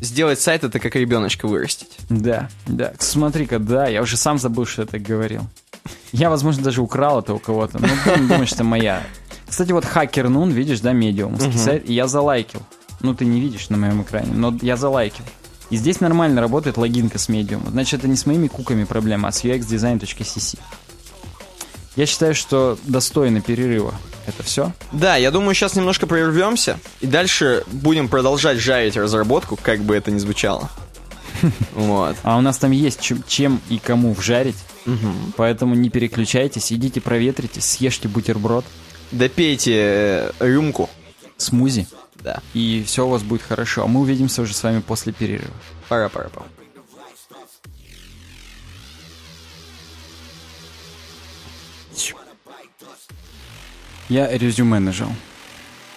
[0.00, 1.98] сделать сайт это как ребеночка вырастить.
[2.08, 2.92] Да, да.
[2.98, 5.42] Смотри-ка, да, я уже сам забыл, что я так говорил.
[6.12, 7.78] Я, возможно, даже украл это у кого-то.
[7.80, 7.88] Ну,
[8.28, 9.02] думаешь, это моя.
[9.48, 10.92] Кстати, вот Хакер Нун, видишь, да,
[11.58, 12.62] сайт, и я залайкил.
[13.00, 15.24] Ну, ты не видишь на моем экране, но я залайкил.
[15.70, 17.62] И здесь нормально работает логинка с медиум.
[17.70, 20.58] Значит, это не с моими куками проблема, а с uxdesign.cc.
[21.96, 23.94] Я считаю, что достойно перерыва.
[24.26, 24.72] Это все?
[24.92, 30.10] Да, я думаю, сейчас немножко прервемся, и дальше будем продолжать жарить разработку, как бы это
[30.10, 30.70] ни звучало.
[31.72, 32.16] Вот.
[32.24, 34.56] А у нас там есть чем, чем и кому вжарить.
[34.86, 35.32] Угу.
[35.36, 38.64] Поэтому не переключайтесь, идите проветрите, съешьте бутерброд.
[39.12, 40.90] Допейте э, рюмку.
[41.36, 41.86] Смузи.
[42.22, 42.42] Да.
[42.54, 43.84] И все у вас будет хорошо.
[43.84, 45.54] А мы увидимся уже с вами после перерыва.
[45.88, 46.46] Пора, пора, пора.
[54.08, 55.10] Я резюме нажал.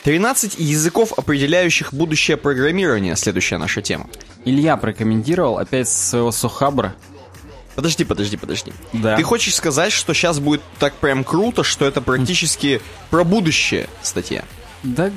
[0.04, 3.16] 13 языков, определяющих будущее программирование.
[3.16, 4.10] Следующая наша тема.
[4.44, 6.96] Илья прокомментировал опять с своего сухабра.
[7.76, 8.74] Подожди, подожди, подожди.
[8.92, 9.16] Да.
[9.16, 14.44] Ты хочешь сказать, что сейчас будет так прям круто, что это практически про будущее статья?
[14.84, 15.12] Да,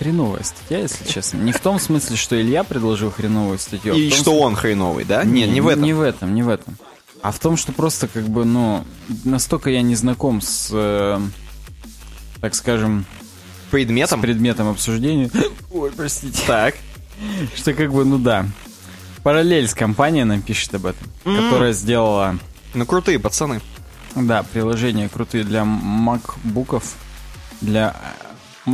[0.00, 1.36] хреновая статья, если честно.
[1.38, 3.92] Не в том смысле, что Илья предложил хреновую статью.
[3.92, 5.24] А И что он хреновый, да?
[5.24, 5.84] Не, не, не в этом.
[5.84, 6.78] Не в этом, не в этом.
[7.20, 8.82] А в том, что просто как бы, ну,
[9.24, 11.20] настолько я не знаком с, э,
[12.40, 13.04] так скажем...
[13.70, 14.20] Предметом?
[14.20, 15.30] С предметом обсуждения.
[15.70, 16.40] Ой, простите.
[16.46, 16.76] Так.
[17.54, 18.46] Что как бы, ну да.
[19.22, 21.36] Параллель с компанией нам пишет об этом, mm.
[21.36, 22.38] которая сделала...
[22.72, 23.60] Ну, крутые пацаны.
[24.16, 26.94] Да, приложения крутые для макбуков,
[27.60, 27.94] для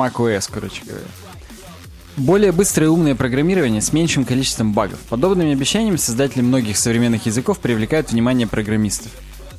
[0.01, 1.06] macOS, короче говоря.
[2.16, 4.98] Более быстрое и умное программирование с меньшим количеством багов.
[5.10, 9.12] Подобными обещаниями создатели многих современных языков привлекают внимание программистов.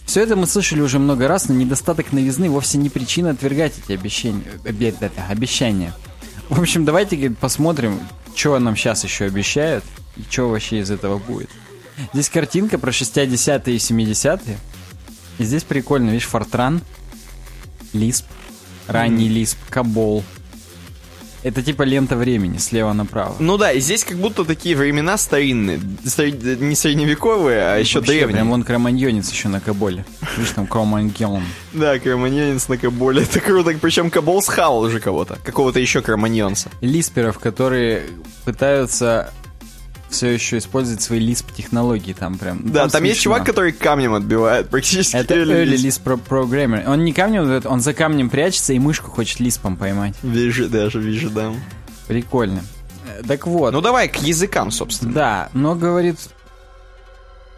[0.07, 3.91] Все это мы слышали уже много раз, но недостаток новизны вовсе не причина отвергать эти
[3.91, 4.45] обещания.
[5.29, 5.93] обещания.
[6.49, 7.99] В общем, давайте посмотрим,
[8.33, 9.83] что нам сейчас еще обещают
[10.15, 11.49] и что вообще из этого будет.
[12.13, 14.57] Здесь картинка про 60-е и 70-е.
[15.39, 16.81] И здесь прикольно, видишь, Фортран,
[17.93, 18.25] Лисп,
[18.87, 20.23] ранний Лисп, Кабол,
[21.43, 23.35] это типа лента времени, слева направо.
[23.39, 25.79] Ну да, и здесь как будто такие времена старинные.
[26.03, 26.59] Сред...
[26.59, 28.35] Не средневековые, а еще Вообще, древние.
[28.35, 30.03] Прям вон кроманьонец еще на Каболе.
[30.35, 31.43] Видишь, там кроманьон.
[31.73, 33.21] Да, кроманьонец на Каболе.
[33.29, 33.73] Это круто.
[33.79, 35.37] Причем Кабол схавал уже кого-то.
[35.43, 36.69] Какого-то еще кроманьонца.
[36.81, 38.03] Лисперов, которые
[38.43, 39.31] пытаются
[40.09, 42.61] все еще использует свои Lisp технологии там прям.
[42.71, 45.15] Да, там, там есть чувак, который камнем отбивает практически.
[45.15, 46.87] Это early Lisp, Lisp Programmer.
[46.87, 50.15] Он не камнем, он за камнем прячется и мышку хочет Лиспом поймать.
[50.23, 51.53] Вижу, даже вижу, да.
[52.07, 52.63] Прикольно.
[53.07, 53.73] Э, так вот.
[53.73, 55.13] Ну давай к языкам, собственно.
[55.13, 56.17] Да, но говорит,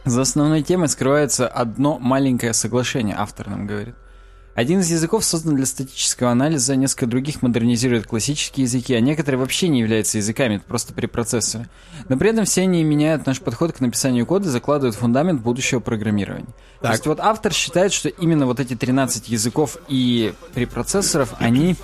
[0.05, 3.95] за основной темой скрывается одно маленькое соглашение, автор нам говорит.
[4.59, 9.69] Один из языков создан для статического анализа, несколько других модернизируют классические языки, а некоторые вообще
[9.69, 11.69] не являются языками, это просто препроцессоры.
[12.09, 15.79] Но при этом все они меняют наш подход к написанию кода и закладывают фундамент будущего
[15.79, 16.49] программирования.
[16.81, 16.81] Так.
[16.81, 21.77] То есть вот автор считает, что именно вот эти 13 языков и препроцессоров, они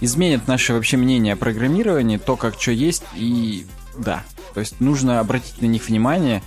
[0.00, 3.66] изменят наше вообще мнение о программировании, то, как что есть, и
[3.98, 4.22] да.
[4.54, 6.44] То есть нужно обратить на них внимание,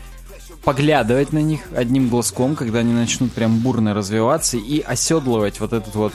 [0.64, 5.94] поглядывать на них одним глазком, когда они начнут прям бурно развиваться и оседлывать вот этот
[5.96, 6.14] вот...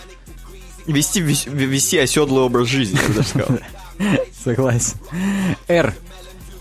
[0.86, 3.58] Вести, вес- вести оседлый образ жизни, я бы даже сказал.
[4.44, 4.96] Согласен.
[5.68, 5.94] R.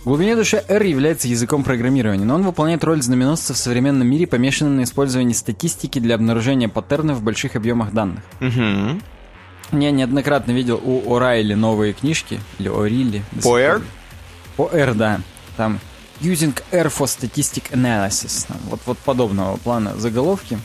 [0.01, 4.27] В глубине души R является языком программирования, но он выполняет роль знаменосца в современном мире,
[4.27, 8.23] помешанном на использовании статистики для обнаружения паттернов в больших объемах данных.
[8.39, 9.01] Мгм.
[9.73, 13.21] Я неоднократно видел у Орайли новые книжки, или Орилли.
[13.33, 13.81] до По R?
[14.55, 15.19] По R, да.
[15.57, 15.79] Там
[16.21, 18.47] Using R for Statistic Analysis.
[18.69, 20.59] Вот, вот подобного плана заголовки.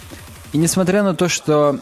[0.53, 1.79] И несмотря на то, что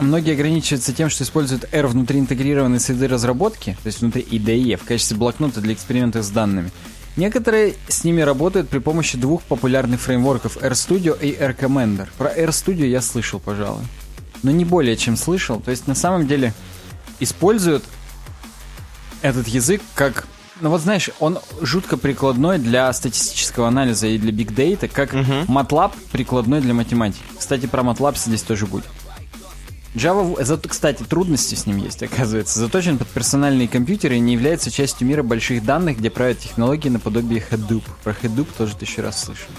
[0.00, 4.84] многие ограничиваются тем, что используют R внутри интегрированной среды разработки, то есть внутри IDE, в
[4.84, 6.70] качестве блокнота для экспериментов с данными,
[7.16, 12.08] некоторые с ними работают при помощи двух популярных фреймворков RStudio и RCommander.
[12.18, 13.84] Про RStudio я слышал, пожалуй.
[14.42, 15.60] Но не более чем слышал.
[15.60, 16.52] То есть на самом деле
[17.20, 17.84] используют
[19.22, 20.26] этот язык как...
[20.60, 26.60] Ну вот знаешь, он жутко прикладной для статистического анализа и для Data, как MATLAB прикладной
[26.60, 27.22] для математики.
[27.38, 28.84] Кстати, про MATLAB здесь тоже будет.
[29.94, 32.58] Java, зато, кстати, трудности с ним есть, оказывается.
[32.58, 37.44] Заточен под персональные компьютеры и не является частью мира больших данных, где правят технологии наподобие
[37.48, 37.84] Hadoop.
[38.02, 39.50] Про Hadoop тоже тысячу раз слышал.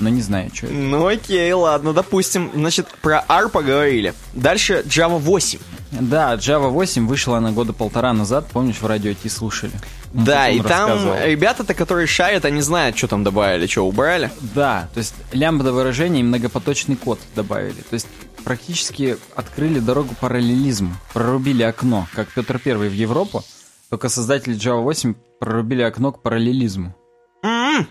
[0.00, 0.74] Но не знаю, что это.
[0.74, 2.50] Ну окей, ладно, допустим.
[2.54, 4.14] Значит, про R поговорили.
[4.32, 5.58] Дальше Java 8.
[5.90, 9.72] Да, Java 8 вышла она года полтора назад, помнишь, в радио Ти слушали?
[10.14, 11.16] Он Да, и там рассказывал.
[11.26, 14.30] ребята-то, которые шарят, они знают, что там добавили, что убрали.
[14.54, 17.80] Да, то есть лямбда выражение и многопоточный код добавили.
[17.90, 18.06] То есть
[18.44, 23.44] практически открыли дорогу параллелизму, прорубили окно, как Петр Первый в Европу,
[23.90, 26.94] только создатели Java 8 прорубили окно к параллелизму.
[27.42, 27.86] М-м.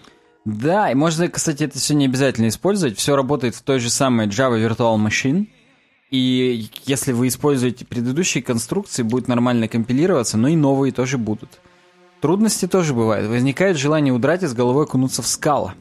[0.45, 2.97] Да, и можно, кстати, это все не обязательно использовать.
[2.97, 5.47] Все работает в той же самой Java Virtual Machine.
[6.09, 11.59] И если вы используете предыдущие конструкции, будет нормально компилироваться, но и новые тоже будут.
[12.21, 13.29] Трудности тоже бывают.
[13.29, 15.73] Возникает желание удрать и с головой окунуться в скала.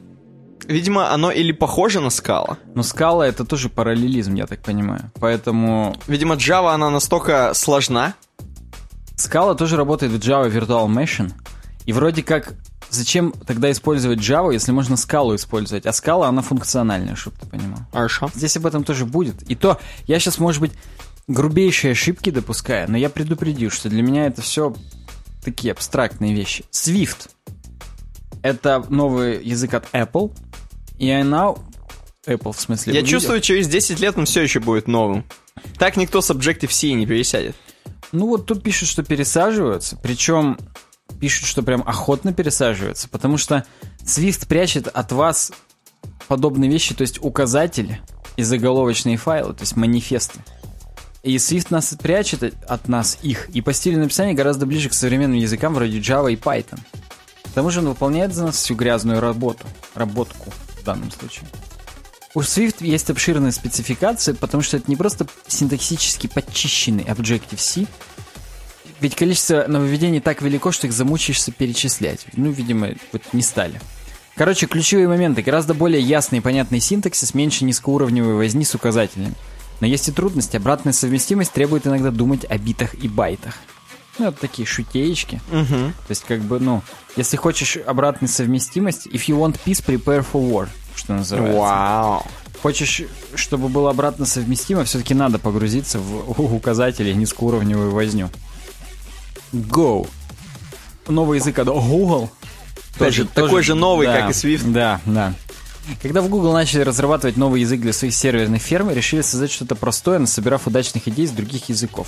[0.67, 2.57] Видимо, оно или похоже на скала.
[2.75, 5.11] Но скала это тоже параллелизм, я так понимаю.
[5.19, 8.15] Поэтому Видимо, Java, она настолько сложна.
[9.15, 11.31] скала тоже работает в Java Virtual Machine.
[11.85, 12.53] И вроде как,
[12.89, 15.85] зачем тогда использовать Java, если можно скалу использовать?
[15.85, 17.79] А скала, она функциональная, чтобы ты понимал.
[17.93, 18.29] Хорошо.
[18.35, 19.41] Здесь об этом тоже будет.
[19.49, 20.73] И то, я сейчас, может быть,
[21.27, 24.75] грубейшие ошибки допускаю, но я предупредил, что для меня это все
[25.47, 26.65] такие абстрактные вещи.
[26.71, 27.29] Swift.
[28.41, 30.35] Это новый язык от Apple.
[30.97, 31.55] И она...
[32.25, 32.93] Apple, в смысле.
[32.93, 35.23] Я чувствую, через 10 лет он все еще будет новым.
[35.77, 37.55] Так никто с Objective-C не пересядет.
[38.11, 40.57] Ну вот тут пишут, что пересаживаются, причем
[41.21, 43.65] пишут, что прям охотно пересаживаются, потому что
[44.03, 45.53] Swift прячет от вас
[46.27, 48.01] подобные вещи, то есть указатели
[48.35, 50.41] и заголовочные файлы, то есть манифесты.
[51.27, 55.37] И Swift нас прячет от нас их, и по стилю написания гораздо ближе к современным
[55.37, 56.79] языкам вроде Java и Python.
[57.43, 61.45] К тому же он выполняет за нас всю грязную работу, работку в данном случае.
[62.33, 67.87] У Swift есть обширная спецификация, потому что это не просто синтаксически подчищенный Objective-C,
[69.01, 72.25] ведь количество нововведений так велико, что их замучаешься перечислять.
[72.37, 73.81] Ну, видимо, вот не стали.
[74.37, 75.41] Короче, ключевые моменты.
[75.41, 79.35] Гораздо более ясный и понятный синтаксис, меньше низкоуровневой возни с указателями.
[79.79, 80.57] Но есть и трудности.
[80.57, 83.55] Обратная совместимость требует иногда думать о битах и байтах.
[84.19, 85.41] Ну, это такие шутеечки.
[85.51, 85.67] Угу.
[85.67, 86.81] То есть, как бы, ну,
[87.15, 91.59] если хочешь обратной совместимости, if you want peace, prepare for war, что называется.
[91.59, 92.25] Вау.
[92.61, 93.03] Хочешь,
[93.35, 98.31] чтобы было обратно совместимо, все-таки надо погрузиться в указатели низкоуровневую возню.
[99.53, 100.09] Go.
[101.07, 102.31] Новый язык от Google.
[102.95, 104.71] Опять же, такой же новый, как и Swift.
[104.71, 105.35] Да, да.
[106.01, 110.19] Когда в Google начали разрабатывать новый язык для своих серверных ферм, решили создать что-то простое,
[110.19, 112.07] насобирав удачных идей с других языков.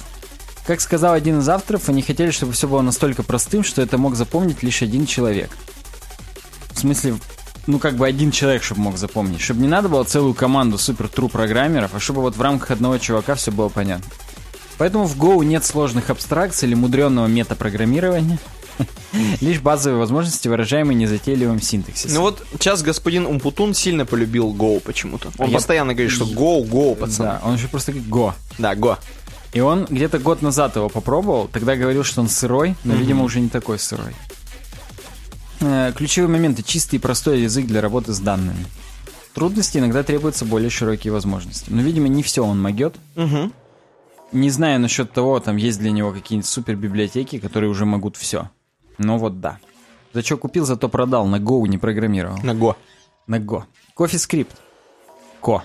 [0.65, 4.15] Как сказал один из авторов, они хотели, чтобы все было настолько простым, что это мог
[4.15, 5.49] запомнить лишь один человек.
[6.71, 7.15] В смысле,
[7.67, 9.41] ну как бы один человек, чтобы мог запомнить.
[9.41, 13.35] Чтобы не надо было целую команду супер-тру программеров, а чтобы вот в рамках одного чувака
[13.35, 14.05] все было понятно.
[14.77, 18.39] Поэтому в Go нет сложных абстракций или мудренного метапрограммирования.
[19.41, 22.13] Лишь базовые возможности, выражаемые незатейливым синтаксисом.
[22.15, 25.31] Ну вот сейчас господин Умпутун сильно полюбил Go почему-то.
[25.37, 27.25] Он я- постоянно говорит, что Go, Go, пацан.
[27.25, 28.33] Да, он еще просто как Go.
[28.57, 28.97] Да, Go.
[29.53, 33.39] И он где-то год назад его попробовал, тогда говорил, что он сырой, но, видимо, уже
[33.39, 34.13] не такой сырой.
[35.61, 36.63] Э, Ключевые моменты.
[36.63, 38.65] Чистый и простой язык для работы с данными.
[39.33, 41.65] Трудности иногда требуются более широкие возможности.
[41.69, 42.95] Но, видимо, не все он могет.
[43.15, 43.51] Угу.
[44.31, 48.49] Не знаю насчет того, там есть для него какие-нибудь супер библиотеки, которые уже могут все.
[48.99, 49.57] Но вот да.
[50.13, 51.25] За что купил, зато продал.
[51.25, 52.37] На Go не программировал.
[52.43, 52.75] На Go.
[53.25, 53.63] На Go.
[53.97, 54.49] CoffeeScript.
[55.41, 55.63] Ко.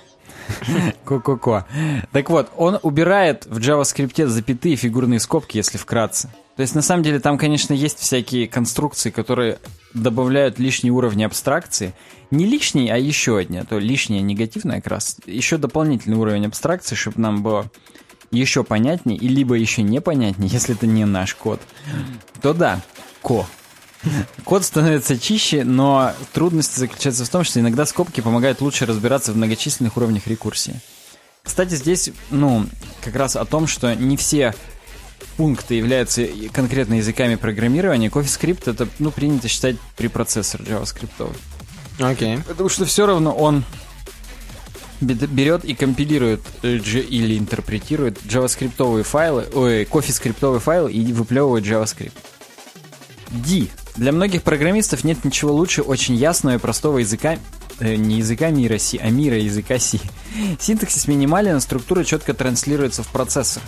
[1.05, 1.67] Ко-ко-ко.
[2.13, 6.29] Так вот, он убирает в JavaScript запятые фигурные скобки, если вкратце.
[6.57, 9.59] То есть, на самом деле, там, конечно, есть всякие конструкции, которые
[9.95, 11.95] добавляют лишние уровни абстракции.
[12.31, 15.17] Не лишний, а еще одни, а то лишнее негативное как раз.
[15.27, 17.71] Еще дополнительный уровень абстракции, чтобы нам было
[18.31, 21.61] еще понятнее, и либо еще непонятнее, если это не наш код,
[22.41, 22.81] то да,
[23.25, 23.47] ко.
[24.45, 29.37] Код становится чище, но трудность заключается в том, что иногда скобки помогают лучше разбираться в
[29.37, 30.75] многочисленных уровнях рекурсии.
[31.43, 32.67] Кстати, здесь, ну,
[33.03, 34.55] как раз о том, что не все
[35.37, 38.09] пункты являются конкретно языками программирования.
[38.09, 41.35] CoffeeScript это, ну, принято считать препроцессор JavaScript.
[41.99, 42.39] Окей.
[42.47, 43.65] Потому что все равно он
[45.01, 52.13] берет и компилирует э, или интерпретирует JavaScript файлы, ой, CoffeeScript файлы и выплевывает JavaScript.
[53.43, 53.69] D.
[53.97, 57.39] Для многих программистов нет ничего лучше очень ясного и простого языка,
[57.81, 59.99] э, не языка мира C, а мира языка C.
[60.59, 63.63] Синтаксис минимален, структура четко транслируется в процессор.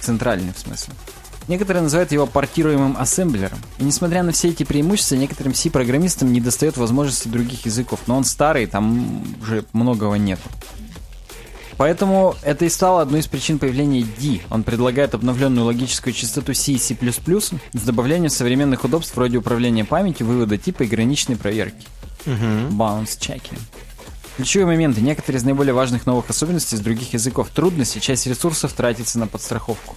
[0.00, 0.94] Центральный, в смысле.
[1.48, 3.58] Некоторые называют его портируемым ассемблером.
[3.78, 8.00] И несмотря на все эти преимущества, некоторым C-программистам не достает возможности других языков.
[8.06, 10.48] Но он старый, там уже многого нету.
[11.76, 14.40] Поэтому это и стало одной из причин появления D.
[14.50, 20.26] Он предлагает обновленную логическую частоту C и C++ с добавлением современных удобств вроде управления памятью,
[20.26, 21.86] вывода типа и граничной проверки.
[22.26, 22.76] Угу.
[22.76, 23.58] Bounce checking.
[24.36, 25.00] Ключевые моменты.
[25.00, 27.48] Некоторые из наиболее важных новых особенностей из других языков.
[27.54, 29.96] Трудности, часть ресурсов тратится на подстраховку.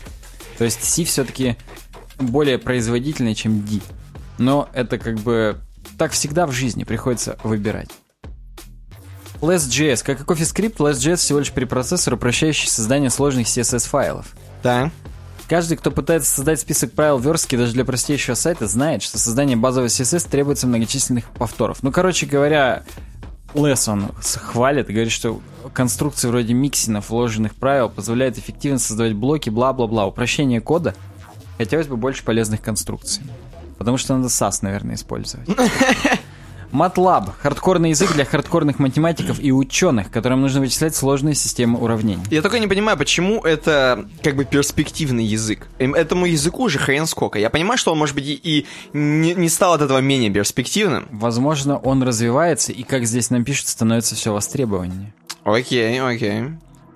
[0.57, 1.55] То есть C все-таки
[2.17, 3.79] более производительный, чем D.
[4.37, 5.57] Но это как бы
[5.97, 7.89] так всегда в жизни приходится выбирать.
[9.45, 10.03] Less.js.
[10.03, 14.27] Как и CoffeeScript, Less.js всего лишь препроцессор, упрощающий создание сложных CSS-файлов.
[14.63, 14.91] Да.
[15.47, 19.87] Каждый, кто пытается создать список правил верстки даже для простейшего сайта, знает, что создание базового
[19.87, 21.83] CSS требуется многочисленных повторов.
[21.83, 22.83] Ну, короче говоря,
[23.53, 25.41] Less он хвалит и говорит, что
[25.73, 30.07] конструкции вроде миксинов, вложенных правил позволяют эффективно создавать блоки, бла-бла-бла.
[30.07, 30.95] Упрощение кода.
[31.57, 33.23] Хотелось бы больше полезных конструкций.
[33.77, 35.47] Потому что надо SAS, наверное, использовать.
[36.75, 42.23] MATLAB– хардкорный язык для хардкорных математиков и ученых, которым нужно вычислять сложные системы уравнений.
[42.29, 45.67] Я только не понимаю, почему это как бы перспективный язык.
[45.77, 47.39] Этому языку уже хрен сколько.
[47.39, 51.07] Я понимаю, что он, может быть, и, и не, не стал от этого менее перспективным.
[51.11, 55.13] Возможно, он развивается, и, как здесь нам пишут, становится все востребованнее.
[55.43, 56.43] Окей, окей.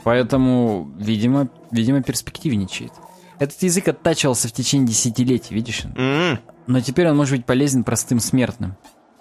[0.03, 2.91] Поэтому, видимо, видимо, перспективничает.
[3.39, 5.83] Этот язык оттачивался в течение десятилетий, видишь?
[5.95, 6.39] Mm.
[6.67, 8.75] Но теперь он может быть полезен простым смертным.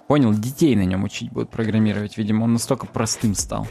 [0.09, 3.69] Понял, детей на нем учить будут программировать, видимо, он настолько простым стал.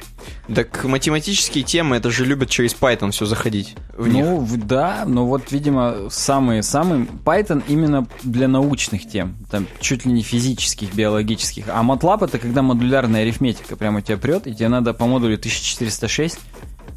[0.54, 4.24] Так математические темы, это же любят через Python все заходить в них.
[4.24, 7.08] Ну, да, но вот, видимо, самые-самые...
[7.26, 11.66] Python именно для научных тем, там, чуть ли не физических, биологических.
[11.70, 15.38] А MATLAB это когда модулярная арифметика прямо у тебя прет, и тебе надо по модулю
[15.38, 16.38] 1406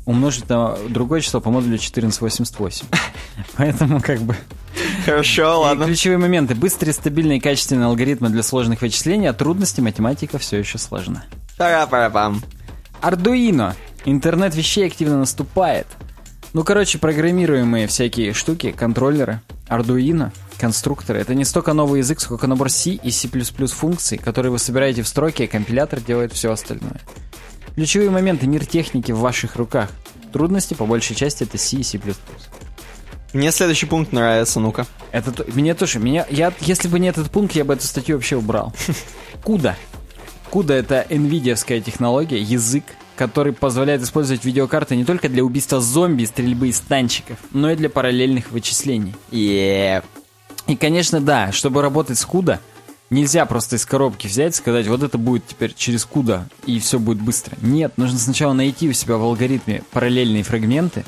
[0.04, 2.86] умножить на другое число по модулю 1488.
[3.56, 4.36] Поэтому как бы...
[5.04, 5.84] Хорошо, ладно.
[5.84, 6.54] И ключевые моменты.
[6.54, 11.24] Быстрые, стабильные и качественные алгоритмы для сложных вычислений, а трудности математика все еще сложна.
[11.58, 12.42] Пара-пара-пам.
[13.00, 13.74] Ардуино.
[14.04, 15.86] Интернет вещей активно наступает.
[16.52, 21.20] Ну, короче, программируемые всякие штуки, контроллеры, Arduino, конструкторы.
[21.20, 25.08] Это не столько новый язык, сколько набор C и C++ функций, которые вы собираете в
[25.08, 27.00] строке, а компилятор делает все остальное.
[27.76, 29.90] Ключевые моменты мир техники в ваших руках.
[30.32, 32.00] Трудности, по большей части, это C и C++.
[33.32, 34.86] Мне следующий пункт нравится, ну-ка.
[35.12, 35.98] Это мне тоже.
[35.98, 38.72] Меня, я, если бы не этот пункт, я бы эту статью вообще убрал.
[39.44, 39.76] Куда?
[40.50, 42.84] Куда это NVIDIA технология, язык,
[43.14, 47.88] который позволяет использовать видеокарты не только для убийства зомби, стрельбы из танчиков, но и для
[47.88, 49.14] параллельных вычислений.
[49.30, 50.02] Yeah.
[50.66, 52.58] И, конечно, да, чтобы работать с CUDA,
[53.10, 56.98] нельзя просто из коробки взять и сказать, вот это будет теперь через CUDA, и все
[56.98, 57.56] будет быстро.
[57.60, 61.04] Нет, нужно сначала найти у себя в алгоритме параллельные фрагменты,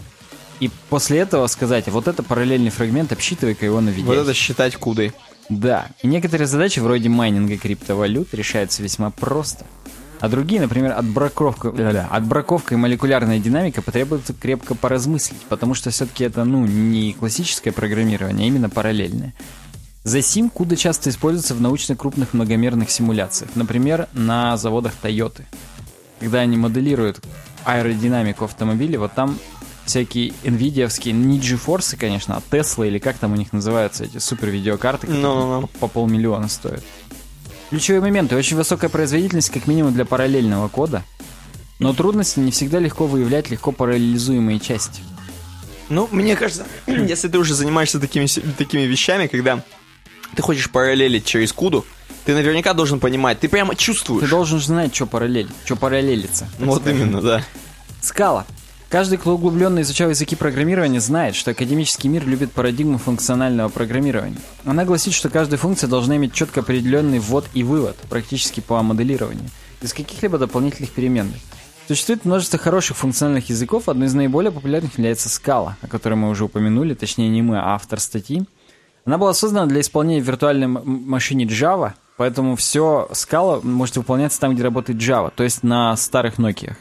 [0.63, 4.07] и после этого сказать, вот это параллельный фрагмент, обсчитывай-ка его на видео.
[4.07, 5.13] Вот это считать кудой.
[5.49, 5.89] Да.
[6.05, 9.67] И некоторые задачи вроде майнинга криптовалют решаются весьма просто.
[10.21, 11.71] А другие, например, отбраковка,
[12.13, 18.45] отбраковка и молекулярная динамика потребуется крепко поразмыслить, потому что все-таки это, ну, не классическое программирование,
[18.45, 19.35] а именно параллельное.
[20.05, 25.43] За сим CUDA часто используется в научно-крупных многомерных симуляциях, например, на заводах Toyota.
[26.21, 27.19] Когда они моделируют
[27.65, 29.37] аэродинамику автомобиля, вот там
[29.85, 34.49] всякие NVIDIA-вские, не GeForce, конечно, а Tesla или как там у них называются эти супер
[34.49, 35.71] видеокарты, которые no, no, no.
[35.81, 36.83] по полмиллиона стоят.
[37.71, 38.37] Ключевые моменты.
[38.37, 41.03] Очень высокая производительность, как минимум для параллельного кода.
[41.79, 45.01] Но трудности не всегда легко выявлять легко параллелизуемые части.
[45.89, 48.27] Ну, мне кажется, если ты уже занимаешься такими,
[48.57, 49.65] такими вещами, когда
[50.37, 51.85] ты хочешь параллелить через куду,
[52.25, 54.25] ты наверняка должен понимать, ты прямо чувствуешь.
[54.25, 56.49] Ты должен знать, что параллель, что параллелится.
[56.59, 57.45] Вот именно, да.
[58.01, 58.47] Скала.
[58.93, 64.37] Каждый, кто углубленно изучал языки программирования, знает, что академический мир любит парадигму функционального программирования.
[64.67, 69.49] Она гласит, что каждая функция должна иметь четко определенный ввод и вывод, практически по моделированию,
[69.81, 71.37] без каких-либо дополнительных переменных.
[71.89, 76.45] Существует множество хороших функциональных языков, одной из наиболее популярных является Scala, о которой мы уже
[76.45, 78.45] упомянули, точнее не мы, а автор статьи.
[79.07, 84.53] Она была создана для исполнения в виртуальной машине Java, поэтому все Scala может выполняться там,
[84.53, 86.77] где работает Java, то есть на старых Nokia.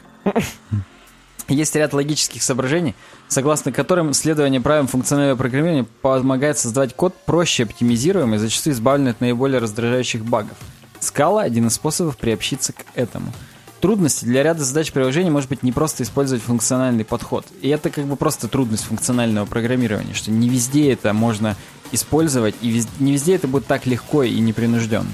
[1.48, 2.94] Есть ряд логических соображений,
[3.28, 9.58] согласно которым следование правилам функционального программирования помогает создавать код проще оптимизируемый, зачастую избавленный от наиболее
[9.58, 10.56] раздражающих багов.
[11.00, 13.32] Скала– один из способов приобщиться к этому.
[13.80, 17.44] Трудности для ряда задач приложения может быть не просто использовать функциональный подход.
[17.60, 21.56] И это как бы просто трудность функционального программирования, что не везде это можно
[21.90, 25.10] использовать, и не везде это будет так легко и непринужденно.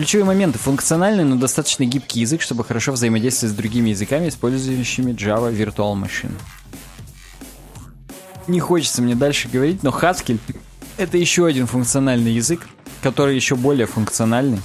[0.00, 0.58] Ключевые моменты.
[0.58, 6.32] Функциональный, но достаточно гибкий язык, чтобы хорошо взаимодействовать с другими языками, использующими Java Virtual Machine.
[8.46, 10.40] Не хочется мне дальше говорить, но Haskell—
[10.96, 12.66] это еще один функциональный язык,
[13.02, 14.62] который еще более функциональный.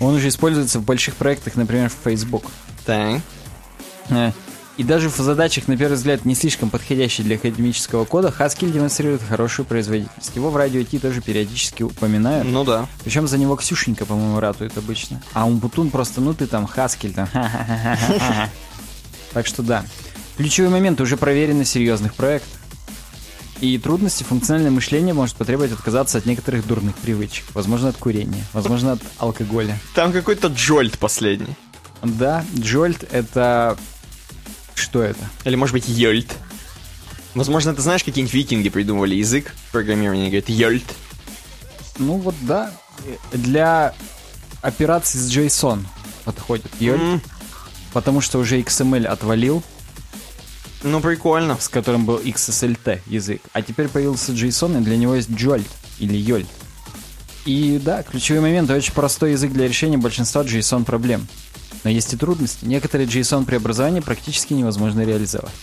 [0.00, 2.44] Он уже используется в больших проектах, например, в Facebook.
[2.86, 3.20] Так.
[4.80, 9.20] И даже в задачах, на первый взгляд, не слишком подходящие для академического кода, Haskell демонстрирует
[9.22, 10.34] хорошую производительность.
[10.34, 12.48] Его в радио Ти тоже периодически упоминают.
[12.48, 12.88] Ну да.
[13.04, 15.22] Причем за него Ксюшенька, по-моему, ратует обычно.
[15.34, 17.28] А Умбутун просто, ну ты там, Haskell там.
[19.34, 19.84] Так что да.
[20.38, 22.58] Ключевые моменты уже проверены в серьезных проектах.
[23.60, 27.44] И трудности функциональное мышление может потребовать отказаться от некоторых дурных привычек.
[27.52, 29.78] Возможно, от курения, возможно, от алкоголя.
[29.94, 31.54] Там какой-то джольт последний.
[32.02, 33.76] Да, джольт— это
[34.80, 35.20] что это?
[35.44, 36.36] Или, может быть, Йольт.
[37.34, 40.84] Возможно, ты знаешь, какие-нибудь викинги придумывали язык программирования, говорят Йольт.
[41.98, 42.72] Ну вот да,
[43.32, 43.94] для
[44.62, 45.84] операций с JSON
[46.24, 47.20] подходит Йольт, mm.
[47.92, 49.62] потому что уже XML отвалил.
[50.82, 51.58] Ну, прикольно.
[51.60, 53.42] С которым был XSLT язык.
[53.52, 55.66] А теперь появился JSON, и для него есть Jolt
[55.98, 56.48] или Йольт.
[57.44, 61.26] И да, ключевой момент, очень простой язык для решения большинства JSON проблем.
[61.84, 62.64] Но есть и трудности.
[62.64, 65.54] Некоторые JSON преобразования практически невозможно реализовать.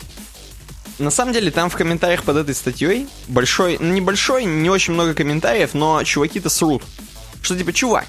[1.00, 5.14] На самом деле, там в комментариях под этой статьей большой, ну небольшой, не очень много
[5.14, 6.82] комментариев, но чуваки-то срут.
[7.44, 8.08] Что типа, чувак,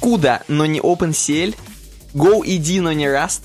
[0.00, 1.54] куда, но не OpenCL?
[2.14, 3.42] Go иди, но не Rust?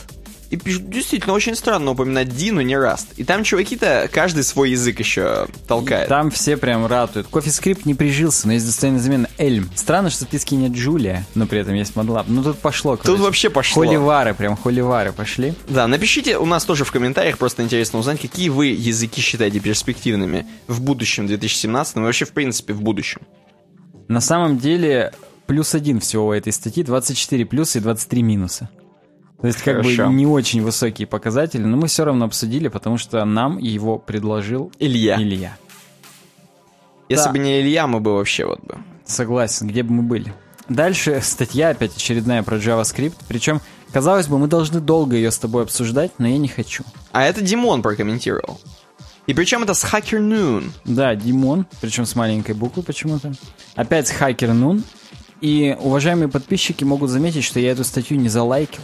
[0.50, 3.08] И пишут, действительно, очень странно упоминать Дину, не Раст.
[3.18, 6.08] И там чуваки-то каждый свой язык еще толкает.
[6.08, 7.28] И там все прям ратуют.
[7.30, 9.70] CoffeeScript не прижился, но есть достойная замена Эльм.
[9.76, 12.26] Странно, что в списке нет Джулия, но при этом есть ModLab.
[12.28, 13.16] Ну тут пошло, короче.
[13.16, 13.84] Тут вообще пошло.
[13.84, 15.54] Холивары, прям холивары пошли.
[15.68, 20.48] Да, напишите у нас тоже в комментариях, просто интересно узнать, какие вы языки считаете перспективными
[20.68, 23.22] в будущем 2017 и вообще, в принципе, в будущем.
[24.08, 25.14] На самом деле,
[25.46, 28.70] плюс один всего у этой статьи, 24 плюса и 23 минуса.
[29.42, 30.08] То есть как Хорошо.
[30.08, 34.72] бы не очень высокие показатели, но мы все равно обсудили, потому что нам его предложил
[34.80, 35.16] Илья.
[35.22, 35.58] Илья.
[37.08, 37.32] Если да.
[37.32, 38.78] бы не Илья, мы бы вообще вот бы.
[39.06, 40.34] Согласен, где бы мы были.
[40.68, 43.16] Дальше статья опять очередная про JavaScript.
[43.28, 43.62] Причем,
[43.92, 46.84] казалось бы, мы должны долго ее с тобой обсуждать, но я не хочу.
[47.12, 48.60] А это Димон прокомментировал.
[49.26, 50.70] И причем это с Hacker Noon.
[50.86, 53.34] Да, Димон, причем с маленькой буквы почему-то.
[53.76, 54.84] Опять с Hacker Noon.
[55.42, 58.82] И уважаемые подписчики могут заметить, что я эту статью не залайкил.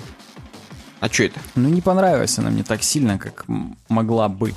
[1.05, 1.39] А что это?
[1.53, 3.45] Ну, не понравилась она мне так сильно, как
[3.89, 4.55] могла бы.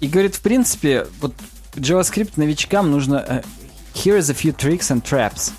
[0.00, 1.34] И говорит, в принципе, вот
[1.74, 3.16] JavaScript новичкам нужно...
[3.16, 3.44] Uh,
[3.92, 5.52] here is a few tricks and traps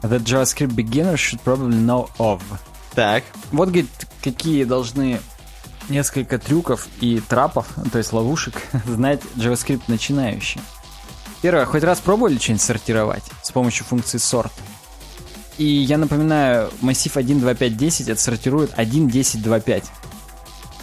[0.00, 2.40] that JavaScript beginners should probably know of.
[2.94, 3.24] Так.
[3.50, 3.90] Вот, говорит,
[4.22, 5.20] какие должны
[5.90, 8.54] несколько трюков и трапов, то есть ловушек,
[8.86, 10.62] знать JavaScript начинающие.
[11.42, 14.52] Первое, хоть раз пробовали что-нибудь сортировать с помощью функции sort?
[15.58, 19.84] И я напоминаю, массив 1, 2, 5, 10 отсортирует 1, 10, 2, 5.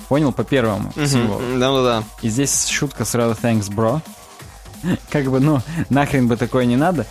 [0.08, 0.32] Понял?
[0.32, 1.42] По первому символу.
[1.58, 2.04] Да-да-да.
[2.22, 4.02] И здесь шутка сразу thanks, bro.
[5.12, 7.06] как бы, ну, нахрен бы такое не надо.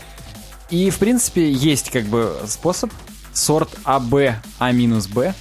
[0.70, 2.90] И, в принципе, есть как бы способ
[3.32, 4.14] сорт АБ,
[4.59, 5.35] А минус Б.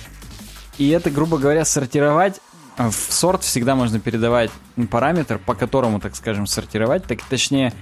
[0.78, 2.40] И это, грубо говоря, сортировать
[2.78, 4.52] в сорт всегда можно передавать
[4.92, 7.74] параметр, по которому, так скажем, сортировать, так точнее,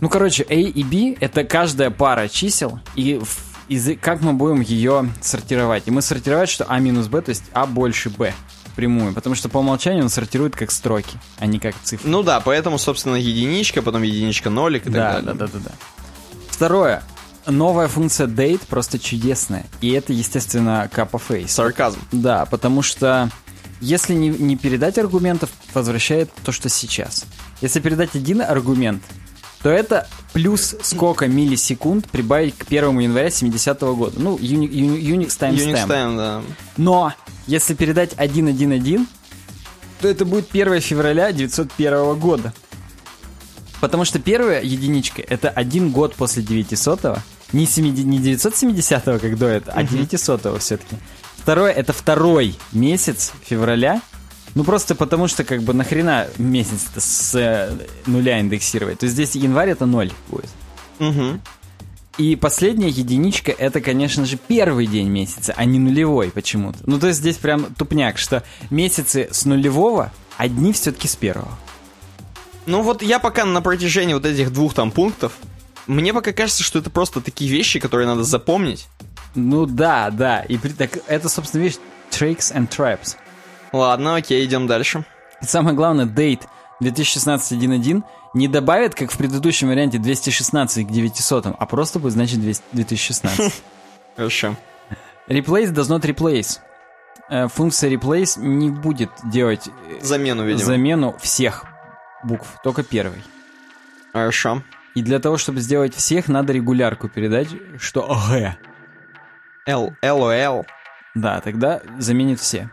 [0.00, 3.20] ну, короче, A и B— это каждая пара чисел, и
[3.68, 5.84] из, как мы будем ее сортировать.
[5.86, 8.32] И мы сортировать, что А минус Б, то есть А больше Б
[8.76, 12.08] прямую, потому что по умолчанию он сортирует как строки, а не как цифры.
[12.08, 15.34] Ну да, поэтому, собственно, единичка, потом единичка нолик и так да, далее.
[15.34, 15.70] Да, да, да, да.
[16.50, 17.02] Второе.
[17.46, 19.64] Новая функция date просто чудесная.
[19.80, 21.48] И это, естественно, kappa face.
[21.48, 22.00] Сарказм.
[22.12, 23.30] Да, потому что
[23.80, 27.24] если не, не передать аргументов, возвращает то, что сейчас.
[27.60, 29.02] Если передать один аргумент,
[29.66, 34.20] то это плюс сколько миллисекунд прибавить к 1 января 70 -го года.
[34.20, 35.56] Ну, Unix, Unix timestamp.
[35.56, 36.42] Unix time, да.
[36.76, 37.12] Но
[37.48, 39.08] если передать 1.1.1,
[40.00, 42.54] то это будет 1 февраля 901 года.
[43.80, 47.18] Потому что первая единичка— это один год после 900-го.
[47.52, 50.94] Не, 70, не 970-го, как до этого, а 900-го все-таки.
[51.38, 54.00] Второе— это второй месяц февраля.
[54.56, 57.76] Ну, просто потому что, как бы, нахрена месяц с э,
[58.06, 59.00] нуля индексировать?
[59.00, 60.48] То есть здесь январь— это ноль будет.
[60.98, 61.40] Угу.
[62.16, 66.78] И последняя единичка— это, конечно же, первый день месяца, а не нулевой почему-то.
[66.86, 71.50] Ну, то есть здесь прям тупняк, что месяцы с нулевого, а дни все-таки с первого.
[72.64, 75.34] Ну вот я пока на протяжении вот этих двух там пунктов,
[75.86, 78.88] мне пока кажется, что это просто такие вещи, которые надо запомнить.
[79.34, 80.40] Ну да, да.
[80.40, 81.78] И при- так, это, собственно, видишь,
[82.10, 83.16] tricks and traps.
[83.72, 85.04] Ладно, окей, идем дальше.
[85.40, 86.42] Самое главное, date
[86.82, 88.02] 2016.1.1
[88.34, 93.62] не добавит, как в предыдущем варианте, 216 к 900, а просто будет значит 200 2016.
[94.16, 94.56] Хорошо.
[95.28, 96.58] Replace does not replace.
[97.28, 100.64] Э, Функция replace не будет делать э, Замену, видимо.
[100.64, 101.64] замену всех
[102.22, 103.22] букв, только первой.
[104.12, 104.62] Хорошо.
[104.94, 107.48] И для того, чтобы сделать всех, надо регулярку передать,
[107.78, 108.56] что Г.
[109.66, 110.64] Л, LOL.
[111.14, 112.70] Да, тогда заменит все.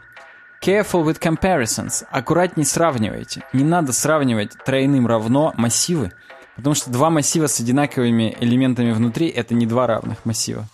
[0.64, 2.06] Careful with comparisons.
[2.10, 3.44] Аккуратней сравнивайте.
[3.52, 6.14] Не надо сравнивать тройным равно массивы,
[6.56, 10.66] потому что два массива с одинаковыми элементами внутри— это не два равных массива.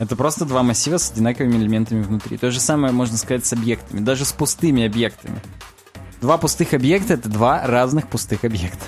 [0.00, 2.36] Это просто два массива с одинаковыми элементами внутри.
[2.36, 5.40] То же самое можно сказать с объектами, даже с пустыми объектами.
[6.20, 8.86] Два пустых объекта— это два разных пустых объекта.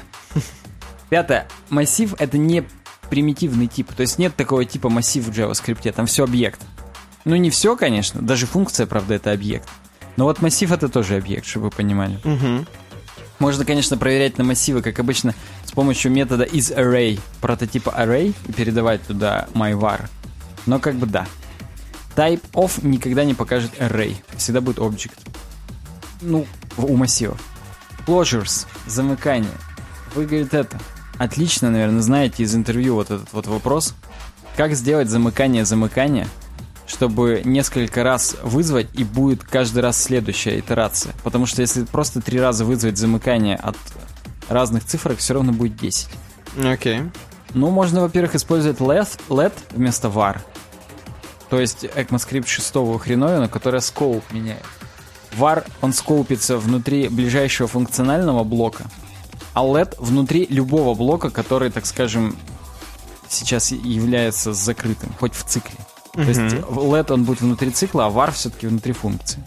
[1.11, 1.47] Пятое.
[1.69, 2.65] Массив— это не
[3.09, 3.93] примитивный тип.
[3.93, 6.61] То есть нет такого типа массив в JavaScript, там все объект.
[7.25, 8.21] Ну, не все, конечно.
[8.21, 9.69] Даже функция, правда, это объект.
[10.17, 12.19] Но вот массив это тоже объект, чтобы вы понимали.
[12.25, 12.67] Угу.
[13.39, 15.35] Можно, конечно, проверять на массивы, как обычно,
[15.65, 20.09] с помощью метода isArray, прототипа array, и передавать туда myvar.
[20.67, 21.27] Но как бы да.
[22.17, 24.17] Type of никогда не покажет array.
[24.37, 25.19] Всегда будет object.
[26.21, 26.47] Ну,
[26.77, 27.41] у массивов.
[28.07, 29.51] Closures, замыкание.
[30.15, 30.79] Вы, говорит, это.
[31.17, 33.95] Отлично, наверное, знаете из интервью вот этот вот вопрос.
[34.57, 36.27] Как сделать замыкание замыкания,
[36.91, 41.15] чтобы несколько раз вызвать и будет каждый раз следующая итерация.
[41.23, 43.77] Потому что если просто три раза вызвать замыкание от
[44.49, 46.09] разных цифрок, все равно будет 10.
[46.65, 47.03] Окей.
[47.55, 50.39] Ну, можно, во-первых, использовать let, let вместо var.
[51.49, 54.65] То есть ECMAScript 6 хреновина, которая scope меняет.
[55.37, 58.85] var, он скоупится внутри ближайшего функционального блока,
[59.55, 62.37] а let внутри любого блока, который, так скажем,
[63.29, 65.77] сейчас является закрытым, хоть в цикле.
[66.13, 69.43] То есть let он будет внутри цикла, а var все-таки внутри функции.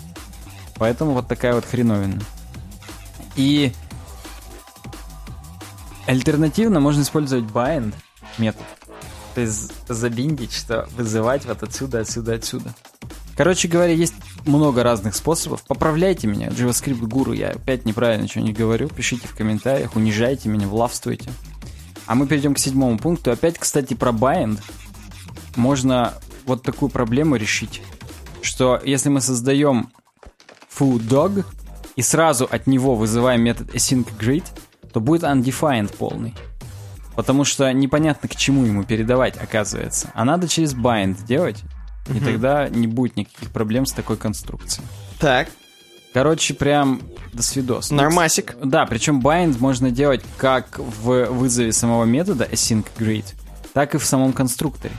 [0.76, 2.22] Поэтому вот такая вот хреновина.
[3.35, 3.73] И
[6.07, 7.94] альтернативно можно использовать bind
[8.38, 8.64] метод.
[9.35, 12.73] То есть забиндить, что вызывать вот отсюда, отсюда, отсюда.
[13.35, 14.14] Короче говоря, есть
[14.45, 15.64] много разных способов.
[15.64, 18.90] Поправляйте меня, JavaScript гуру, я опять неправильно не говорю.
[18.90, 21.31] Пишите в комментариях, унижайте меня, влавствуйте.
[22.06, 23.31] А мы перейдем к седьмому пункту.
[23.31, 24.60] Опять, кстати, про bind.
[25.56, 26.14] Можно
[26.45, 27.82] вот такую проблему решить,
[28.41, 29.90] что если мы создаем
[30.70, 31.45] foo dog
[31.95, 34.45] и сразу от него вызываем метод asyncGreet,
[34.91, 36.34] то будет undefined полный.
[37.15, 40.10] Потому что непонятно, к чему ему передавать, оказывается.
[40.15, 41.61] А надо через bind делать,
[42.07, 44.88] и тогда не будет никаких проблем с такой конструкцией.
[45.20, 45.49] Так,
[46.14, 47.02] Короче, прям
[47.34, 47.90] до свидос.
[47.90, 48.56] Нормасик.
[48.64, 53.34] Да, причем bind можно делать как в вызове самого метода asyncGreet,
[53.74, 54.94] так и в самом конструкторе.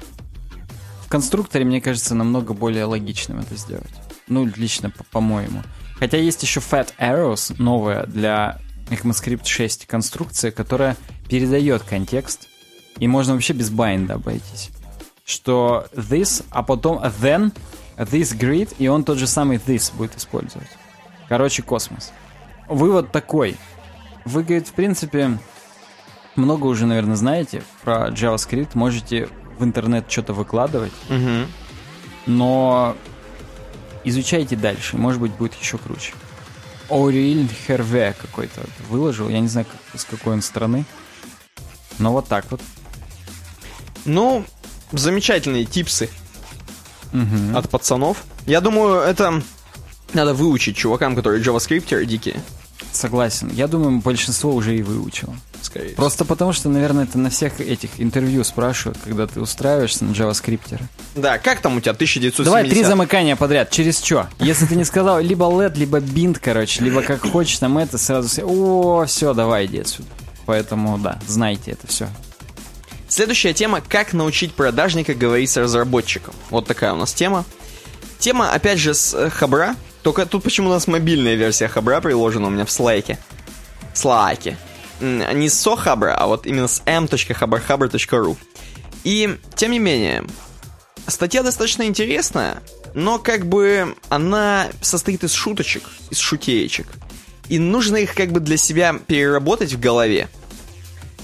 [1.14, 3.92] Конструкторе, мне кажется, намного более логичным это сделать.
[4.26, 5.62] Ну, лично по- по-моему.
[6.00, 8.58] Хотя есть еще Fat Arrows, новая для
[8.90, 10.96] ECMAScript 6 конструкция, которая
[11.28, 12.48] передает контекст,
[12.98, 14.70] и можно вообще без bind обойтись.
[15.24, 17.52] Что this, а потом then,
[17.96, 20.66] this grid, и он тот же самый this будет использовать.
[21.28, 22.10] Короче, космос.
[22.68, 23.56] Вывод такой.
[24.24, 25.38] Вы, говорит, в принципе,
[26.34, 28.70] много уже, наверное, знаете про JavaScript.
[28.74, 29.28] Можете
[29.58, 31.46] в интернет что-то выкладывать, Угу.
[32.26, 32.96] но
[34.04, 34.96] изучайте дальше.
[34.96, 36.12] Может быть, будет еще круче.
[36.90, 39.28] Ориль Херве какой-то выложил.
[39.28, 40.84] Я не знаю, как- с какой он страны.
[41.98, 42.60] Но вот так вот.
[44.04, 44.44] Ну,
[44.92, 46.10] замечательные типсы
[47.12, 47.56] Мгм.
[47.56, 48.24] от пацанов.
[48.46, 49.42] Я думаю, это
[50.12, 52.40] надо выучить чувакам, которые JavaScript дикие.
[52.92, 53.48] Согласен.
[53.52, 55.34] Я думаю, большинство уже и выучило.
[55.74, 55.88] Скорее.
[55.88, 55.96] всего.
[55.96, 60.80] Просто потому, что, наверное, это на всех этих интервью спрашивают, когда ты устраиваешься на JavaScript.
[61.16, 62.44] Да, как там у тебя 1970?
[62.44, 63.70] Давай три замыкания подряд.
[63.70, 64.28] Через что?
[64.38, 68.28] Если ты не сказал либо LED, либо бинд, короче, либо как хочешь, там это сразу
[68.28, 68.44] все.
[68.44, 70.08] О, все, давай иди отсюда.
[70.46, 72.08] Поэтому да, знайте это все.
[73.08, 76.34] Следующая тема «Как научить продажника говорить с разработчиком».
[76.50, 77.44] Вот такая у нас тема.
[78.18, 79.76] Тема, опять же, с э, Хабра.
[80.02, 83.18] Только тут почему у нас мобильная версия Хабра приложена у меня в слайке.
[83.94, 84.56] Слайке.
[85.00, 88.36] Не с сохабра, а вот именно с m.habarhabra.ru.
[89.04, 90.24] И, тем не менее,
[91.06, 92.62] статья достаточно интересная,
[92.94, 96.86] но как бы она состоит из шуточек, из шутеечек.
[97.48, 100.28] И нужно их как бы для себя переработать в голове,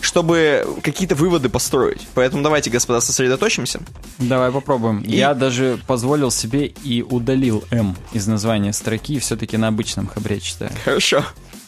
[0.02, 2.06] чтобы какие-то выводы построить.
[2.14, 3.80] Поэтому давайте, господа, сосредоточимся.
[4.18, 5.00] Давай попробуем.
[5.00, 10.40] И- Я даже позволил себе и удалил М из названия строки, все-таки на обычном хабре
[10.40, 10.70] читаю.
[10.84, 11.24] Хорошо.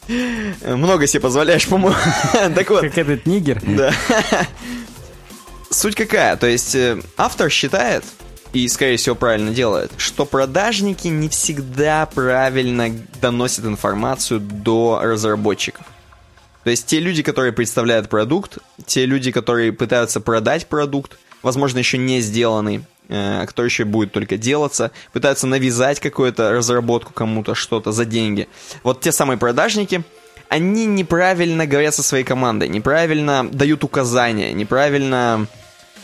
[0.09, 1.97] Много себе позволяешь, по-моему.
[2.55, 3.61] Так вот, Как этот нигер.
[3.65, 3.93] Да.
[5.71, 6.37] Суть какая?
[6.37, 8.05] То есть э, автор считает,
[8.53, 15.87] и, скорее всего, правильно делает, что продажники не всегда правильно доносят информацию до разработчиков.
[16.65, 21.99] То есть те люди, которые представляют продукт, те люди, которые пытаются продать продукт, возможно, еще
[21.99, 28.05] не сделанный, э, который еще будет только делаться, пытаются навязать какую-то разработку кому-то, что-то за
[28.05, 28.49] деньги.
[28.83, 30.03] Вот те самые продажники,
[30.49, 35.47] они неправильно говорят со своей командой, неправильно дают указания, неправильно,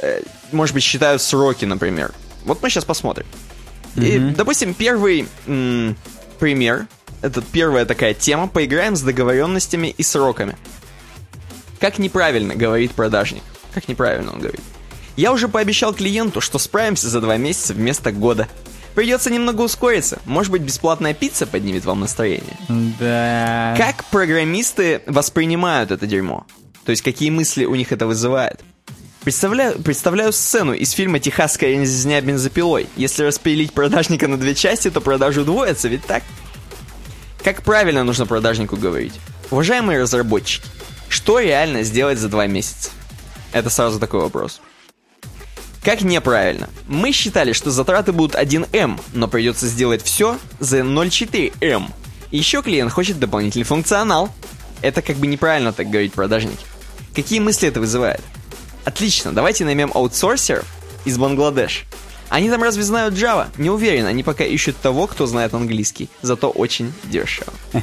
[0.01, 0.23] э,
[0.53, 2.13] может быть, считают сроки, например.
[2.45, 3.27] Вот мы сейчас посмотрим.
[3.97, 5.97] И, допустим, первый м,
[6.39, 6.87] пример,
[7.21, 10.57] это первая такая тема, поиграем с договоренностями и сроками.
[11.81, 13.43] Как неправильно говорит продажник.
[13.75, 14.61] Как неправильно он говорит.
[15.19, 18.47] Я уже пообещал клиенту, что справимся за два месяца вместо года.
[18.95, 20.21] Придется немного ускориться.
[20.25, 22.57] Может быть, бесплатная пицца поднимет вам настроение.
[23.01, 23.75] Да.
[23.77, 26.47] Как программисты воспринимают это дерьмо?
[26.85, 28.61] То есть, какие мысли у них это вызывает?
[29.25, 32.87] Представляю, представляю сцену из фильма «Техасская резня бензопилой».
[32.95, 36.23] Если распилить продажника на две части, то продажи удвоятся, ведь так?
[37.43, 39.15] Как правильно нужно продажнику говорить?
[39.51, 40.69] Уважаемые разработчики,
[41.09, 42.91] что реально сделать за два месяца?
[43.51, 44.61] Это сразу такой вопрос.
[45.89, 46.69] Как неправильно?
[46.87, 51.91] Мы считали, что затраты будут 1М, но придется сделать все за 0,4М.
[52.31, 54.29] И еще клиент хочет дополнительный функционал.
[54.83, 56.67] Это как бы неправильно так говорить продажники.
[57.15, 58.21] Какие мысли это вызывает?
[58.85, 60.67] Отлично, давайте наймем аутсорсеров
[61.07, 61.87] из Бангладеш.
[62.29, 63.47] Они там разве знают Java?
[63.57, 66.09] Не уверен, они пока ищут того, кто знает английский.
[66.23, 67.53] Зато очень дешево.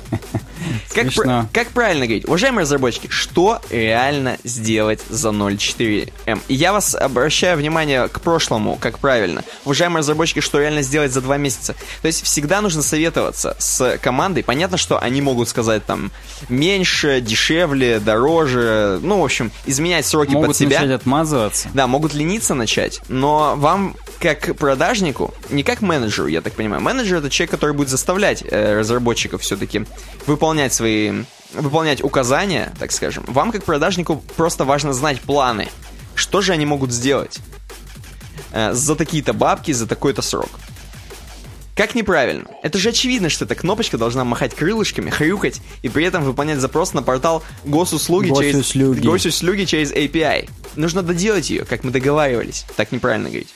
[0.93, 2.26] Как, пра- как правильно говорить?
[2.26, 6.39] Уважаемые разработчики, что реально сделать за 0.4М?
[6.47, 9.43] И я вас обращаю внимание к прошлому, как правильно.
[9.65, 11.76] Уважаемые разработчики, что реально сделать за два месяца?
[12.01, 14.43] То есть всегда нужно советоваться с командой.
[14.43, 16.11] Понятно, что они могут сказать там
[16.49, 18.99] меньше, дешевле, дороже.
[19.03, 20.80] Ну, в общем, изменять сроки Могут под себя.
[20.80, 21.69] начать отмазываться.
[21.73, 26.82] Да, могут лениться начать, но вам, как продажнику, не как менеджеру, я так понимаю.
[26.82, 29.86] Менеджер это человек, который будет заставлять э, разработчиков все-таки
[30.26, 33.24] выполнять свои выполнять указания, так скажем.
[33.28, 35.70] Вам, как продажнику, просто важно знать планы.
[36.16, 37.40] Что же они могут сделать
[38.52, 40.49] э, за такие-то бабки, за такой-то срок.
[41.76, 42.45] Как неправильно?
[42.64, 46.94] Это же очевидно, что эта кнопочка должна махать крылышками, хрюкать и при этом выполнять запрос
[46.94, 48.99] на портал госуслуги, Госуслуги.
[48.99, 50.49] через госуслуги через API.
[50.78, 52.66] Нужно доделать ее, как мы договаривались.
[52.78, 53.53] Так неправильно говорить.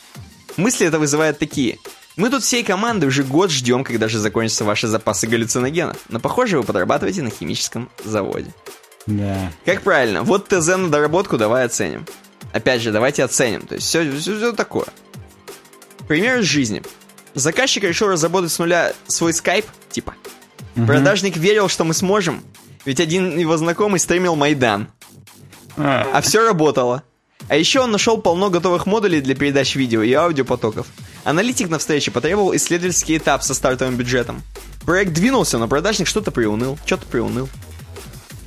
[0.60, 1.80] Мысли это вызывает такие.
[2.18, 5.98] Мы тут всей командой уже год ждем, когда же закончатся ваши запасы галлюциногенов.
[6.10, 8.54] Но похоже, вы подрабатываете на химическом заводе.
[9.06, 9.52] Да.
[9.66, 10.22] Как правильно?
[10.22, 12.06] Вот ТЗ на доработку давай оценим.
[12.52, 13.62] Опять же, давайте оценим.
[13.62, 14.88] То есть все, все, такое.
[16.10, 16.84] Пример из жизни.
[17.36, 20.14] Заказчик решил разработать с нуля свой скайп, типа.
[20.76, 22.44] Продажник верил, что мы сможем,
[22.84, 24.90] ведь один его знакомый стримил Майдан.
[25.78, 27.04] А все работало.
[27.48, 30.88] А еще он нашел полно готовых модулей для передач видео и аудиопотоков.
[31.24, 34.44] Аналитик на встрече потребовал исследовательский этап со стартовым бюджетом.
[34.86, 37.50] Проект двинулся, но продажник что-то приуныл, что-то приуныл.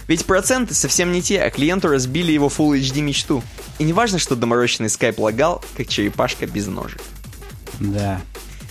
[0.08, 3.42] Ведь проценты совсем не те, а клиенту разбили его Full HD мечту.
[3.78, 7.00] И не важно, что доморощенный скайп лагал, как черепашка без ножек.
[7.80, 8.20] Да.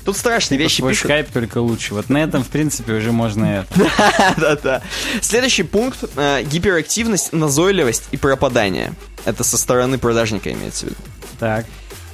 [0.05, 1.05] Тут страшные вещи Твой пишут.
[1.05, 1.93] скайп только лучше.
[1.93, 4.35] Вот на этом, в принципе, уже можно это.
[4.37, 4.81] Да-да.
[5.21, 8.93] Следующий пункт э, гиперактивность, назойливость и пропадание.
[9.25, 11.01] Это со стороны продажника имеется в виду.
[11.39, 11.65] Так.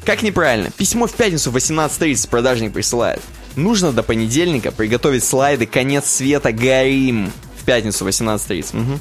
[0.05, 0.71] Как неправильно?
[0.71, 3.21] Письмо в пятницу в 18.30 продажник присылает.
[3.55, 8.75] Нужно до понедельника приготовить слайды «Конец света горим» в пятницу в 18.30.
[8.77, 8.99] Мгм.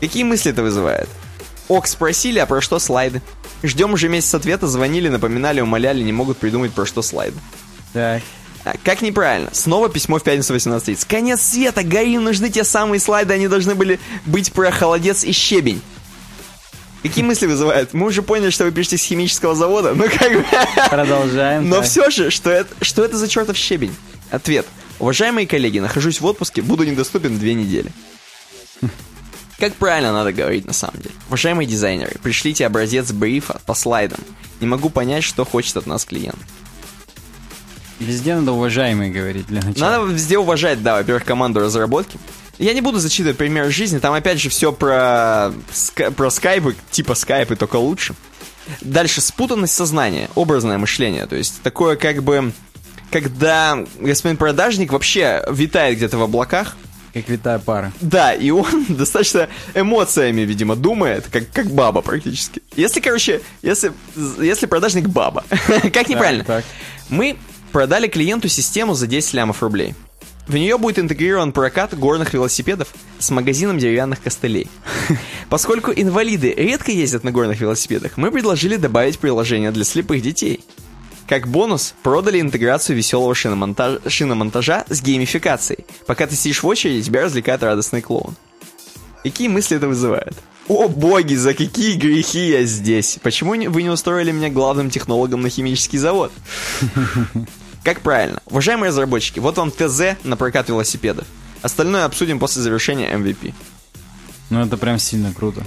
[0.00, 1.08] Какие мысли это вызывает?
[1.68, 3.22] Ок, спросили, а про что слайды?
[3.62, 7.36] Ждем уже месяц ответа, звонили, напоминали, умоляли, не могут придумать про что слайды.
[7.92, 8.22] Так.
[8.64, 9.50] А, Как неправильно?
[9.52, 11.06] Снова письмо в пятницу 18.30.
[11.08, 15.80] Конец света, горим, нужны те самые слайды, они должны были быть про холодец и щебень.
[17.02, 17.94] Какие мысли вызывают?
[17.94, 20.44] Мы уже поняли, что вы пишете с химического завода, но как бы...
[20.88, 21.68] Продолжаем.
[21.68, 23.94] Но все же, что это, что это за чертов щебень?
[24.30, 24.66] Ответ.
[25.00, 27.90] Уважаемые коллеги, нахожусь в отпуске, буду недоступен две недели.
[29.58, 31.14] Как правильно надо говорить на самом деле?
[31.28, 34.20] Уважаемые дизайнеры, пришлите образец брифа по слайдам.
[34.60, 36.38] Не могу понять, что хочет от нас клиент.
[37.98, 39.90] Везде надо уважаемые говорить для начала.
[39.90, 42.18] Надо везде уважать, да, во-первых, команду разработки.
[42.62, 47.14] Я не буду зачитывать пример жизни, там опять же все про, ска- про скайпы, типа
[47.14, 48.14] скайпы, только лучше.
[48.80, 52.52] Дальше, спутанность сознания, образное мышление, то есть такое как бы,
[53.10, 56.76] когда господин продажник вообще витает где-то в облаках,
[57.12, 57.92] Как витая пара.
[58.00, 62.62] да, и он достаточно эмоциями, видимо, думает, как, как баба практически.
[62.76, 63.92] Если, короче, если,
[64.40, 65.44] если продажник баба,
[65.92, 66.62] как неправильно?
[67.08, 67.36] Мы
[67.72, 69.94] продали клиенту систему за 10 лямов рублей.
[70.46, 72.88] В нее будет интегрирован прокат горных велосипедов
[73.18, 74.68] с магазином деревянных костылей.
[75.48, 80.64] Поскольку инвалиды редко ездят на горных велосипедах, мы предложили добавить приложение для слепых детей.
[81.28, 85.86] Как бонус, продали интеграцию веселого шиномонтажа, шиномонтажа с геймификацией.
[86.06, 88.34] Пока ты сидишь в очереди, тебя развлекает радостный клоун.
[89.22, 90.34] Какие мысли это вызывает?
[90.66, 93.18] О боги, за какие грехи я здесь?
[93.22, 96.32] Почему вы не устроили меня главным технологом на химический завод?
[97.84, 98.40] Как правильно?
[98.46, 101.26] Уважаемые разработчики, вот вам ТЗ на прокат велосипедов.
[101.62, 103.54] Остальное обсудим после завершения MVP.
[104.50, 105.64] Ну, это прям сильно круто.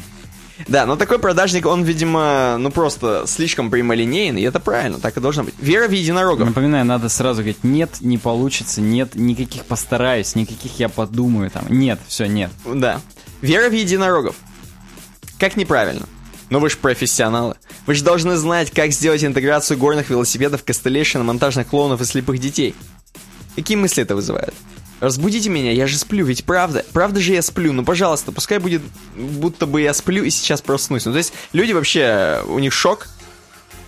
[0.68, 5.20] Да, но такой продажник, он, видимо, ну просто слишком прямолинейный, и это правильно, так и
[5.20, 5.54] должно быть.
[5.60, 6.48] Вера в единорогов.
[6.48, 11.66] Напоминаю, надо сразу говорить, нет, не получится, нет, никаких постараюсь, никаких я подумаю там.
[11.68, 12.52] Нет, все, нет.
[12.66, 13.02] Да.
[13.42, 14.36] Вера в единорогов.
[15.40, 16.06] Как неправильно?
[16.50, 17.56] Но вы же профессионалы.
[17.88, 22.76] Вы же должны знать, как сделать интеграцию горных велосипедов, костылей, монтажных клоунов и слепых детей.
[23.56, 24.54] Какие мысли это вызывает?
[25.00, 28.82] Разбудите меня, я же сплю, ведь правда, правда же я сплю, ну пожалуйста, пускай будет,
[29.16, 31.06] будто бы я сплю и сейчас проснусь.
[31.06, 33.08] Ну то есть люди вообще, у них шок.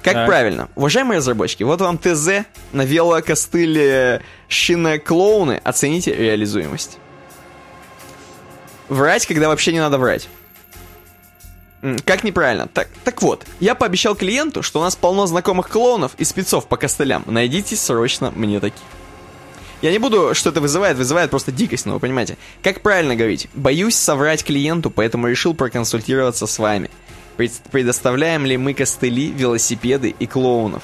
[0.04, 0.28] Как Так.
[0.28, 0.70] правильно?
[0.76, 4.22] Уважаемые разработчики, вот вам ТЗ на велокостыле
[5.06, 6.98] клоуны, оцените реализуемость.
[8.90, 10.30] Врать, когда вообще не надо врать.
[12.06, 12.68] Как неправильно?
[12.68, 16.76] Так, так вот, я пообещал клиенту, что у нас полно знакомых клоунов и спецов по
[16.78, 17.24] костылям.
[17.28, 18.82] Найдите срочно мне таких.
[19.84, 22.36] Я не буду, что это вызывает, вызывает просто дикость, ну вы понимаете.
[22.64, 23.48] Как правильно говорить?
[23.54, 26.90] Боюсь соврать клиенту, поэтому решил проконсультироваться с вами.
[27.38, 30.82] Пред- Предоставляем ли мы костыли, велосипеды и клоунов?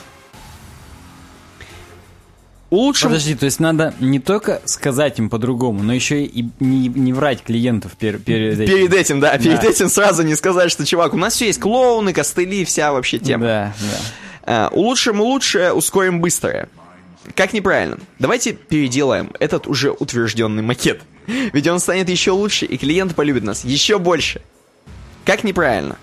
[2.73, 3.09] Улучшим...
[3.09, 7.43] Подожди, то есть надо не только сказать им по-другому, но еще и не, не врать
[7.43, 8.73] клиентов пер- перед этим.
[8.75, 9.67] Перед этим, да, перед Да.
[9.69, 13.43] этим сразу не сказать, что, чувак, у нас все есть клоуны, костыли, вся вообще тема.
[13.45, 13.97] Да, да.
[14.45, 16.67] А, улучшим лучшее, ускорим быстрое.
[17.35, 17.99] Как неправильно?
[18.17, 21.01] Давайте переделаем этот уже утвержденный макет.
[21.27, 24.41] Ведь он станет еще лучше, и клиент полюбит нас еще больше.
[25.25, 25.97] Как неправильно?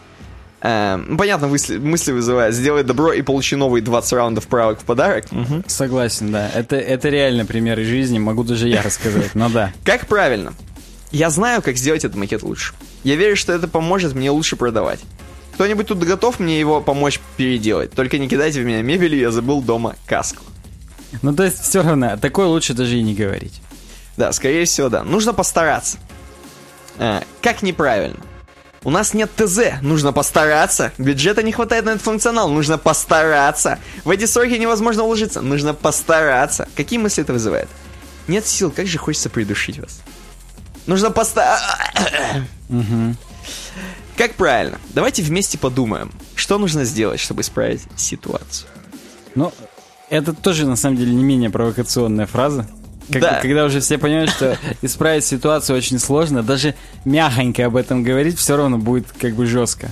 [0.62, 2.54] А, ну, понятно, мысли, мысли вызывает.
[2.54, 5.30] Сделай добро и получи новые 20 раундов правок в подарок.
[5.32, 5.64] Мгм.
[5.66, 6.50] Согласен, да.
[6.54, 9.72] Это, это реально пример из жизни, могу даже я рассказать, но да.
[9.84, 10.52] Как правильно?
[11.12, 12.72] Я знаю, как сделать этот макет лучше.
[13.02, 15.00] Я верю, что это поможет мне лучше продавать.
[15.54, 17.90] Кто-нибудь тут готов мне его помочь переделать?
[17.92, 20.44] Только не кидайте в меня мебелью, я забыл дома каску.
[21.22, 23.60] Ну, то есть, все равно, такое лучше даже и не говорить.
[24.16, 25.02] Да, скорее всего, да.
[25.02, 25.98] Нужно постараться.
[26.98, 28.20] А, как неправильно?
[28.82, 30.92] У нас нет ТЗ, нужно постараться.
[30.96, 33.78] Бюджета не хватает на этот функционал, нужно постараться.
[34.04, 36.66] В эти сроки невозможно уложиться, нужно постараться.
[36.74, 37.68] Какие мысли это вызывает?
[38.26, 40.00] Нет сил, как же хочется придушить вас.
[40.86, 41.66] Нужно постараться.
[44.16, 44.78] Как правильно?
[44.90, 48.68] Давайте вместе подумаем, что нужно сделать, чтобы исправить ситуацию.
[49.34, 49.52] Ну,
[50.10, 52.68] это тоже, на самом деле, не менее провокационная фраза.
[53.12, 53.38] Как- Да.
[53.42, 56.74] Когда уже все понимают, что исправить ситуацию очень сложно, даже
[57.04, 59.90] мягонько об этом говорить все равно будет как бы жестко.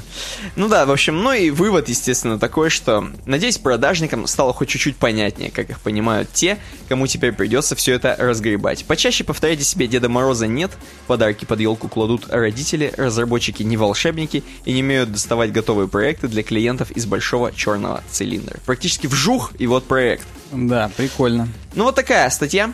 [0.57, 4.97] Ну да, в общем, ну и вывод, естественно, такой, что, надеюсь, продажникам стало хоть чуть-чуть
[4.97, 6.59] понятнее, как их понимают те,
[6.89, 8.85] кому теперь придется все это разгребать.
[8.85, 10.71] Почаще повторяйте себе, Деда Мороза нет,
[11.07, 16.43] подарки под елку кладут родители, разработчики не волшебники и не умеют доставать готовые проекты для
[16.43, 18.59] клиентов из большого черного цилиндра.
[18.67, 20.27] Практически вжух, и вот проект.
[20.53, 21.49] Да, прикольно.
[21.75, 22.73] Ну вот такая статья.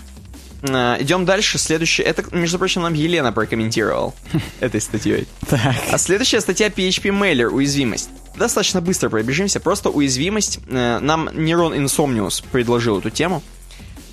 [0.66, 1.58] А, Идем дальше.
[1.58, 2.02] Следующая.
[2.04, 4.14] Это, между прочим, нам Елена прокомментировал
[4.60, 5.26] этой статьей.
[5.48, 5.74] Так.
[5.90, 8.10] А следующая статья PHP Mailer уязвимость.
[8.36, 9.60] Достаточно быстро пробежимся.
[9.60, 10.58] Просто уязвимость.
[10.68, 13.42] Э, Нам Нейрон Insomnius предложил эту тему.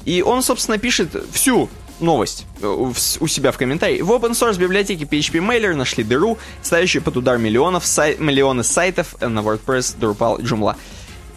[0.05, 1.69] И он, собственно, пишет всю
[1.99, 4.01] новость э, у себя в комментарии.
[4.01, 9.15] В open source библиотеке PHP Mailer нашли дыру, ставящую под удар миллионов сай- миллионы сайтов
[9.19, 10.75] э, на WordPress, Drupal, Joomla.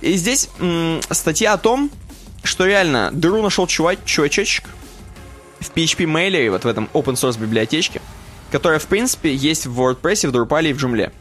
[0.01, 0.49] И здесь
[1.11, 1.91] статья о том,
[2.43, 4.65] что реально дыру нашел чувак, чувачочек
[5.65, 8.01] в PHP Mailer, вот в этом open source библиотечке,
[8.51, 11.13] которая, в принципе, есть в WordPress, в Drupal и в Joomla.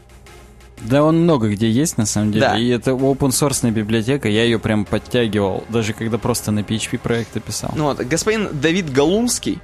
[0.80, 2.46] Да он много где есть, на самом деле.
[2.46, 2.58] Да.
[2.58, 7.40] И это open source библиотека, я ее прям подтягивал, даже когда просто на PHP проекты
[7.40, 7.72] писал.
[7.74, 9.60] Ну вот, господин Давид Галунский,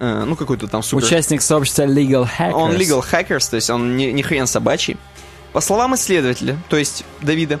[0.00, 1.04] э, ну какой-то там супер...
[1.04, 2.52] Участник сообщества Legal Hackers.
[2.52, 4.96] Он legal hackers, то есть он не, не хрен собачий.
[5.52, 7.60] По словам исследователя, то есть Давида,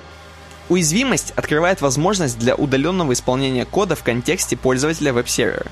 [0.68, 5.66] Уязвимость открывает возможность для удаленного исполнения кода в контексте пользователя веб-сервера.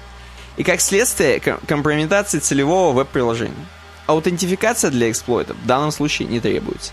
[0.56, 3.66] И как следствие ком- компрометации целевого веб-приложения.
[4.06, 6.92] Аутентификация для эксплойта в данном случае не требуется.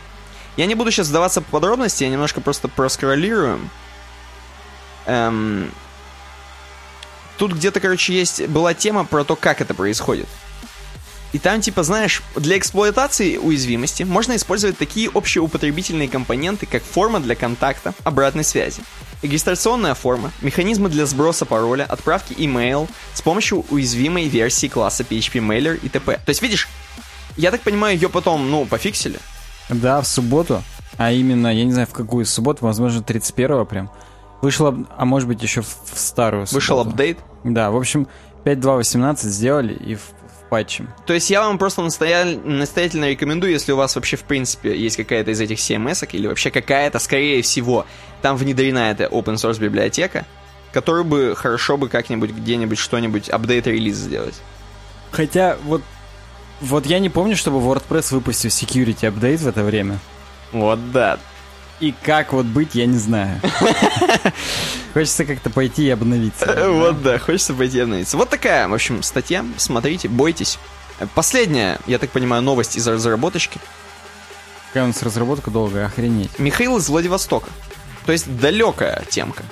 [0.58, 3.60] Я не буду сейчас вдаваться в подробности, я немножко просто проскроллирую.
[5.06, 5.72] Эм,
[7.40, 10.28] Тут где-то, короче, есть была тема про то, как это происходит.
[11.32, 17.36] И там, типа, знаешь, для эксплуатации уязвимости можно использовать такие общеупотребительные компоненты, как форма для
[17.36, 18.82] контакта, обратной связи,
[19.22, 25.80] регистрационная форма, механизмы для сброса пароля, отправки email с помощью уязвимой версии класса PHP Mailer
[25.82, 26.20] и т.п.
[26.26, 26.68] То есть, видишь,
[27.38, 29.20] я так понимаю, ее потом, ну, пофиксили.
[29.70, 30.64] Да, в субботу,
[30.98, 33.92] а именно, я не знаю, в какую субботу, возможно, 31-го прям,
[34.42, 36.56] вышла, а может быть, еще в в старую субботу.
[36.56, 37.20] Вышел апдейт.
[37.44, 38.08] Да, в общем,
[38.46, 40.02] 5.2.18 сделали и в
[40.50, 40.90] патчем.
[41.06, 44.98] То есть я вам просто настоя- настоятельно рекомендую, если у вас вообще в принципе есть
[44.98, 47.86] какая-то из этих CMS или вообще какая-то, скорее всего,
[48.22, 50.26] там внедрена эта open source библиотека,
[50.74, 54.36] которую бы хорошо бы как-нибудь где-нибудь что-нибудь апдейт релиз сделать.
[55.12, 55.82] Хотя, вот,
[56.62, 60.00] вот я не помню, чтобы WordPress выпустил security апдейт в это время.
[60.52, 61.20] Вот да.
[61.80, 63.40] И как вот быть, я не знаю.
[64.94, 66.46] Хочется как-то пойти и обновиться.
[66.46, 68.18] Э, Вот да, хочется пойти обновиться.
[68.18, 69.46] Вот такая, в общем, статья.
[69.58, 70.60] Смотрите, бойтесь.
[71.16, 73.60] Последняя, я так понимаю, новость из разработочки.
[74.68, 76.38] Какая у нас разработка долгая, охренеть.
[76.38, 77.50] Михаил из Владивостока.
[78.06, 79.44] То есть далекая темка.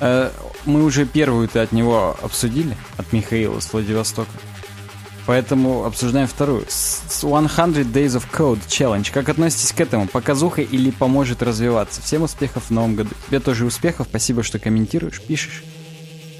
[0.00, 0.30] Э,
[0.64, 4.30] Мы уже первую-то от него обсудили, от Михаила с Владивостока.
[5.26, 6.64] Поэтому обсуждаем вторую.
[6.68, 9.08] С с 100 Days of Code Challenge.
[9.12, 10.08] Как относитесь к этому?
[10.08, 12.02] Показуха или поможет развиваться?
[12.02, 13.10] Всем успехов в новом году.
[13.28, 14.08] Тебе тоже успехов.
[14.10, 15.62] Спасибо, что комментируешь, пишешь.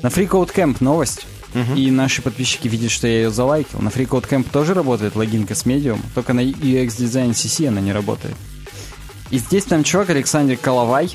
[0.03, 1.27] На Free Code Camp новость.
[1.77, 3.81] И наши подписчики видят, что я ее залайкил.
[3.81, 7.81] На Free Code Camp тоже работает логинка с Medium, только на UX Design CC она
[7.81, 8.35] не работает.
[9.31, 11.15] И здесь там чувак Александр Коловай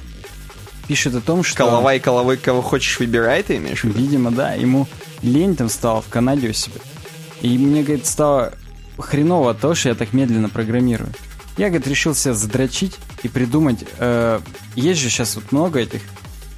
[0.88, 1.58] пишет о том, что...
[1.58, 4.00] Коловай, коловой, кого хочешь, выбирай, ты имеешь в виду?
[4.00, 4.54] Видимо, да.
[4.54, 4.88] Ему
[5.22, 6.80] лень там стало в Канаде у себя.
[7.42, 8.54] И мне, говорит, стало
[8.98, 11.12] хреново того, что я так медленно программирую.
[11.58, 13.84] Я, говорит, решил себя задрочить и придумать...
[13.98, 14.40] э,
[14.76, 16.02] есть же сейчас вот много этих,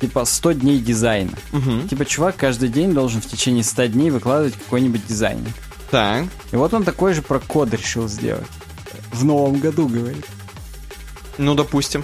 [0.02, 1.32] типа 100 дней дизайна.
[1.52, 1.88] Мгм.
[1.88, 5.46] Типа чувак каждый день должен в течение 100 дней выкладывать какой-нибудь дизайн.
[5.92, 6.26] Так.
[6.52, 8.48] И вот он такой же про код решил сделать.
[9.12, 10.26] В новом году, говорит.
[11.38, 12.04] Ну, допустим.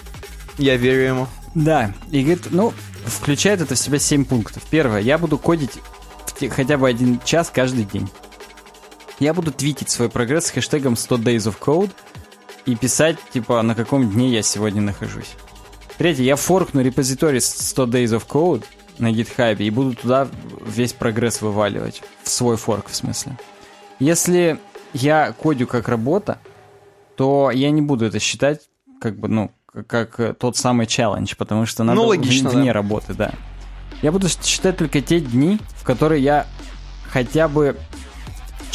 [0.57, 1.27] Я верю ему.
[1.53, 2.73] Да, и говорит, ну,
[3.05, 4.63] включает это в себя 7 пунктов.
[4.69, 5.71] Первое, я буду кодить
[6.49, 8.09] хотя бы один час каждый день.
[9.19, 11.91] Я буду твитить свой прогресс с хэштегом 100 days of code
[12.65, 15.33] и писать, типа, на каком дне я сегодня нахожусь.
[15.97, 18.65] Третье, я форкну репозиторий с 100 days of code
[18.97, 20.27] на GitHub и буду туда
[20.65, 22.01] весь прогресс вываливать.
[22.23, 23.37] В свой форк, в смысле.
[23.99, 24.59] Если
[24.93, 26.39] я кодю как работа,
[27.15, 28.61] то я не буду это считать
[28.99, 29.51] как бы, ну,
[29.87, 32.73] как, э, тот самый челлендж, потому что надо Ну, логично, вне да.
[32.73, 33.31] работы, да.
[34.01, 36.47] Я буду считать только те дни, в которые я
[37.09, 37.77] хотя бы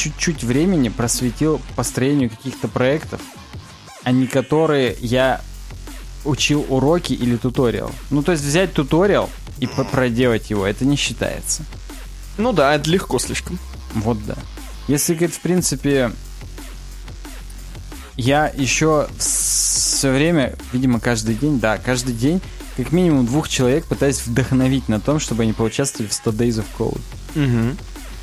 [0.00, 3.20] чуть-чуть времени просветил построению каких-то проектов,
[4.02, 5.42] а не которые я
[6.24, 7.92] учил уроки или туториал.
[8.08, 9.28] Ну, то есть взять туториал
[9.58, 11.64] и проделать его, это не считается.
[12.38, 13.58] Ну да, это легко слишком.
[13.94, 14.36] Вот да.
[14.88, 16.12] Если, говорит, в принципе,
[18.16, 22.40] я еще все время, видимо, каждый день, да, каждый день,
[22.78, 26.66] как минимум двух человек пытаюсь вдохновить на том, чтобы они поучаствовали в 100 Days of
[26.78, 27.00] Code.
[27.36, 27.76] Угу.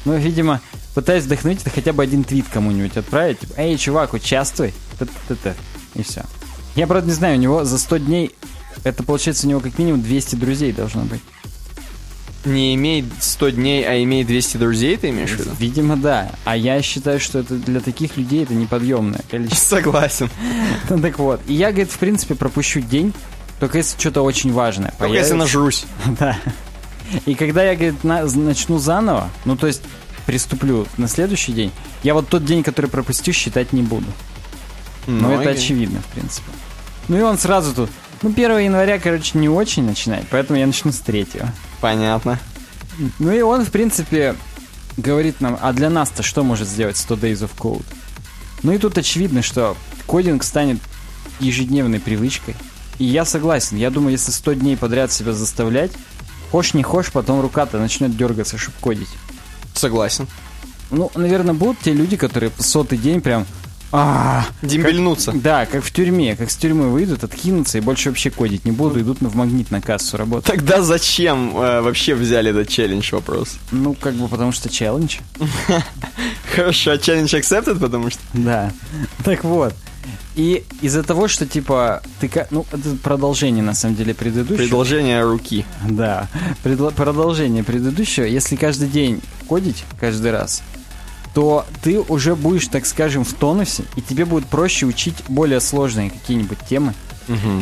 [0.06, 0.62] Ну, видимо,
[0.96, 3.40] пытаюсь вдохновить, это хотя бы один твит кому-нибудь отправить.
[3.40, 4.74] Типа, эй, чувак, участвуй.
[5.00, 5.56] Т-т-т-т.
[5.96, 6.24] И все.
[6.76, 8.32] Я, правда, не знаю, у него за 100 дней,
[8.84, 11.22] это получается у него как минимум 200 друзей должно быть.
[12.46, 15.52] Не имеет 100 дней, а имеет 200 друзей, ты имеешь в виду?
[15.60, 16.32] Видимо, да.
[16.46, 19.76] А я считаю, что это для таких людей это неподъемное количество.
[19.78, 20.30] Согласен.
[20.90, 21.42] Ну, так вот.
[21.48, 23.14] И я, говорит, в принципе, пропущу день,
[23.60, 25.86] только если что-то очень важное Только если нажрусь.
[26.20, 26.38] Да.
[27.26, 29.82] И когда я, говорит, на- начну заново, ну, то есть
[30.26, 31.72] приступлю на следующий день,
[32.04, 34.08] я вот тот день, который пропустил, считать не буду.
[35.08, 35.54] Ну, это окей.
[35.54, 36.52] очевидно, в принципе.
[37.08, 37.90] Ну, и он сразу тут,
[38.22, 41.28] ну, 1 января, короче, не очень начинает, поэтому я начну с 3.
[41.80, 42.40] Понятно.
[43.20, 44.36] Ну, и он, в принципе,
[44.98, 47.86] говорит нам, а для нас-то что может сделать 100 Days of Code?
[48.64, 49.78] Ну, и тут очевидно, что
[50.08, 50.80] кодинг станет
[51.40, 52.56] ежедневной привычкой.
[52.98, 55.92] И я согласен, я думаю, если 100 дней подряд себя заставлять,
[56.52, 59.10] хошь не хошь, потом рука-то начнет дергаться, чтобы кодить.
[59.74, 60.28] Согласен.
[60.90, 63.46] Ну, наверное, будут те люди, которые сотый день прям...
[63.92, 64.46] а.
[65.34, 68.98] Да, как в тюрьме, как с тюрьмы выйдут, откинутся и больше вообще кодить не будут,
[68.98, 70.46] идут на- в магнит на кассу работать.
[70.46, 73.58] Тогда зачем э, вообще взяли этот челлендж вопрос?
[73.72, 75.18] Ну, как бы потому что челлендж.
[76.56, 78.20] Хорошо, челлендж accepted, потому что...
[78.34, 78.72] Да.
[79.24, 79.74] Так вот.
[80.36, 82.30] И из-за того, что, типа, ты...
[82.52, 84.58] Ну, это продолжение, на самом деле, предыдущего.
[84.58, 85.66] Предложение руки.
[85.90, 86.28] Да.
[86.64, 88.24] Предло- продолжение предыдущего.
[88.26, 90.62] Если каждый день кодить, каждый раз,
[91.34, 96.10] то ты уже будешь, так скажем, в тонусе, и тебе будет проще учить более сложные
[96.12, 96.94] какие-нибудь темы.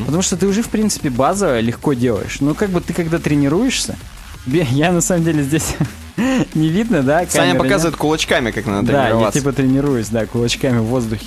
[0.06, 2.38] Потому что ты уже, в принципе, базовое легко делаешь.
[2.40, 3.96] Но как бы ты, когда тренируешься,
[4.46, 5.76] тебе- я на самом деле здесь
[6.54, 7.20] не видно, да?
[7.20, 7.58] Саня камеры, нет?
[7.64, 9.40] показывает кулачками, как надо Да, я тренироваться.
[9.40, 11.26] типа тренируюсь, да, кулачками в воздухе.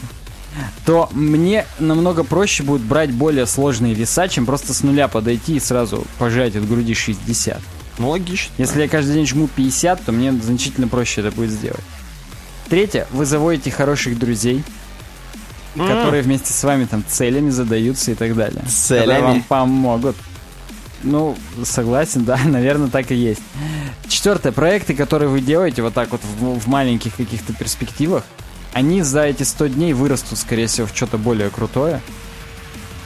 [0.84, 5.60] То мне намного проще будет брать более сложные веса, чем просто с нуля подойти и
[5.60, 7.60] сразу пожать от груди 60.
[7.98, 8.52] Ну, логично.
[8.58, 11.82] Если я каждый день жму 50, то мне значительно проще это будет сделать.
[12.68, 14.62] Третье, вы заводите хороших друзей,
[15.74, 18.62] которые вместе с вами там целями задаются и так далее.
[18.68, 19.06] Целями?
[19.06, 20.16] Которые вам помогут.
[21.02, 23.42] Ну, согласен, да, наверное, так и есть.
[24.08, 28.24] Четвертое, проекты, которые вы делаете вот так вот в, в маленьких каких-то перспективах,
[28.72, 32.00] они за эти 100 дней вырастут, скорее всего, в что-то более крутое.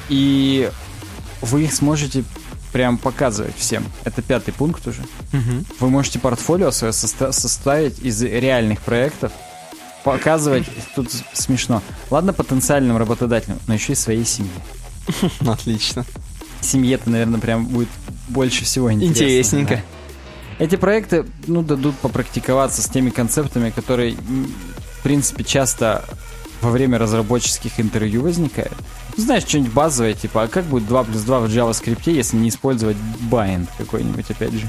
[0.08, 0.70] И
[1.40, 2.24] вы их сможете
[2.72, 3.84] прям показывать всем.
[4.04, 5.02] Это пятый пункт уже.
[5.80, 9.32] Вы можете портфолио свое соста- составить из реальных проектов,
[10.04, 10.64] показывать,
[10.96, 14.50] тут смешно, ладно потенциальным работодателям, но еще и своей семье.
[15.46, 16.04] Отлично.
[16.60, 17.88] Семье-то, наверное, прям будет
[18.28, 19.12] больше всего интересно.
[19.12, 19.74] Интересненько.
[19.76, 20.64] да.
[20.64, 24.16] Эти проекты, ну, дадут попрактиковаться с теми концептами, которые,
[25.02, 26.04] в принципе, часто
[26.60, 28.72] во время разработческих интервью возникают.
[29.16, 32.50] Ну, Знаешь, что-нибудь базовое, типа, а как будет 2 плюс 2 в JavaScript, если не
[32.50, 32.96] использовать
[33.28, 34.68] bind какой-нибудь, опять же?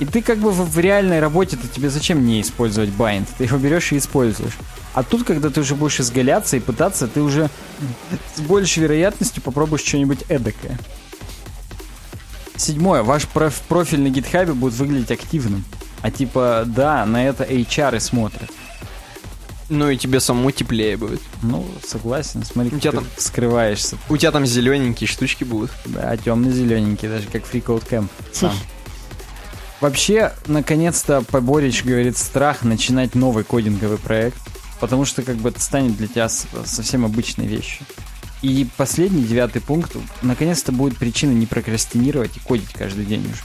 [0.00, 3.28] И ты как бы в, в реальной работе, то тебе зачем не использовать bind?
[3.38, 4.58] Ты его берешь и используешь.
[4.94, 7.48] А тут, когда ты уже будешь изгаляться и пытаться, ты уже
[8.34, 10.76] с большей вероятностью попробуешь что-нибудь эдакое.
[12.56, 13.04] Седьмое.
[13.04, 15.64] Ваш проф- профиль на гитхабе будет выглядеть активным.
[16.00, 18.50] А типа, да, на это HR и смотрят.
[19.74, 21.22] Ну и тебе самому теплее будет.
[21.42, 22.44] Ну, согласен.
[22.44, 23.96] Смотри, У как тебя ты там- скрываешься.
[24.10, 25.70] У тебя там зелененькие штучки будут.
[25.86, 28.52] Да, темно-зелененький, даже как Freecode Camp сам.
[29.80, 34.36] Вообще, наконец-то поборич, говорит, страх начинать новый кодинговый проект,
[34.78, 37.86] потому что как бы это станет для тебя совсем обычной вещью.
[38.42, 43.42] И последний, девятый пункт, наконец-то будет причина не прокрастинировать и кодить каждый день уже.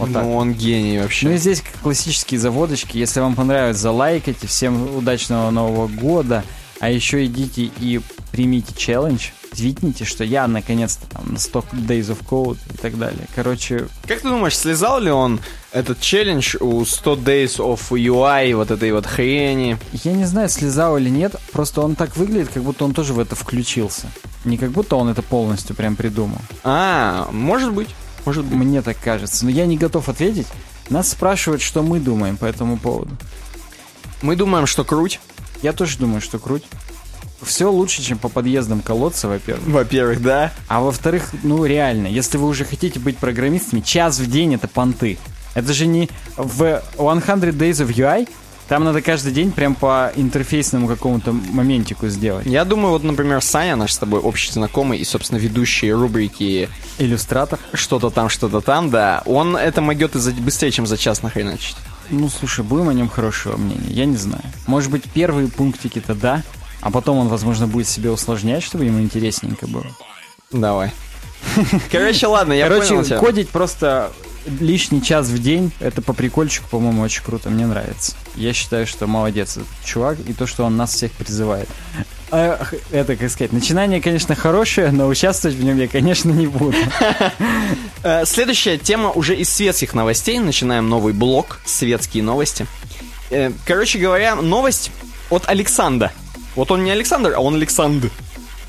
[0.00, 0.22] Вот так.
[0.24, 1.28] ну, он гений вообще.
[1.28, 2.96] Ну и здесь классические заводочки.
[2.98, 4.46] Если вам понравится, залайкайте.
[4.46, 6.44] Всем удачного Нового года.
[6.80, 8.00] А еще идите и
[8.32, 9.28] примите челлендж.
[9.52, 13.26] Твитните, что я наконец-то там на 100 Days of Code и так далее.
[13.34, 15.40] Короче, Как ты думаешь, слезал ли он
[15.72, 19.76] этот челлендж у 100 Days of UI, вот этой вот хрени?
[19.92, 21.34] я не знаю, слезал или нет.
[21.52, 24.06] Просто он так выглядит, как будто он тоже в это включился.
[24.44, 26.38] Не как будто он это полностью прям придумал.
[26.64, 27.88] А, может быть,
[28.24, 28.56] может быть.
[28.56, 29.44] Мне так кажется.
[29.44, 30.46] Но я не готов ответить.
[30.88, 33.16] Нас спрашивают, что мы думаем по этому поводу.
[34.22, 35.20] Мы думаем, что круть.
[35.62, 36.64] Я тоже думаю, что круть.
[37.42, 39.66] Все лучше, чем по подъездам колодца, во-первых.
[39.66, 40.52] Во-первых, да.
[40.68, 45.18] А во-вторых, ну реально, если вы уже хотите быть программистами, час в день это понты.
[45.54, 48.28] Это же не в 100 Days of UI,
[48.70, 52.46] там надо каждый день прям по интерфейсному какому-то моментику сделать.
[52.46, 56.68] Я думаю, вот, например, Саня, наш с тобой общий знакомый и, собственно, ведущий рубрики
[56.98, 57.58] Иллюстратор.
[57.74, 61.74] что-то там, что-то там, да, он это могет за- быстрее, чем за час нахреначить.
[62.10, 64.44] Ну, слушай, будем о нем хорошего мнения, я не знаю.
[64.68, 66.44] Может быть, первые пунктики-то да,
[66.80, 69.86] а потом он, возможно, будет себе усложнять, чтобы ему интересненько было.
[70.52, 70.92] Давай.
[71.90, 73.18] Короче, ладно, я Короче, понял тебя.
[73.18, 74.12] кодить просто
[74.46, 78.14] лишний час в день, это по прикольчику, по-моему, очень круто, мне нравится.
[78.36, 81.68] Я считаю, что молодец этот чувак, и то, что он нас всех призывает.
[82.30, 82.60] А,
[82.90, 86.76] это, как сказать, начинание, конечно, хорошее, но участвовать в нем я, конечно, не буду.
[88.02, 90.38] Э, Следующая тема уже из светских новостей.
[90.38, 92.66] Начинаем новый блок «Светские новости».
[93.28, 94.90] Э, Короче говоря, новость
[95.28, 96.10] от Александра.
[96.56, 98.10] Вот он не Александр, а он Александр.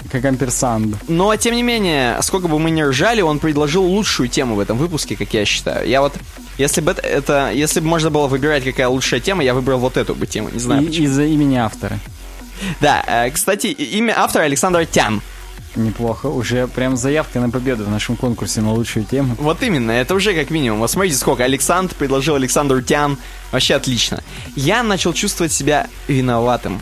[0.10, 0.96] Как амперсанд.
[1.08, 4.78] Но, тем не менее, сколько бы мы ни ржали, он предложил лучшую тему в этом
[4.78, 5.88] выпуске, как я считаю.
[5.88, 6.14] Я вот,
[6.58, 10.16] если бы это, если бы можно было выбирать, какая лучшая тема, я выбрал вот эту
[10.16, 11.06] бы тему, не знаю И- почему.
[11.06, 12.00] Из-за имени автора.
[12.80, 15.22] Да, э, кстати, имя автора Александр Тян.
[15.76, 16.26] Неплохо.
[16.28, 19.36] Уже прям заявка на победу в нашем конкурсе на лучшую тему.
[19.40, 20.80] Вот именно, это уже как минимум.
[20.80, 21.46] Вот смотрите, сколько.
[21.46, 23.18] Александр предложил Александр Тян.
[23.54, 24.22] Вообще отлично.
[24.58, 26.82] Я начал чувствовать себя виноватым.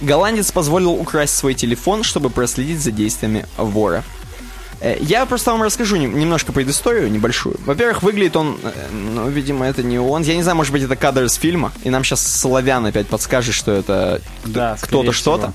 [0.00, 4.04] Голландец позволил украсть свой телефон, чтобы проследить за действиями вора.
[4.80, 7.56] Э, Я просто вам расскажу нем- немножко предысторию небольшую.
[7.66, 10.22] Во-первых, выглядит он, э, ну, видимо, это не он.
[10.22, 13.54] Я не знаю, может быть, это кадр из фильма, и нам сейчас Славян опять подскажет,
[13.54, 15.52] что это Да, кто-то что-то.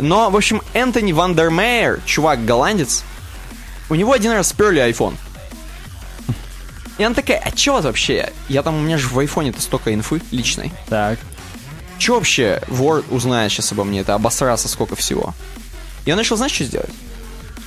[0.00, 3.04] Но, в общем, Энтони Вандермейер, чувак голландец,
[3.88, 5.14] у него один раз сперли iPhone.
[6.98, 8.30] И она такая, а чё вообще?
[8.48, 10.72] Я там, у меня же в айфоне-то столько инфы личной.
[10.88, 11.18] Так.
[12.00, 14.00] Чё вообще вор узнает сейчас обо мне?
[14.00, 15.34] Это обосраться сколько всего.
[16.06, 16.88] И он решил, знаешь, что сделать?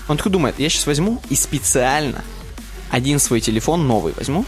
[0.07, 2.23] Он такой думает, я сейчас возьму и специально
[2.89, 4.43] один свой телефон новый возьму.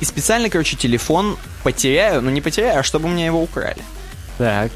[0.00, 3.80] И специально, короче, телефон потеряю, ну не потеряю, а чтобы у меня его украли.
[4.36, 4.70] Так.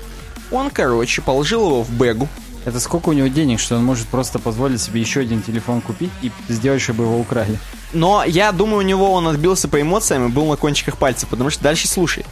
[0.51, 2.31] Он, короче, положил его в бэгу.
[2.65, 6.11] Это сколько у него денег, что он может просто позволить себе еще один телефон купить
[6.23, 7.59] и сделать, чтобы его украли?
[7.93, 11.51] Но я думаю, у него он отбился по эмоциям и был на кончиках пальцев, потому
[11.51, 12.25] что дальше слушай.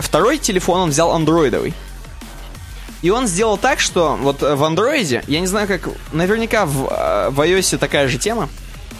[0.00, 1.74] Второй телефон он взял андроидовый.
[3.02, 7.30] И он сделал так, что вот в андроиде, я не знаю как, наверняка в, э,
[7.30, 8.48] в iOS такая же тема.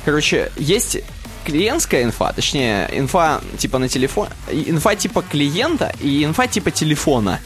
[0.04, 0.98] Короче, есть
[1.44, 7.40] клиентская инфа, точнее, инфа типа на телефон, инфа типа клиента и инфа типа телефона.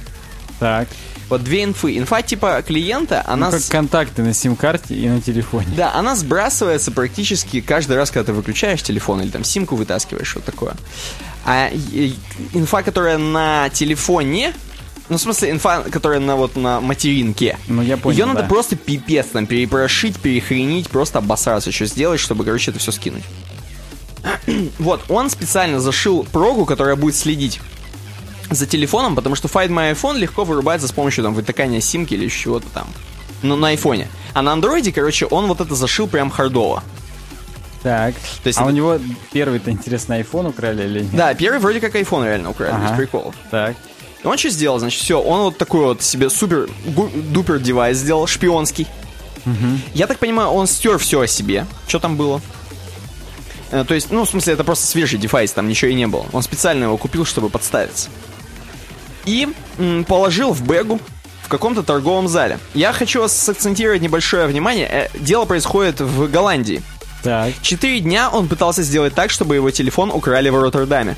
[0.60, 0.88] Так.
[1.30, 1.96] Вот две инфы.
[1.98, 3.46] Инфа типа клиента, она...
[3.46, 5.68] Ну, как с- контакты на сим-карте и на телефоне.
[5.76, 10.44] Да, она сбрасывается практически каждый раз, когда ты выключаешь телефон или там симку вытаскиваешь, вот
[10.44, 10.74] такое.
[11.46, 11.70] А
[12.52, 14.52] инфа, которая на телефоне,
[15.08, 18.48] ну, в смысле, инфа, которая на вот на материнке, Ну, я понял, ее надо да.
[18.48, 23.24] просто пипец там перепрошить, перехренить, просто обосраться, что сделать, чтобы, короче, это все скинуть.
[24.78, 27.60] вот, он специально зашил прогу, которая будет следить
[28.54, 32.28] за телефоном, потому что Find My iPhone легко вырубается с помощью там вытыкания симки или
[32.28, 32.86] чего-то там.
[33.42, 34.08] Ну, на айфоне.
[34.32, 36.82] А на андроиде, короче, он вот это зашил прям хардово.
[37.82, 38.14] Так.
[38.42, 38.98] То есть а это- у него
[39.32, 41.14] первый-то, интересно, iPhone украли или нет?
[41.14, 42.88] Да, первый вроде как iPhone реально украли, Ага.
[42.90, 43.34] без приколов.
[43.50, 43.76] Так.
[44.22, 44.78] И он что сделал?
[44.78, 48.86] Значит, все, он вот такой вот себе супер гу- дупер девайс сделал, шпионский.
[49.92, 51.66] Я так понимаю, он стер все о себе.
[51.86, 52.40] Что там было?
[53.70, 56.24] Э, То есть, ну, в смысле, это просто свежий девайс, там ничего и не было.
[56.32, 58.08] Он специально его купил, чтобы подставиться.
[59.26, 59.48] И
[60.06, 61.00] положил в бэгу
[61.42, 62.58] в каком-то торговом зале.
[62.74, 64.88] Я хочу сакцентировать небольшое внимание.
[64.90, 66.82] Э, Дело происходит в Голландии.
[67.22, 67.52] Так.
[67.62, 71.16] Четыре дня он пытался сделать так, чтобы его телефон украли в Роттердаме.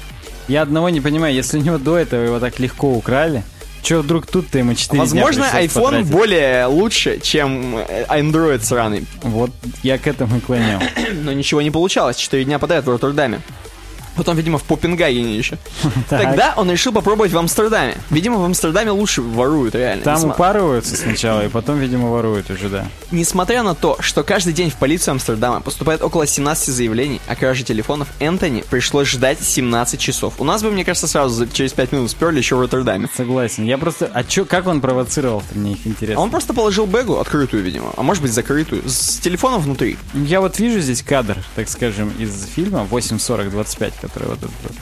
[0.48, 3.42] Я одного не понимаю, если у него до этого его так легко украли,
[3.82, 6.06] что вдруг тут-то ему 4 Возможно, дня iPhone потратить?
[6.10, 9.06] более лучше, чем э, Android сраный.
[9.22, 9.50] Вот
[9.82, 10.80] я к этому и клонил.
[11.22, 12.16] Но ничего не получалось.
[12.16, 13.40] Четыре дня подряд в Роттердаме.
[14.16, 15.58] Потом, видимо, в Попенгагене еще.
[16.08, 17.96] Тогда он решил попробовать в Амстердаме.
[18.10, 20.04] Видимо, в Амстердаме лучше воруют, реально.
[20.04, 22.86] Там упарываются сначала, и потом, видимо, воруют уже, да.
[23.10, 27.64] Несмотря на то, что каждый день в полицию Амстердама поступает около 17 заявлений о краже
[27.64, 30.34] телефонов, Энтони пришлось ждать 17 часов.
[30.38, 33.08] У нас бы, мне кажется, сразу через 5 минут сперли еще в Роттердаме.
[33.16, 33.64] Согласен.
[33.64, 34.10] Я просто...
[34.12, 36.22] А чё, как он провоцировал-то, мне их интересно.
[36.22, 39.98] он просто положил бэгу, открытую, видимо, а может быть закрытую, с телефоном внутри.
[40.14, 44.72] Я вот вижу здесь кадр, так скажем, из фильма 8.40-25, который вот этот вот.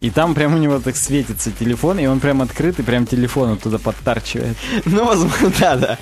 [0.00, 3.52] И там прям у него так светится телефон, и он прям открыт, и прям телефон
[3.52, 4.56] оттуда подтарчивает.
[4.84, 5.98] Ну, возможно, да, да.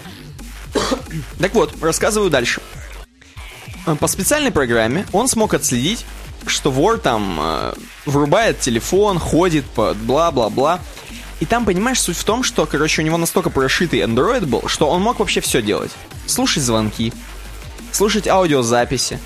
[1.38, 2.60] Так вот, рассказываю дальше.
[3.86, 6.05] Э, По специальной программе он смог отследить,
[6.47, 7.74] что вор там э,
[8.05, 10.80] врубает телефон, ходит по бла-бла-бла.
[11.40, 14.88] И там, понимаешь, суть в том, что, короче, у него настолько прошитый Android был, что
[14.88, 15.93] он мог вообще все делать.
[16.26, 17.12] Слушать звонки,
[17.93, 19.18] слушать аудиозаписи,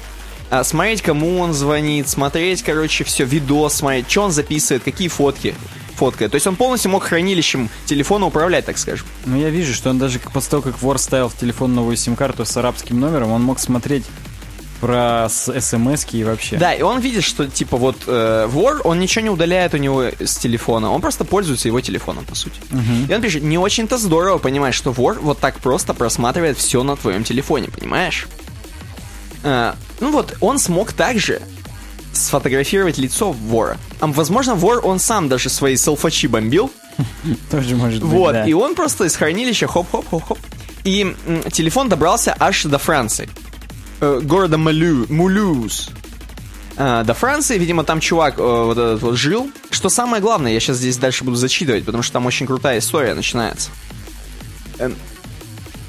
[0.51, 5.55] а, смотреть, кому он звонит, смотреть, короче, все, видос смотреть, что он записывает, какие фотки
[5.95, 6.33] фоткает.
[6.33, 9.07] То есть он полностью мог хранилищем телефона управлять, так скажем.
[9.27, 12.45] Ну, я вижу, что он даже после того, как вор ставил в телефон новую сим-карту
[12.45, 14.05] с арабским номером, он мог смотреть
[14.81, 16.57] про смс и вообще.
[16.57, 20.05] Да, и он видит, что типа вот э, вор, он ничего не удаляет у него
[20.19, 22.59] с телефона, он просто пользуется его телефоном, по сути.
[23.09, 26.97] И он пишет, не очень-то здорово понимать, что вор вот так просто просматривает все на
[26.97, 28.27] твоем телефоне, понимаешь?
[29.45, 31.43] Э, ну вот, он смог также
[32.13, 33.79] сфотографировать лицо вора.
[34.01, 36.71] А, возможно, вор, он сам даже свои селфачи бомбил,
[37.51, 38.45] Тоже может быть, вот, да.
[38.45, 40.39] и он просто из хранилища хоп-хоп-хоп-хоп.
[40.85, 43.29] И м, телефон добрался аж до Франции.
[44.01, 45.91] Э, города Малю, Мулюз.
[46.77, 49.51] А, до Франции, видимо, там чувак э, вот этот вот жил.
[49.71, 53.15] Что самое главное, я сейчас здесь дальше буду зачитывать, потому что там очень крутая история
[53.15, 53.71] начинается.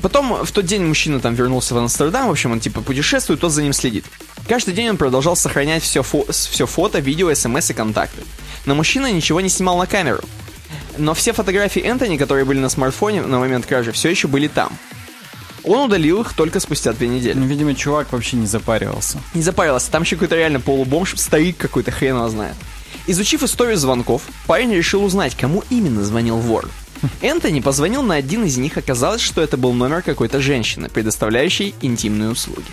[0.01, 3.51] Потом в тот день мужчина там вернулся в Амстердам, в общем, он типа путешествует, тот
[3.51, 4.05] за ним следит.
[4.47, 8.23] Каждый день он продолжал сохранять все, фо- все фото, видео, смс и контакты.
[8.65, 10.21] Но мужчина ничего не снимал на камеру.
[10.97, 14.75] Но все фотографии Энтони, которые были на смартфоне на момент кражи, все еще были там.
[15.63, 17.37] Он удалил их только спустя две недели.
[17.37, 19.19] Ну, видимо, чувак вообще не запаривался.
[19.35, 22.55] Не запарился, там еще какой-то реально полубомж, старик какой-то, хрен его знает.
[23.07, 26.67] Изучив историю звонков, парень решил узнать, кому именно звонил вор.
[27.21, 32.29] Энтони позвонил на один из них, оказалось, что это был номер какой-то женщины, предоставляющей интимные
[32.29, 32.65] услуги.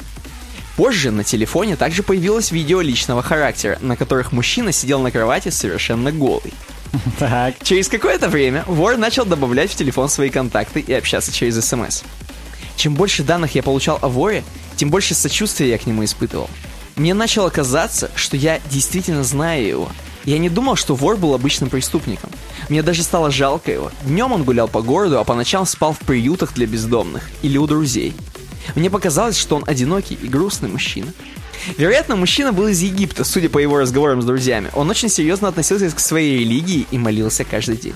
[0.77, 6.13] Позже на телефоне также появилось видео личного характера, на которых мужчина сидел на кровати совершенно
[6.13, 6.53] голый.
[7.19, 7.55] Так.
[7.63, 12.03] Через какое-то время вор начал добавлять в телефон свои контакты и общаться через СМС.
[12.77, 14.45] Чем больше данных я получал о воре,
[14.77, 16.49] тем больше сочувствия я к нему испытывал.
[16.95, 19.89] Мне начало казаться, что я действительно знаю его.
[20.29, 22.29] Я не думал, что вор был обычным преступником.
[22.69, 23.91] Мне даже стало жалко его.
[24.05, 27.67] Днем он гулял по городу, а по ночам спал в приютах для бездомных или у
[27.67, 28.13] друзей.
[28.75, 31.15] Мне показалось, что он одинокий и грустный мужчина.
[31.79, 34.69] Вероятно, мужчина был из Египта, судя по его разговорам с друзьями.
[34.75, 37.95] Он очень серьезно относился к своей религии и молился каждый день.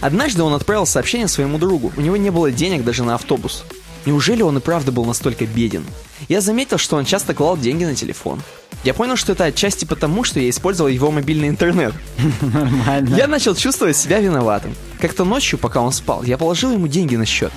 [0.00, 1.92] Однажды он отправил сообщение своему другу.
[1.96, 3.64] У него не было денег даже на автобус.
[4.06, 5.84] Неужели он и правда был настолько беден?
[6.28, 8.40] Я заметил, что он часто клал деньги на телефон.
[8.84, 11.92] Я понял, что это отчасти потому, что я использовал его мобильный интернет.
[12.40, 13.16] Нормально.
[13.16, 14.74] Я начал чувствовать себя виноватым.
[15.00, 17.52] Как-то ночью, пока он спал, я положил ему деньги на счет.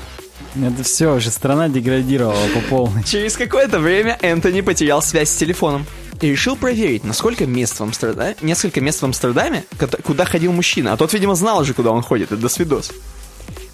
[0.56, 3.03] Это все, уже страна деградировала по полной.
[3.03, 5.85] Через какое-то время Энтони потерял связь с телефоном
[6.19, 9.64] и решил проверить, насколько мест в Амстердаме, несколько мест в Амстердаме,
[10.03, 10.91] куда- ходил мужчина.
[10.93, 12.31] А тот, видимо, знал уже, куда он ходит.
[12.34, 12.91] Это до свидос.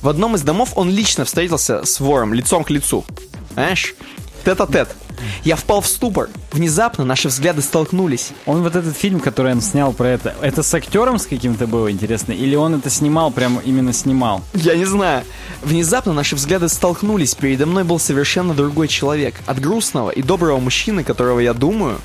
[0.01, 3.03] В одном из домов он лично встретился с вором лицом к лицу.
[3.53, 3.95] Знаешь?
[4.45, 4.89] Тет-а-тет.
[5.43, 6.29] Я впал в ступор.
[6.51, 8.31] Внезапно наши взгляды столкнулись.
[8.45, 11.91] Он вот этот фильм, который он снял про это, это с актером с каким-то было
[11.91, 12.31] интересно?
[12.33, 14.41] Или он это снимал, прям именно снимал?
[14.53, 15.23] Я не знаю.
[15.61, 17.35] Внезапно наши взгляды столкнулись.
[17.35, 19.35] Передо мной был совершенно другой человек.
[19.45, 21.99] От грустного и доброго мужчины, которого я думаю,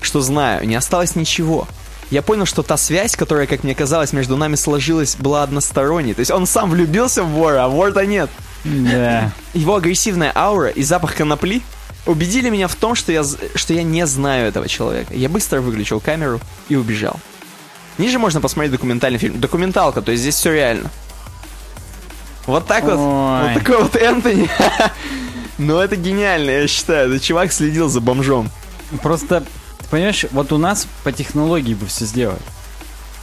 [0.00, 1.66] что знаю, не осталось ничего.
[2.10, 6.12] Я понял, что та связь, которая, как мне казалось, между нами сложилась, была односторонней.
[6.12, 8.28] То есть он сам влюбился в вора, а вора нет.
[8.64, 9.32] Да.
[9.54, 11.62] Его агрессивная аура и запах конопли
[12.06, 13.24] убедили меня в том, что я,
[13.54, 15.14] что я не знаю этого человека.
[15.14, 17.18] Я быстро выключил камеру и убежал.
[17.98, 19.40] Ниже можно посмотреть документальный фильм.
[19.40, 20.90] Документалка, то есть здесь все реально.
[22.46, 22.96] Вот так вот.
[22.96, 23.54] Ой.
[23.54, 24.48] Вот такой вот Энтони.
[25.58, 27.08] Ну, это гениально, я считаю.
[27.08, 28.50] Этот чувак следил за бомжом.
[29.02, 29.42] Просто,
[29.78, 32.40] ты понимаешь, вот у нас по технологии бы все сделали.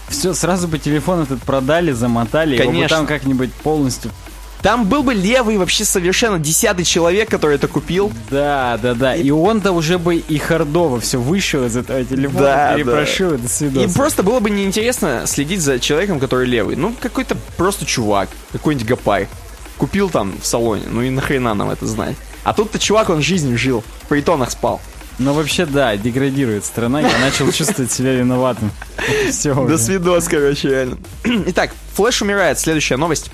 [0.07, 2.97] Все, сразу бы телефон этот продали, замотали, его бы Конечно.
[2.97, 4.11] там как-нибудь полностью...
[4.61, 8.11] Там был бы левый вообще совершенно десятый человек, который это купил.
[8.29, 9.15] Да, да, да.
[9.15, 13.45] И он-то уже бы и хардово все вышел из этого телефона, Да, перепрошил, и до
[13.45, 13.93] И свидания.
[13.93, 16.75] просто было бы неинтересно следить за человеком, который левый.
[16.75, 19.27] Ну, какой-то просто чувак, какой-нибудь гапай.
[19.77, 22.17] Купил там в салоне, ну и нахрена нам это знать.
[22.43, 24.81] А тут-то чувак, он жизнью жил, в притонах спал.
[25.19, 28.71] Но вообще, да, деградирует страна, я начал чувствовать себя виноватым.
[29.31, 30.97] Все До свидос, короче, реально.
[31.47, 32.59] Итак, Флэш умирает.
[32.59, 33.31] Следующая новость.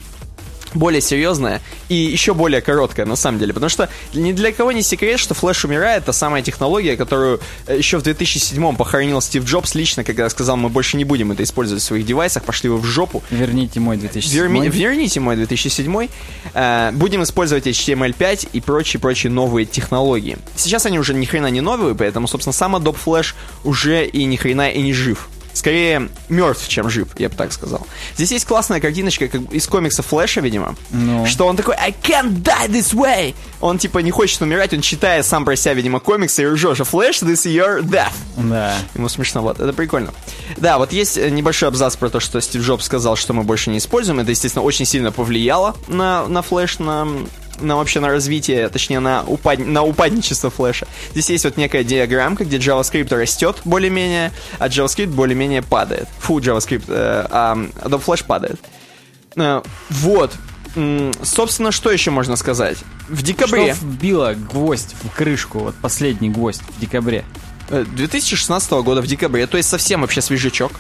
[0.75, 3.53] Более серьезная и еще более короткая, на самом деле.
[3.53, 6.03] Потому что ни для кого не секрет, что Флэш умирает.
[6.03, 10.69] Это самая технология, которую э, еще в 2007 похоронил Стив Джобс лично, когда сказал, мы
[10.69, 13.23] больше не будем это использовать в своих девайсах, пошли вы в жопу.
[13.31, 14.37] Верните мой 2007.
[14.37, 16.07] Верми- верните мой 2007.
[16.53, 20.37] Э, будем использовать HTML5 и прочие-прочие новые технологии.
[20.55, 23.33] Сейчас они уже ни хрена не новые, поэтому, собственно, сам Adobe Flash
[23.63, 25.29] уже и ни хрена и не жив.
[25.55, 27.87] Скорее, мертв, чем жив, я бы так сказал.
[28.15, 30.75] Здесь есть классная картиночка как из комикса Флэша, видимо.
[30.91, 31.25] Ну.
[31.25, 33.33] Что он такой, I can't die this way!
[33.61, 37.23] Он, типа, не хочет умирать, он читает сам про себя, видимо, комиксы и что Flash,
[37.23, 38.11] this is your death.
[38.35, 38.75] Да.
[38.95, 40.13] Ему смешно, вот, это прикольно.
[40.57, 43.69] Да, вот есть э, небольшой абзац про то, что Стив Джобс сказал, что мы больше
[43.69, 44.19] не используем.
[44.19, 47.07] Это, естественно, очень сильно повлияло на, на флеш, на,
[47.59, 50.87] на вообще на развитие, точнее, на, упад, на упадничество флеша.
[51.11, 56.07] Здесь есть вот некая диаграммка, где JavaScript растет более-менее, а JavaScript более-менее падает.
[56.19, 58.59] Фу, JavaScript, э, а Adobe Flash падает.
[59.35, 60.31] Э, вот.
[61.23, 62.77] Собственно, что еще можно сказать?
[63.07, 63.73] В декабре...
[63.73, 67.23] Что вбило гвоздь в крышку, вот последний гвоздь в декабре?
[67.69, 70.73] Э, 2016 года в декабре, то есть совсем вообще свежачок,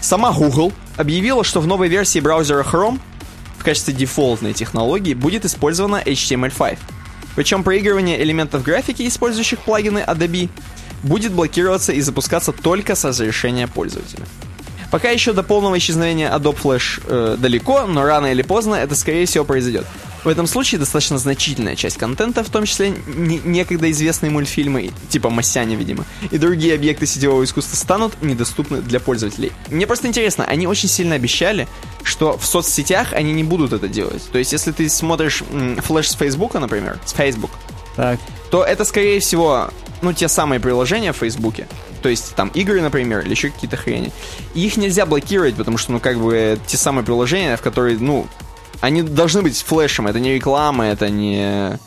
[0.00, 3.00] сама Google объявила, что в новой версии браузера Chrome
[3.64, 6.76] в качестве дефолтной технологии будет использована HTML5.
[7.34, 10.50] Причем проигрывание элементов графики, использующих плагины Adobe,
[11.02, 14.26] будет блокироваться и запускаться только с разрешения пользователя.
[14.90, 19.24] Пока еще до полного исчезновения Adobe Flash э, далеко, но рано или поздно это скорее
[19.24, 19.86] всего произойдет.
[20.24, 25.28] В этом случае достаточно значительная часть контента, в том числе не- некогда известные мультфильмы, типа
[25.30, 29.52] Масяня, видимо, и другие объекты сетевого искусства станут недоступны для пользователей.
[29.70, 31.68] Мне просто интересно, они очень сильно обещали,
[32.02, 34.22] что в соцсетях они не будут это делать.
[34.32, 37.50] То есть, если ты смотришь м, флеш с Фейсбука, например, с Facebook,
[37.96, 38.18] Так.
[38.50, 39.70] то это, скорее всего,
[40.00, 41.68] ну, те самые приложения в Фейсбуке.
[42.02, 44.10] То есть, там, игры, например, или еще какие-то хрени.
[44.54, 48.26] И их нельзя блокировать, потому что, ну, как бы, те самые приложения, в которые, ну,
[48.80, 50.06] они должны быть флешем.
[50.06, 51.78] Это не реклама, это не...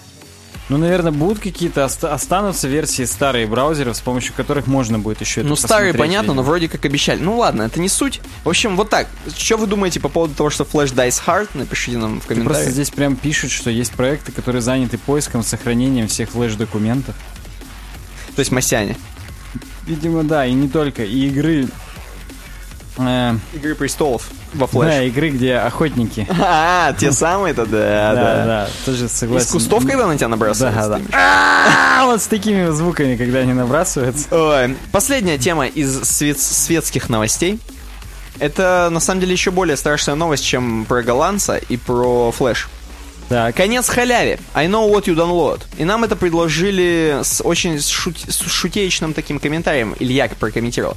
[0.69, 5.39] Ну, наверное, будут какие-то, оста- останутся версии старые браузеров, с помощью которых можно будет еще
[5.39, 6.43] это Ну, старые, понятно, но видимо.
[6.43, 7.21] вроде как обещали.
[7.21, 8.19] Ну, ладно, это не суть.
[8.43, 9.07] В общем, вот так.
[9.37, 11.47] Что вы думаете по поводу того, что Flash dies hard?
[11.53, 12.57] Напишите нам в Ты комментариях.
[12.63, 17.15] просто здесь прям пишут, что есть проекты, которые заняты поиском, сохранением всех флеш-документов.
[18.35, 18.97] То есть, Масяне.
[19.85, 21.05] Видимо, да, и не только.
[21.05, 21.69] И игры...
[22.97, 24.29] э, Игры престолов.
[24.57, 24.85] Во флеш.
[24.89, 26.27] Да, игры, где охотники.
[26.39, 28.45] А, те самые-то, да, Да, да.
[28.45, 29.45] да, тоже согласен.
[29.47, 30.89] Из кустов, когда на тебя набрасываются?
[30.89, 31.01] Да, да.
[31.13, 34.27] А, Вот с такими звуками, когда они набрасываются.
[34.31, 37.59] Ой, Последняя тема из свет- светских новостей.
[38.39, 42.69] Это, на самом деле, еще более страшная новость, чем про голландца и про флеш.
[43.29, 44.39] Так, Конец халяве.
[44.53, 45.61] I know what you download.
[45.77, 49.95] И нам это предложили с очень шут- с шутеечным таким комментарием.
[49.99, 50.95] Илья прокомментировал.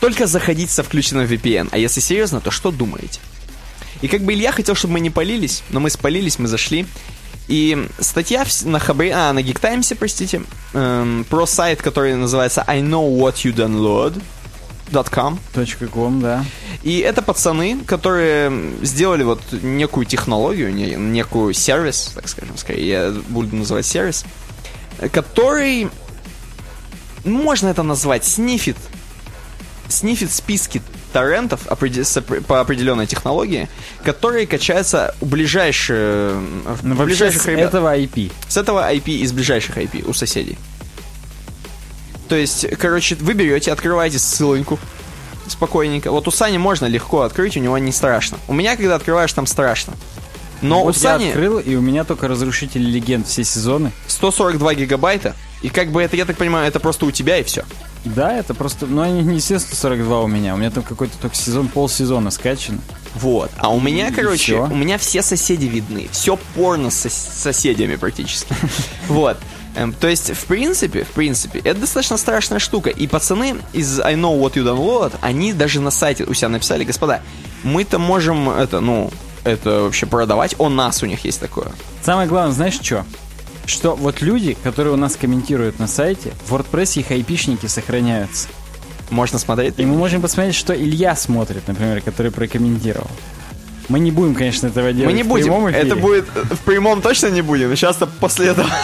[0.00, 1.68] Только заходить со включенным VPN.
[1.72, 3.20] А если серьезно, то что думаете?
[4.02, 6.86] И как бы Илья хотел, чтобы мы не полились, но мы спалились, мы зашли.
[7.48, 10.42] И статья на Хабре, а, на Times, простите,
[10.74, 14.20] эм, про сайт, который называется I know what you download.
[15.10, 15.40] .com.
[15.92, 16.44] ком, да.
[16.84, 23.10] И это пацаны, которые сделали вот некую технологию, не- некую сервис, так скажем, скорее, я
[23.28, 24.24] буду называть сервис,
[25.12, 25.88] который,
[27.24, 28.76] можно это назвать, снифит,
[29.88, 30.82] снифит списки
[31.12, 31.60] торрентов
[32.46, 33.68] по определенной технологии,
[34.04, 35.96] которые качаются у ближайших,
[36.82, 37.68] Ну, вообще, ближайших с ребят.
[37.68, 38.32] этого IP.
[38.48, 40.58] С этого IP из ближайших IP у соседей.
[42.28, 44.78] То есть, короче, вы берете, открываете ссылоньку
[45.48, 46.10] спокойненько.
[46.10, 48.38] Вот у Сани можно легко открыть, у него не страшно.
[48.48, 49.94] У меня, когда открываешь, там страшно.
[50.62, 53.92] Но вот у я Сани открыл, и у меня только Разрушители Легенд все сезоны.
[54.08, 57.64] 142 гигабайта, и как бы это, я так понимаю, это просто у тебя и все.
[58.14, 58.86] Да, это просто...
[58.86, 60.54] Ну, они не все 142 у меня.
[60.54, 62.80] У меня там какой-то только сезон, полсезона скачан.
[63.14, 63.50] Вот.
[63.58, 64.64] А у меня, И короче, всё?
[64.64, 66.08] у меня все соседи видны.
[66.12, 68.54] Все порно с сос- соседями практически.
[69.08, 69.38] Вот.
[69.74, 72.90] Эм, То есть, в принципе, в принципе, это достаточно страшная штука.
[72.90, 76.84] И пацаны из I Know What You Download, они даже на сайте у себя написали,
[76.84, 77.20] господа,
[77.62, 79.10] мы-то можем это, ну,
[79.44, 80.54] это вообще продавать.
[80.58, 81.68] У нас у них есть такое.
[82.02, 83.04] Самое главное, знаешь что?
[83.66, 88.48] Что вот люди, которые у нас комментируют на сайте, в WordPress их айпишники сохраняются.
[89.10, 89.74] Можно смотреть.
[89.78, 93.08] И мы можем посмотреть, что Илья смотрит, например, который прокомментировал.
[93.88, 95.66] Мы не будем, конечно, этого делать Мы не будем.
[95.66, 97.74] Это будет в прямом точно не будем.
[97.76, 98.68] Сейчас-то после этого.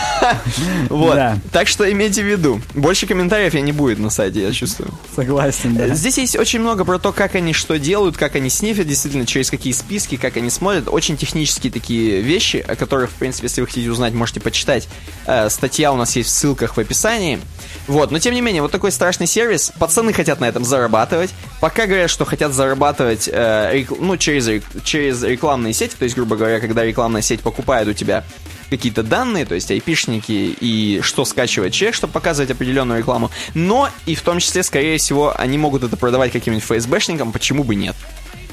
[0.89, 1.15] Вот.
[1.15, 1.39] Да.
[1.51, 2.61] Так что имейте в виду.
[2.75, 4.91] Больше комментариев я не будет на сайте, я чувствую.
[5.15, 5.89] Согласен, да.
[5.89, 9.51] Здесь есть очень много про то, как они что делают, как они снифят, действительно, через
[9.51, 10.89] какие списки, как они смотрят.
[10.89, 14.89] Очень технические такие вещи, о которых, в принципе, если вы хотите узнать, можете почитать.
[15.27, 17.41] Э, статья у нас есть в ссылках в описании.
[17.87, 19.73] Вот, но тем не менее, вот такой страшный сервис.
[19.79, 21.31] Пацаны хотят на этом зарабатывать.
[21.61, 26.37] Пока говорят, что хотят зарабатывать э, рек- ну, через, через рекламные сети, то есть, грубо
[26.37, 28.25] говоря, когда рекламная сеть покупает у тебя
[28.71, 33.31] какие-то данные, то есть айпишники и что скачивать человек, чтобы показывать определенную рекламу.
[33.55, 37.75] Но и в том числе, скорее всего, они могут это продавать каким-нибудь ФСБшникам, почему бы
[37.75, 37.95] нет.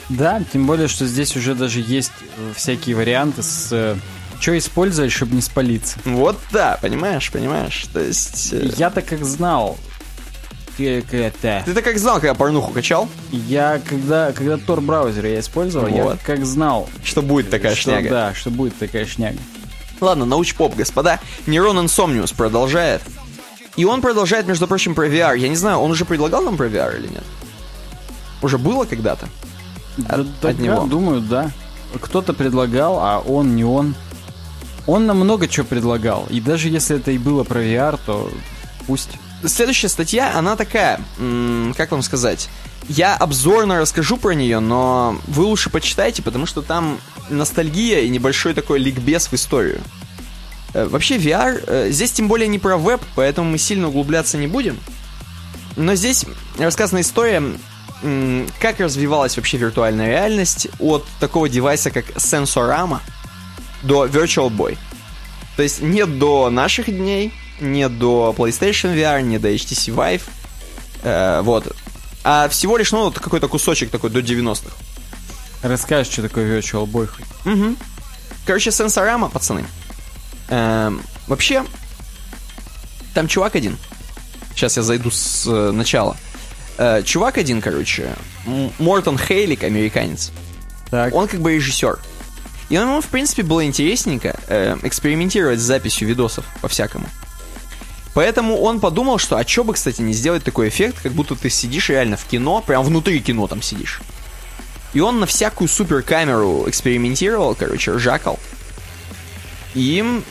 [0.10, 3.98] Да, тем более, что здесь уже даже есть э, всякие варианты с...
[4.40, 5.98] что использовать, чтобы не спалиться.
[6.06, 7.86] Вот да, понимаешь, понимаешь.
[7.94, 8.53] То есть...
[8.53, 9.78] э, Я-то как знал,
[10.78, 11.61] как это...
[11.66, 16.20] Ты-то как знал, когда порнуху качал, Я когда, когда Tor браузер я использовал, я Вот.
[16.26, 18.10] как знал, что будет такая что, шняга?
[18.10, 19.40] да, что будет такая шняга.
[19.99, 21.20] Ладно, научпоп, господа.
[21.45, 23.02] Нейрон Insomnius продолжает.
[23.76, 25.38] И он продолжает, между прочим, про VR.
[25.38, 27.24] Я не знаю, он уже предлагал нам про VR или нет?
[28.41, 29.28] Уже было когда-то?
[29.98, 30.86] Да, от да, него.
[30.86, 31.52] Думаю, да.
[31.99, 33.95] Кто-то предлагал, а он не он.
[34.88, 36.27] Он нам много чего предлагал.
[36.30, 38.31] И даже если это и было про VR, то
[38.88, 39.10] пусть.
[39.45, 40.99] Следующая статья, она такая,
[41.77, 42.49] как вам сказать,
[42.89, 46.99] я обзорно расскажу про нее, но вы лучше почитайте, потому что там
[47.30, 49.80] ностальгия и небольшой такой ликбез в историю.
[50.73, 54.47] Э, Вообще VR, э, здесь тем более не про веб, поэтому мы сильно углубляться не
[54.47, 54.77] будем.
[55.76, 56.26] Но здесь
[56.57, 57.41] рассказана история,
[58.60, 62.99] как развивалась вообще виртуальная реальность от такого девайса, как Sensorama,
[63.84, 64.77] до Virtual Boy.
[65.56, 70.22] То есть нет до наших дней, нет до PlayStation VR, нет до HTC Vive.
[71.03, 71.76] Э, вот.
[72.23, 74.76] А всего лишь, ну, вот какой-то кусочек такой до 90-х.
[75.61, 77.53] Расскажешь, что такое Virtual Boy хоть.
[77.53, 77.76] Угу.
[78.45, 79.65] Короче, сенсорама, пацаны.
[80.49, 81.64] Эм, вообще,
[83.14, 83.77] там чувак один.
[84.56, 86.18] Сейчас я зайду с э, начала.
[86.77, 88.15] Э, чувак один, короче,
[88.80, 90.31] Мортон Хейлик, американец.
[90.89, 91.14] Так.
[91.14, 91.99] Он как бы режиссер.
[92.70, 97.08] И ему, в принципе, было интересненько э, экспериментировать с записью видосов по-всякому.
[98.14, 101.50] Поэтому он подумал, что а чё бы, кстати, не сделать такой эффект, как будто ты
[101.50, 104.02] сидишь реально в кино, прям внутри кино там сидишь.
[104.94, 108.40] И он на всякую суперкамеру экспериментировал, короче, ржакал.
[109.76, 110.24] Им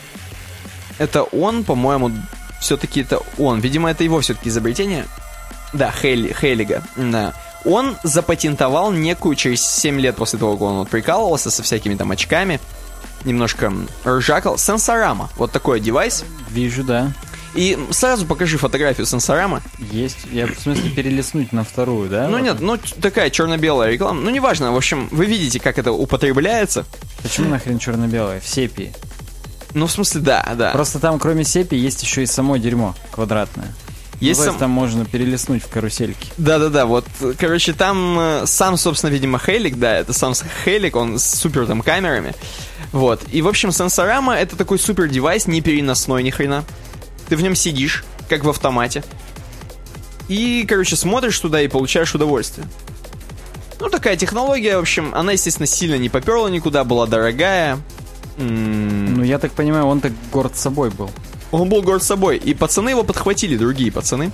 [0.97, 2.11] это он, по-моему,
[2.59, 3.59] все-таки это он.
[3.59, 5.05] Видимо, это его все-таки изобретение.
[5.71, 6.83] Да, Хейли, Хейлига.
[6.95, 7.33] Да.
[7.65, 12.11] Он запатентовал некую через 7 лет после того, как он вот прикалывался со всякими там
[12.11, 12.59] очками,
[13.25, 13.73] немножко
[14.05, 15.29] ржакал, сенсорама.
[15.35, 16.23] Вот такой девайс.
[16.49, 17.11] Вижу, да.
[17.55, 19.61] И сразу покажи фотографию сенсорама.
[19.91, 20.19] Есть.
[20.31, 22.27] Я в смысле перелистнуть на вторую, да?
[22.27, 22.43] Ну Вот.
[22.43, 24.21] нет, ну такая черно-белая реклама.
[24.21, 26.85] Ну неважно, в общем, вы видите, как это употребляется.
[27.23, 28.39] Почему нахрен черно-белое?
[28.39, 28.93] В сепии.
[29.73, 30.71] Ну, в смысле, да, да.
[30.71, 33.67] Просто там, кроме сепии, есть еще и само дерьмо квадратное.
[34.19, 36.27] Есть сам- там можно перелистнуть в карусельке.
[36.37, 37.05] Да-да-да, вот,
[37.37, 40.33] короче, там э, сам, собственно, видимо, Хейлик, да, это сам
[40.65, 42.33] Хейлик, он с супер там камерами.
[42.91, 43.21] Вот.
[43.31, 46.65] И, в общем, сенсорама это такой супер девайс, не переносной ни хрена.
[47.29, 49.03] Ты в нем сидишь, как в автомате.
[50.27, 52.67] И, короче, смотришь туда и получаешь удовольствие.
[53.79, 57.79] Ну, такая технология, в общем, она, естественно, сильно не поперла никуда, была дорогая.
[58.37, 61.09] Ну, я так понимаю, он так горд собой был.
[61.51, 62.37] Он был горд собой.
[62.37, 64.31] И пацаны его подхватили, другие пацаны.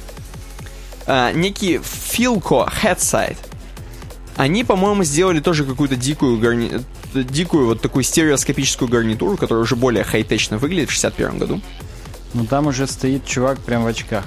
[1.07, 3.37] А, некий Филко Headside.
[4.35, 6.81] Они, по-моему, сделали тоже какую-то дикую гарни...
[7.13, 11.61] дикую вот такую стереоскопическую гарнитуру, которая уже более хай-течно выглядит в 61 году.
[12.33, 14.25] Ну, там уже стоит чувак прям в очках.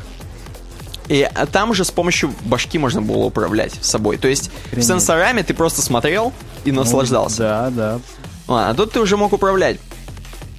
[1.08, 4.18] И а там уже с помощью башки можно было управлять собой.
[4.18, 4.86] То есть Охренеть.
[4.86, 6.32] сенсорами ты просто смотрел
[6.64, 7.42] и наслаждался.
[7.42, 8.00] Ну, да, да.
[8.46, 9.78] Ладно, а тут ты уже мог управлять.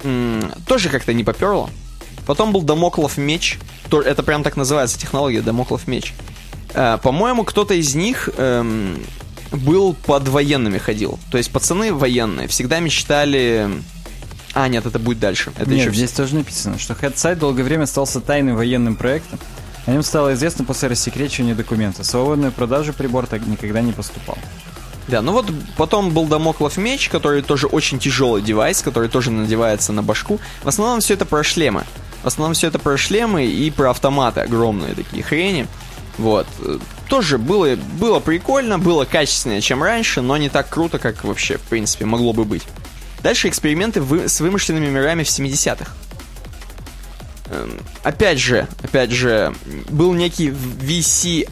[0.04, 1.70] М, тоже как-то не поперло.
[2.30, 3.58] Потом был Дамоклов меч.
[3.88, 6.14] То- Это прям так называется технология, Дамоклов меч.
[6.74, 9.02] Э, По-моему, кто-то из них эм,
[9.50, 11.18] был под военными ходил.
[11.32, 13.68] То есть пацаны военные всегда мечтали...
[14.54, 15.50] А, нет, это будет дальше.
[15.56, 19.40] Это Нет, еще здесь тоже написано, что Headside долгое время остался тайным военным проектом.
[19.86, 22.04] О нем стало известно после рассекречивания документа.
[22.04, 24.38] Свободную продажу прибор так никогда не поступал.
[25.08, 25.46] Да, ну вот
[25.76, 30.38] потом был Дамоклов меч, который тоже очень тяжелый девайс, который тоже надевается на башку.
[30.62, 31.82] В основном все это про шлемы.
[32.22, 35.66] В основном все это про шлемы и про автоматы огромные такие хрени.
[36.18, 36.46] Вот.
[37.08, 41.62] Тоже было, было прикольно, было качественнее, чем раньше, но не так круто, как вообще, в
[41.62, 42.62] принципе, могло бы быть.
[43.22, 45.92] Дальше эксперименты вы- с вымышленными мирами в 70-х.
[47.46, 49.54] Эм, Опять же, опять же,
[49.88, 50.50] был некий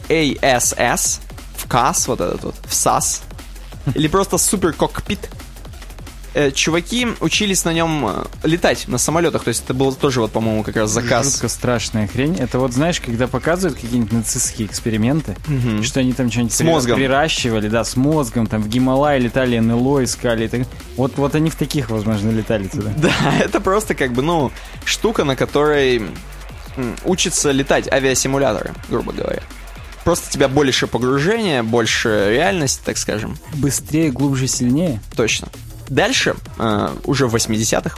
[0.07, 1.19] VCASS,
[1.57, 3.23] ВКАС, вот этот вот, ВСАС,
[3.95, 5.29] или просто супер кокпит.
[6.35, 10.31] Э, Чуваки учились на нем э, летать на самолетах, то есть это был тоже вот,
[10.31, 11.31] по-моему, как раз заказ.
[11.31, 12.35] Жутко страшная хрень.
[12.37, 15.81] Это вот, знаешь, когда показывают какие-нибудь нацистские эксперименты, Мгм.
[15.83, 16.97] что они там что-нибудь С мозгом.
[16.97, 20.47] приращивали, да, с мозгом, там в Гималай летали, НЛО искали.
[20.47, 22.91] так- Вот, вот они в таких, возможно, летали туда.
[22.97, 24.51] Да, это просто как бы, ну,
[24.85, 26.03] штука, на которой
[27.05, 29.41] учатся летать авиасимуляторы, грубо говоря.
[30.03, 33.37] Просто тебя больше погружения, больше реальности, так скажем.
[33.55, 35.01] Быстрее, глубже, сильнее.
[35.15, 35.49] Точно.
[35.89, 37.97] Дальше, э, уже в 80-х,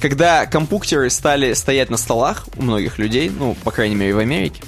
[0.00, 4.62] когда компьютеры стали стоять на столах у многих людей, ну, по крайней мере, в Америке,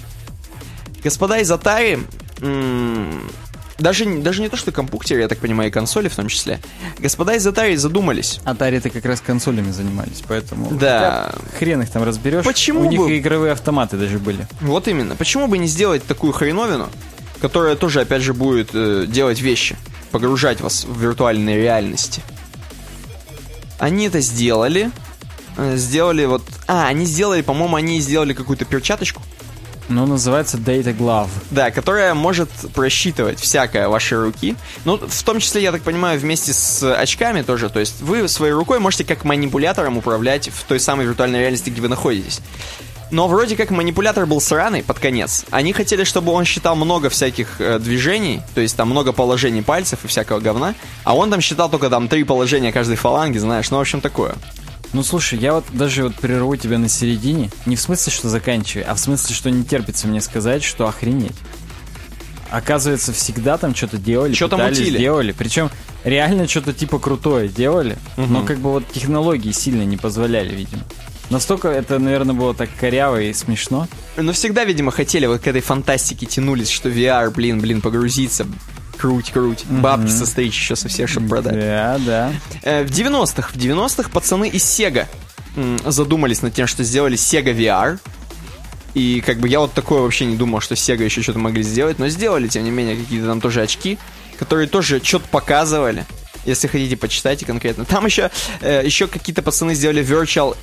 [1.05, 2.05] господа из Atari,
[2.41, 3.31] м,
[3.79, 6.59] даже, даже не то, что компьютеры, я так понимаю, и консоли в том числе,
[6.99, 8.41] господа из Atari задумались.
[8.45, 10.71] Atari-то как раз консолями занимались, поэтому...
[10.73, 11.33] Да.
[11.59, 12.45] Хрен их там разберешь.
[12.45, 14.47] Почему У них бы- и игровые автоматы даже были.
[14.63, 15.15] Вот именно.
[15.17, 16.89] Почему бы не сделать такую хреновину,
[17.41, 19.77] которая тоже, опять же, будет э, делать вещи,
[20.17, 22.23] погружать вас в виртуальные реальности?
[23.79, 24.91] Они это сделали.
[25.59, 26.43] э, Сделали вот...
[26.67, 29.21] А, они сделали, по-моему, они сделали какую-то перчаточку.
[29.91, 31.29] Ну, называется Data Glove.
[31.51, 34.57] Да, которая может просчитывать всякое вашей руки.
[34.87, 37.69] Ну, в том числе, я так понимаю, вместе с очками тоже.
[37.69, 41.83] То есть вы своей рукой можете как манипулятором управлять в той самой виртуальной реальности, где
[41.83, 42.41] вы находитесь.
[43.11, 45.45] Но вроде как манипулятор был сраный под конец.
[45.51, 50.05] Они хотели, чтобы он считал много всяких э, движений, то есть там много положений пальцев
[50.05, 50.75] и всякого говна,
[51.05, 54.35] а он там считал только там три положения каждой фаланги, знаешь, ну, в общем, такое.
[54.93, 57.51] Ну, слушай, я вот даже вот прерву тебя на середине.
[57.67, 61.37] Не в смысле, что заканчивай, а в смысле, что не терпится мне сказать, что охренеть.
[62.51, 64.99] Оказывается, всегда там что-то делали, пытались, мутили.
[64.99, 65.33] делали.
[65.33, 65.71] Причем
[66.05, 70.83] реально что-то типа крутое делали, но как бы вот технологии сильно не позволяли, видимо.
[71.31, 73.89] Настолько это, наверное, было так коряво и смешно.
[74.17, 78.47] Но всегда, видимо, хотели вот к этой фантастике тянулись, что VR, блин, блин, погрузиться,
[78.97, 81.55] круть, круть, бабки состричь еще со всех, чтобы продать.
[81.59, 82.33] Да, да.
[82.63, 85.07] Э, В 90-х, в 90-х пацаны из Sega
[85.85, 87.99] задумались над тем, что сделали Sega VR.
[88.95, 91.99] И как бы я вот такое вообще не думал, что Sega еще что-то могли сделать,
[91.99, 93.99] но сделали, тем не менее, какие-то там тоже очки,
[94.39, 96.07] которые тоже что-то показывали.
[96.47, 97.85] Если хотите, почитайте конкретно.
[97.85, 98.31] Там еще,
[98.61, 100.57] э, еще какие-то пацаны сделали Virtual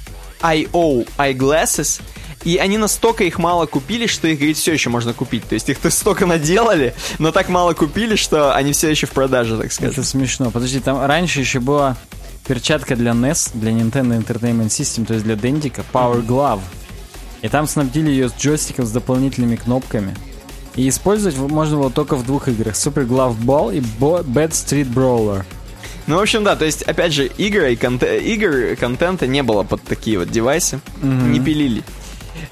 [0.44, 1.06] I.O.
[1.18, 2.02] Eyeglasses,
[2.44, 5.48] и они настолько их мало купили, что их, говорит, все еще можно купить.
[5.48, 9.12] То есть их то столько наделали, но так мало купили, что они все еще в
[9.12, 9.94] продаже, так сказать.
[9.94, 10.52] Это смешно.
[10.52, 11.96] Подожди, там раньше еще была
[12.46, 16.62] перчатка для NES, для Nintendo Entertainment System, то есть для Дендика, Power Glove.
[17.42, 20.16] И там снабдили ее с джойстиком с дополнительными кнопками.
[20.76, 22.74] И использовать можно было только в двух играх.
[22.74, 25.46] Super Glove Ball и Bo- Bad Street Brawler.
[26.08, 29.64] Ну, в общем, да, то есть, опять же, игры и конте- игр, контента не было
[29.64, 31.84] под такие вот девайсы, не пилили.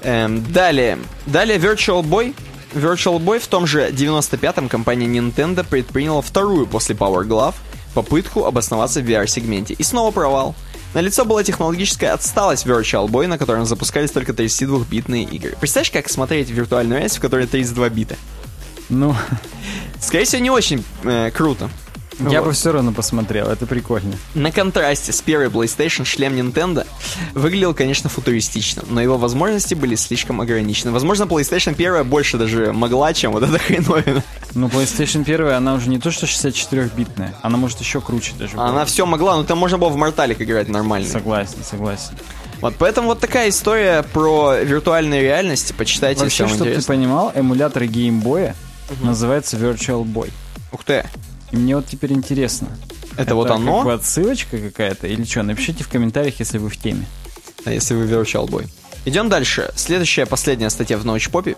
[0.02, 0.98] Эм, далее.
[1.26, 2.34] Далее Virtual Boy.
[2.72, 7.54] Virtual Boy в том же 95-м компания Nintendo предприняла вторую после Power Glove
[7.94, 9.74] попытку обосноваться в VR-сегменте.
[9.74, 10.54] И снова провал.
[10.94, 15.56] На лицо была технологическая отсталость Virtual Boy, на котором запускались только 32-битные игры.
[15.60, 18.16] Представляешь, как смотреть виртуальную реальность, в которой 32 бита?
[18.88, 19.14] Ну,
[20.00, 21.70] Скорее всего, не очень э, круто.
[22.30, 22.48] Я Вот.
[22.48, 24.14] бы все равно посмотрел, это прикольно.
[24.34, 26.86] На контрасте с первой PlayStation шлем Nintendo
[27.34, 30.92] выглядел, конечно, футуристично, но его возможности были слишком ограничены.
[30.92, 34.22] Возможно, PlayStation 1 больше даже могла, чем вот эта хреновина.
[34.54, 38.56] Ну, PlayStation 1, она уже не то что 64-битная, она может еще круче даже.
[38.56, 38.88] Она быть.
[38.88, 41.08] все могла, но там можно было в Морталик играть нормально.
[41.08, 42.12] Согласен, согласен.
[42.60, 45.74] Вот поэтому вот такая история про виртуальную реальность.
[45.76, 48.54] Почитайте, Вообще, чтобы ты понимал, эмулятор геймбоя
[49.00, 50.30] называется Virtual Boy.
[50.70, 51.04] Ух ты.
[51.52, 52.68] И мне вот теперь интересно.
[53.16, 53.78] Это вот оно?
[53.78, 55.42] Как бы отсылочка какая-то или что?
[55.42, 57.06] Напишите в комментариях, если вы в теме.
[57.64, 58.68] А если вы Boy.
[59.04, 59.72] Идем дальше.
[59.76, 61.56] Следующая, последняя статья в научпопе.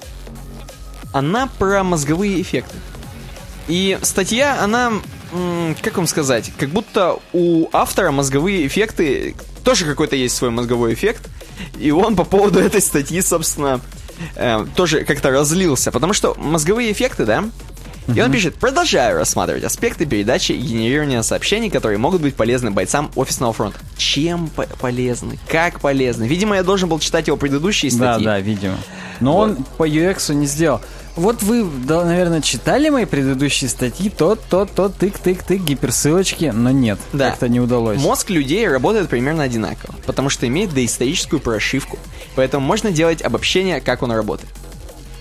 [1.12, 2.76] Она про мозговые эффекты.
[3.68, 4.92] И статья, она,
[5.82, 11.28] как вам сказать, как будто у автора мозговые эффекты, тоже какой-то есть свой мозговой эффект,
[11.78, 13.80] и он по поводу этой статьи, собственно,
[14.36, 17.44] э, тоже как-то разлился, потому что мозговые эффекты, да,
[18.12, 23.10] и он пишет, продолжаю рассматривать аспекты передачи и генерирования сообщений, которые могут быть полезны бойцам
[23.14, 23.78] офисного фронта.
[23.97, 25.39] Чем по- полезны?
[25.48, 26.24] Как полезны?
[26.24, 28.24] Видимо, я должен был читать его предыдущие Да, статьи.
[28.24, 28.76] да, видимо.
[29.20, 30.81] Но он по UX не сделал.
[31.16, 36.98] Вот вы, да, наверное, читали мои предыдущие статьи, то, то, то, тык-тык-тык, гиперссылочки, но нет,
[37.12, 37.31] Да.
[37.31, 38.01] как-то не удалось.
[38.01, 42.01] Мозг людей работает примерно одинаково, потому что имеет доисторическую прошивку,
[42.35, 44.51] поэтому можно делать обобщение, как он работает.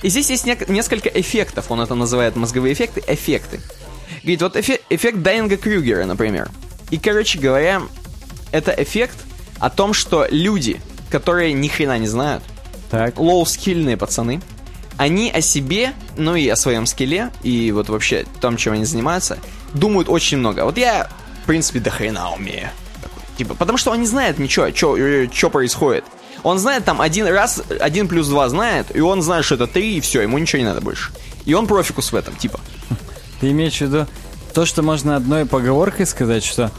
[0.03, 3.59] И здесь есть нек- несколько эффектов, он это называет мозговые эффекты, эффекты.
[4.21, 6.51] Говорит, вот эфе- эффект Дайинга Крюгера, например.
[6.91, 7.81] И, короче говоря,
[8.51, 9.17] это эффект
[9.59, 12.43] о том, что люди, которые ни хрена не знают,
[12.91, 14.39] Так, лоу-скильные пацаны,
[14.97, 19.39] они о себе, ну и о своем скилле, и вот вообще том, чем они занимаются,
[19.73, 20.65] думают очень много.
[20.65, 21.09] Вот я,
[21.43, 22.69] в принципе, до хрена умею.
[23.37, 24.69] Типа, потому что он не знает ничего,
[25.33, 26.03] что происходит.
[26.43, 29.97] Он знает там один раз, один плюс два знает, и он знает, что это три,
[29.97, 31.11] и все, ему ничего не надо больше.
[31.45, 32.59] И он профикус в этом, типа.
[33.39, 34.07] ты имеешь в виду
[34.53, 36.71] то, что можно одной поговоркой сказать, что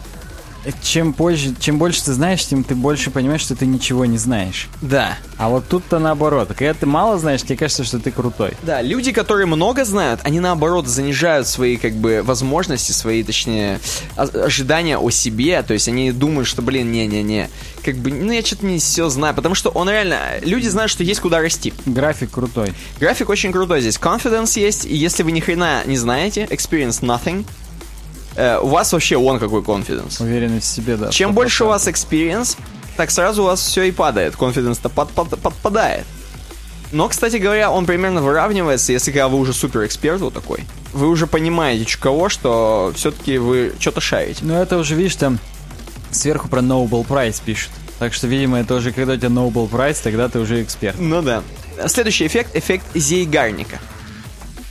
[0.82, 4.68] чем позже, чем больше ты знаешь, тем ты больше понимаешь, что ты ничего не знаешь.
[4.80, 5.18] Да.
[5.36, 6.48] А вот тут-то наоборот.
[6.48, 8.52] Когда ты мало знаешь, тебе кажется, что ты крутой.
[8.62, 13.80] Да, люди, которые много знают, они наоборот занижают свои как бы возможности, свои, точнее,
[14.16, 15.62] о- ожидания о себе.
[15.62, 17.50] То есть они думают, что, блин, не-не-не,
[17.84, 21.02] как бы, ну я что-то не все знаю, потому что он реально, люди знают, что
[21.04, 21.74] есть куда расти.
[21.84, 22.72] График крутой.
[22.98, 27.44] График очень крутой здесь, confidence есть, и если вы ни хрена не знаете, experience nothing,
[28.36, 30.22] э, у вас вообще он какой confidence.
[30.22, 31.10] Уверенность в себе, да.
[31.10, 31.34] Чем 100%.
[31.34, 32.56] больше у вас experience,
[32.96, 34.34] так сразу у вас все и падает.
[34.34, 36.04] Confidence-то под- под- подпадает.
[36.92, 40.60] Но, кстати говоря, он примерно выравнивается, если когда вы уже супер эксперт вот такой.
[40.92, 44.40] Вы уже понимаете, кого, что все-таки вы что-то шарите.
[44.44, 45.40] Ну, это уже, видишь, там
[46.12, 47.70] сверху про Nobel Prize пишут.
[47.98, 50.96] Так что, видимо, это уже когда у тебя Nobel Prize, тогда ты уже эксперт.
[51.00, 51.42] Ну да.
[51.88, 53.80] Следующий эффект— эффект Зейгарника.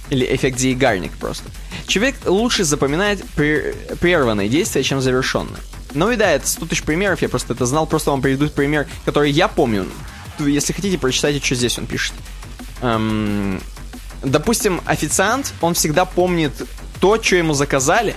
[0.09, 1.49] Или эффект Зейгарник просто.
[1.87, 5.57] Человек лучше запоминает пре- прерванные действия, чем завершенные.
[5.93, 8.87] Ну и да, это 100 тысяч примеров, я просто это знал, просто вам приведу пример,
[9.05, 9.85] который я помню.
[10.39, 12.13] Если хотите, прочитайте, что здесь он пишет.
[12.81, 13.61] Эм,
[14.23, 16.51] допустим, официант, он всегда помнит
[16.99, 18.15] то, что ему заказали,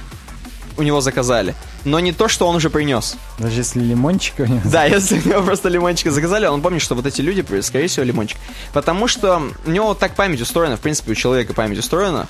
[0.76, 1.54] у него заказали,
[1.86, 3.16] но не то, что он уже принес.
[3.38, 4.60] Даже если лимончика у него...
[4.64, 8.04] Да, если у него просто лимончика заказали, он помнит, что вот эти люди, скорее всего,
[8.04, 8.38] лимончик.
[8.72, 12.26] Потому что у него так память устроена, в принципе, у человека память устроена.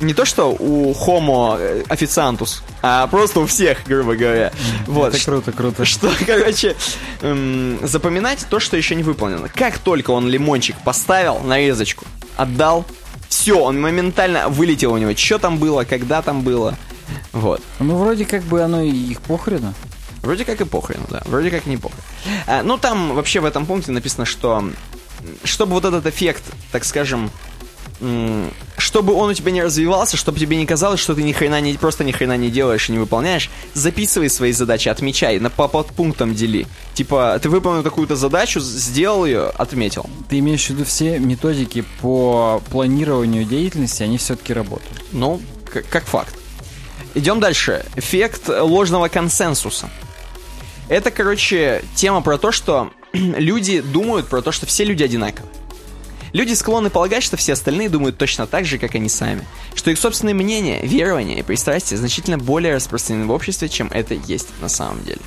[0.00, 4.52] Не то, что у homo э, официантус, а просто у всех, грубо говоря.
[4.86, 5.14] Вот.
[5.14, 5.84] Это круто, круто.
[5.84, 6.76] Что, короче,
[7.22, 9.48] эм, запоминать то, что еще не выполнено.
[9.48, 12.04] Как только он лимончик поставил, нарезочку,
[12.36, 12.84] отдал,
[13.28, 15.14] все, он моментально вылетел у него.
[15.16, 16.76] Что там было, когда там было.
[17.32, 17.62] Вот.
[17.78, 19.74] Ну, вроде как бы оно и их похрену.
[20.22, 21.22] Вроде как и похрен, да.
[21.26, 22.00] Вроде как не похрен.
[22.46, 24.64] А, ну, там вообще в этом пункте написано, что
[25.44, 27.30] чтобы вот этот эффект, так скажем,
[28.76, 31.74] чтобы он у тебя не развивался, чтобы тебе не казалось, что ты ни хрена не,
[31.74, 36.34] просто ни хрена не делаешь и не выполняешь, записывай свои задачи, отмечай, на, по подпунктам
[36.34, 36.66] дели.
[36.94, 40.08] Типа, ты выполнил какую-то задачу, сделал ее, отметил.
[40.28, 45.04] Ты имеешь в виду все методики по планированию деятельности, они все-таки работают.
[45.12, 45.40] Ну,
[45.90, 46.35] как факт.
[47.16, 47.82] Идем дальше.
[47.96, 49.88] Эффект ложного консенсуса.
[50.90, 55.48] Это, короче, тема про то, что люди думают про то, что все люди одинаковы.
[56.34, 59.46] Люди склонны полагать, что все остальные думают точно так же, как они сами.
[59.74, 64.48] Что их собственные мнения, верования и пристрастия значительно более распространены в обществе, чем это есть
[64.60, 65.20] на самом деле.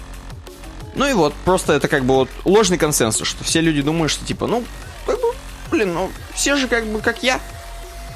[0.93, 4.23] Ну и вот, просто это как бы вот ложный консенсус, что все люди думают, что
[4.23, 4.63] типа, ну,
[5.71, 7.39] блин, ну, все же как бы как я.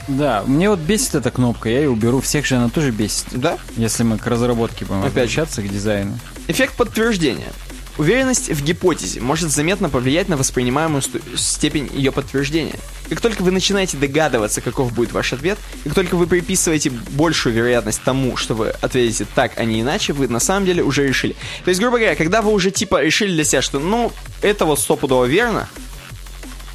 [0.08, 2.20] Да, мне вот бесит эта кнопка, я ее уберу.
[2.20, 3.28] Всех же она тоже бесит.
[3.32, 3.58] Да?
[3.78, 6.18] Если мы к разработке будем Опять обращаться, к дизайну.
[6.48, 7.52] Эффект подтверждения.
[7.98, 11.04] Уверенность в гипотезе может заметно повлиять на воспринимаемую
[11.36, 12.74] степень ее подтверждения.
[13.08, 18.02] Как только вы начинаете догадываться, каков будет ваш ответ, как только вы приписываете большую вероятность
[18.02, 21.36] тому, что вы ответите так, а не иначе, вы на самом деле уже решили.
[21.64, 24.80] То есть, грубо говоря, когда вы уже типа решили для себя, что ну, это вот
[24.80, 25.70] стопудово верно,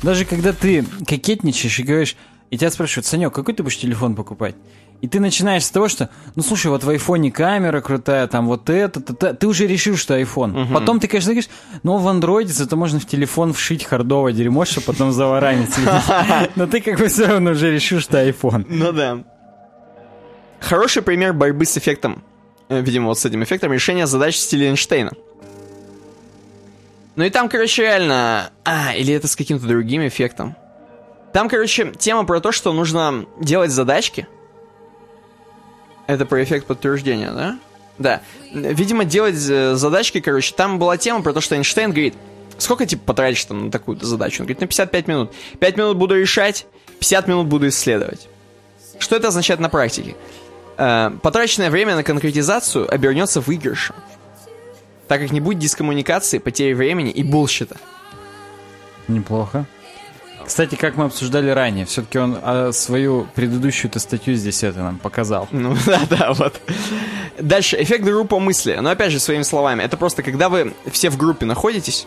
[0.05, 2.16] Даже когда ты кокетничаешь и говоришь,
[2.51, 4.55] и тебя спрашивают, Санек, какой ты будешь телефон покупать?
[5.01, 8.68] И ты начинаешь с того, что, ну слушай, вот в айфоне камера крутая, там вот
[8.68, 9.33] это, то, то.
[9.33, 10.73] ты уже решил, что iPhone.
[10.73, 11.51] Потом ты, конечно, говоришь,
[11.85, 15.70] ну в андроиде зато можно в телефон вшить хардовое дерьмо, чтобы потом заваранить.
[16.57, 18.67] Но ты как бы все равно уже решил, что iPhone.
[18.68, 19.25] Ну да.
[20.59, 22.25] Хороший пример борьбы с эффектом,
[22.68, 25.12] э, видимо, вот с этим эффектом, решения задач в стиле Эйнштейна.
[27.15, 28.51] Ну и там, короче, реально...
[28.65, 30.57] А, или это с каким-то другим эффектом.
[31.32, 34.26] Там, короче, тема про то, что нужно делать задачки.
[36.07, 37.58] Это про эффект подтверждения, да?
[37.98, 38.23] Да.
[38.52, 42.15] Видимо, делать э, задачки, короче, там была тема про то, что Эйнштейн говорит,
[42.57, 44.42] сколько, типа, потратишь там на такую задачу?
[44.42, 45.32] Он говорит, на 55 минут.
[45.58, 46.66] 5 минут буду решать,
[47.00, 48.28] 50 минут буду исследовать.
[48.98, 50.16] Что это означает на практике?
[50.78, 53.97] Э, потраченное время на конкретизацию обернется выигрышем.
[55.08, 57.76] Так как не будет дискоммуникации, потери времени и булщита.
[59.08, 59.66] Неплохо.
[60.49, 65.47] Кстати, как мы обсуждали ранее, все-таки он а, свою предыдущую-то статью здесь это нам показал.
[65.51, 66.59] Ну да, да, вот.
[67.39, 68.78] Дальше, эффект группа мысли.
[68.81, 72.07] Но опять же, своими словами, это просто когда вы все в группе находитесь,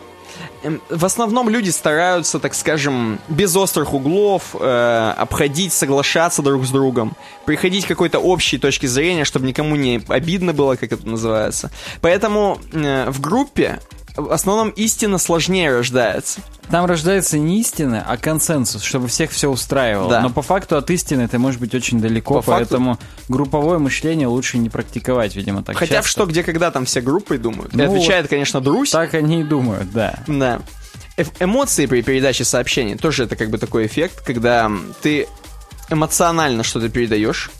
[0.64, 6.72] эм, в основном люди стараются, так скажем, без острых углов э, обходить, соглашаться друг с
[6.72, 11.70] другом, приходить к какой-то общей точке зрения, чтобы никому не обидно было, как это называется.
[12.02, 13.80] Поэтому э, в группе
[14.16, 16.42] в основном истина сложнее рождается.
[16.70, 20.10] Там рождается не истина, а консенсус, чтобы всех все устраивало.
[20.10, 20.22] Да.
[20.22, 24.28] Но по факту от истины ты можешь быть очень далеко, По факту- поэтому групповое мышление
[24.28, 26.10] лучше не практиковать, видимо, так Хотя в часто.
[26.12, 27.74] что, где, когда там все группой думают.
[27.74, 28.92] И Ну отвечает, конечно, Друсь.
[28.92, 30.20] Так они и думают, да.
[30.28, 30.62] Да.
[31.18, 35.28] Э- эмоции при передаче сообщений тоже это как бы такой эффект, когда ты
[35.90, 37.52] эмоционально что-то передаешь.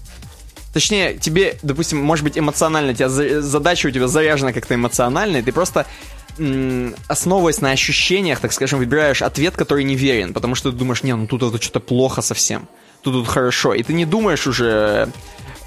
[0.74, 5.42] Точнее, тебе, допустим, может быть, эмоционально, тебя за- задача у тебя заряжена как-то эмоционально, и
[5.42, 5.86] ты просто
[7.08, 11.28] основываясь на ощущениях, так скажем, выбираешь ответ, который неверен, потому что ты думаешь, не, ну
[11.28, 12.68] тут это что-то плохо совсем,
[13.02, 15.10] тут тут хорошо, и ты не думаешь уже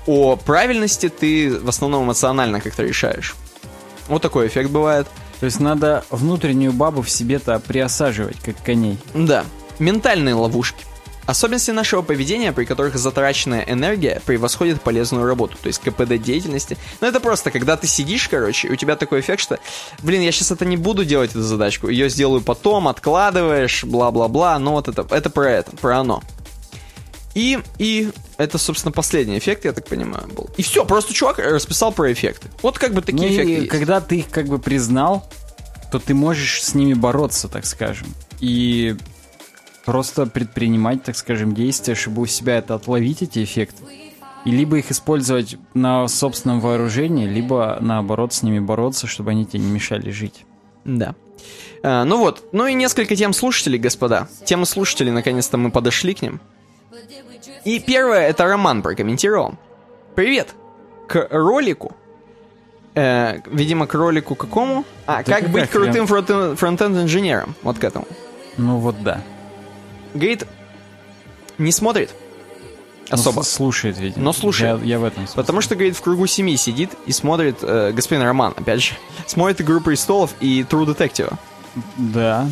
[0.07, 3.35] о правильности, ты в основном эмоционально как-то решаешь.
[4.09, 5.07] Вот такой эффект бывает.
[5.41, 8.99] То есть надо внутреннюю бабу в себе-то приосаживать, как коней.
[9.15, 9.45] Да,
[9.79, 10.85] ментальные ловушки.
[11.27, 16.77] Особенности нашего поведения, при которых затраченная энергия превосходит полезную работу, то есть КПД деятельности.
[17.01, 19.59] Ну, это просто, когда ты сидишь, короче, и у тебя такой эффект, что,
[20.03, 24.73] блин, я сейчас это не буду делать, эту задачку, ее сделаю потом, откладываешь, бла-бла-бла, ну
[24.73, 26.23] вот это, это про это, про оно.
[27.35, 30.51] И, и это, собственно, последний эффект, я так понимаю, был.
[30.57, 32.49] И все, просто чувак расписал про эффекты.
[32.63, 33.69] Вот как бы такие Ну и эффекты есть.
[33.69, 35.29] когда ты их как бы признал,
[35.91, 38.09] то ты можешь с ними бороться, так скажем.
[38.41, 38.97] И
[39.85, 43.83] просто предпринимать, так скажем, действия, чтобы у себя это отловить, эти эффекты.
[44.45, 49.61] И либо их использовать на собственном вооружении, либо наоборот с ними бороться, чтобы они тебе
[49.61, 50.45] не мешали жить.
[50.85, 51.15] Да.
[51.83, 54.29] А, ну вот, ну и несколько тем слушателей, господа.
[54.45, 56.41] Темы слушателей, наконец-то мы подошли к ним.
[57.65, 59.55] И первое, это Роман прокомментировал.
[60.15, 60.55] Привет!
[61.09, 61.97] К ролику.
[62.95, 64.85] Э, видимо, к ролику какому?
[65.07, 67.55] А, Да как быть крутым фронтенд-инженером.
[67.63, 68.07] Вот к этому.
[68.57, 69.23] Ну вот да.
[70.15, 70.47] Говорит,
[71.59, 72.11] не смотрит
[73.11, 73.37] особо.
[73.39, 74.25] Ну, с- слушает, видимо.
[74.25, 74.81] Но слушает.
[74.81, 75.37] Я, я в этом смысле.
[75.37, 78.95] Потому что, говорит, в кругу семьи сидит и смотрит, э, господин Роман, опять же,
[79.27, 81.33] смотрит «Игру престолов» и «True Detective».
[81.97, 82.49] Да,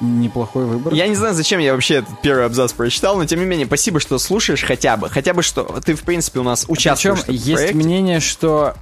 [0.00, 0.94] неплохой выбор.
[0.94, 4.00] Я не знаю, зачем я вообще этот первый абзац прочитал, но тем не менее, спасибо,
[4.00, 5.10] что слушаешь хотя бы.
[5.10, 7.74] Хотя бы что ты, в принципе, у нас Причем участвуешь в этом есть проекте.
[7.76, 8.74] мнение, что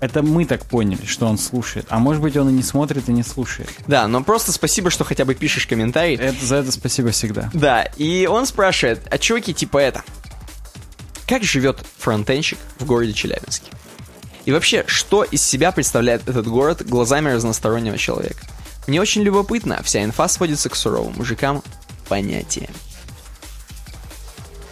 [0.00, 1.86] это мы так поняли, что он слушает.
[1.88, 3.70] А может быть, он и не смотрит, и не слушает.
[3.86, 6.16] Да, но просто спасибо, что хотя бы пишешь комментарий.
[6.16, 7.50] Это, за это спасибо всегда.
[7.54, 10.02] Да, и он спрашивает, а чуваки, типа это,
[11.26, 13.70] как живет фронтенщик в городе Челябинске?
[14.44, 18.46] И вообще, что из себя представляет этот город глазами разностороннего человека?
[18.86, 21.62] Мне очень любопытно, вся инфа сводится к суровым мужикам
[22.08, 22.70] понятия.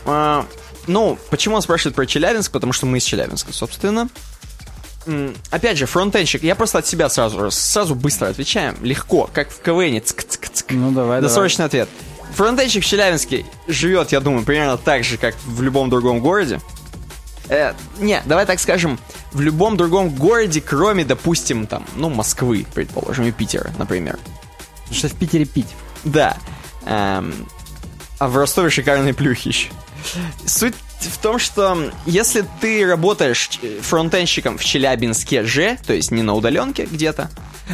[0.04, 0.46] А,
[0.86, 2.52] ну, почему он спрашивает про Челябинск?
[2.52, 4.08] Потому что мы из Челябинска, собственно.
[5.50, 8.76] Опять же, фронтенщик, я просто от себя сразу, сразу быстро отвечаем.
[8.82, 9.96] Легко, как в КВН.
[9.98, 10.66] Цк-цк-цк.
[10.70, 11.22] Ну давай, давай.
[11.22, 11.88] Досрочный ответ.
[12.34, 16.60] Фронтенщик в Челябинске живет, я думаю, примерно так же, как в любом другом городе.
[17.48, 18.98] Э, не, давай так скажем,
[19.32, 24.18] в любом другом городе, кроме, допустим, там, ну, Москвы, предположим, и Питера, например.
[24.82, 25.68] Потому что в Питере пить.
[26.04, 26.36] Да.
[26.86, 27.46] Эм,
[28.18, 29.68] А в Ростове шикарные плюхи еще.
[31.04, 36.34] Суть в том, что если ты работаешь фронтенщиком в Челябинске же, то есть не на
[36.34, 37.30] удаленке где-то,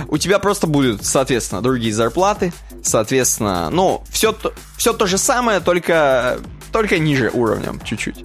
[0.08, 2.52] у тебя просто будут, соответственно, другие зарплаты,
[2.82, 4.36] соответственно, ну, все
[4.76, 6.40] все то же самое, только,
[6.72, 8.24] только ниже уровнем чуть-чуть.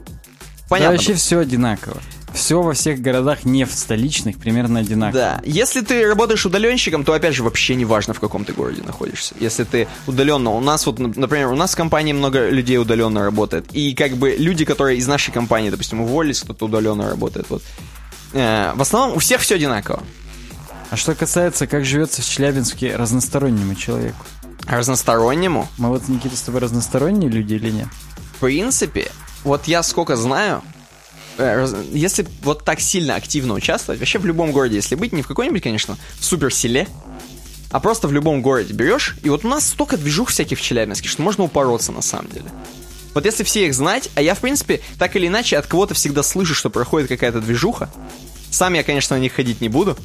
[0.70, 0.94] Понятно.
[0.94, 1.98] Да, вообще все одинаково.
[2.36, 5.20] Все во всех городах не в столичных примерно одинаково.
[5.20, 5.42] Да.
[5.46, 9.34] Если ты работаешь удаленщиком, то опять же вообще не важно, в каком ты городе находишься.
[9.40, 13.68] Если ты удаленно, у нас вот, например, у нас в компании много людей удаленно работает.
[13.72, 17.50] И как бы люди, которые из нашей компании, допустим, уволились, кто-то удаленно работает.
[17.50, 17.64] Вот.
[18.34, 20.04] Э, в основном у всех все одинаково.
[20.90, 24.26] А что касается, как живется в Челябинске разностороннему человеку?
[24.68, 25.70] Разностороннему?
[25.78, 27.88] Мы вот, Никита, с тобой разносторонние люди или нет?
[28.36, 29.10] В принципе,
[29.44, 30.62] вот я сколько знаю,
[31.92, 35.64] если вот так сильно активно участвовать, вообще в любом городе, если быть, не в какой-нибудь,
[35.64, 36.88] конечно, в супер селе,
[37.72, 41.10] а просто в любом городе берешь, и вот у нас столько движух всяких в Челябинске,
[41.10, 42.46] что можно упороться на самом деле.
[43.14, 46.22] Вот если все их знать, а я, в принципе, так или иначе от кого-то всегда
[46.24, 47.90] слышу, что проходит какая-то движуха,
[48.52, 49.98] сам я, конечно, на них ходить не буду,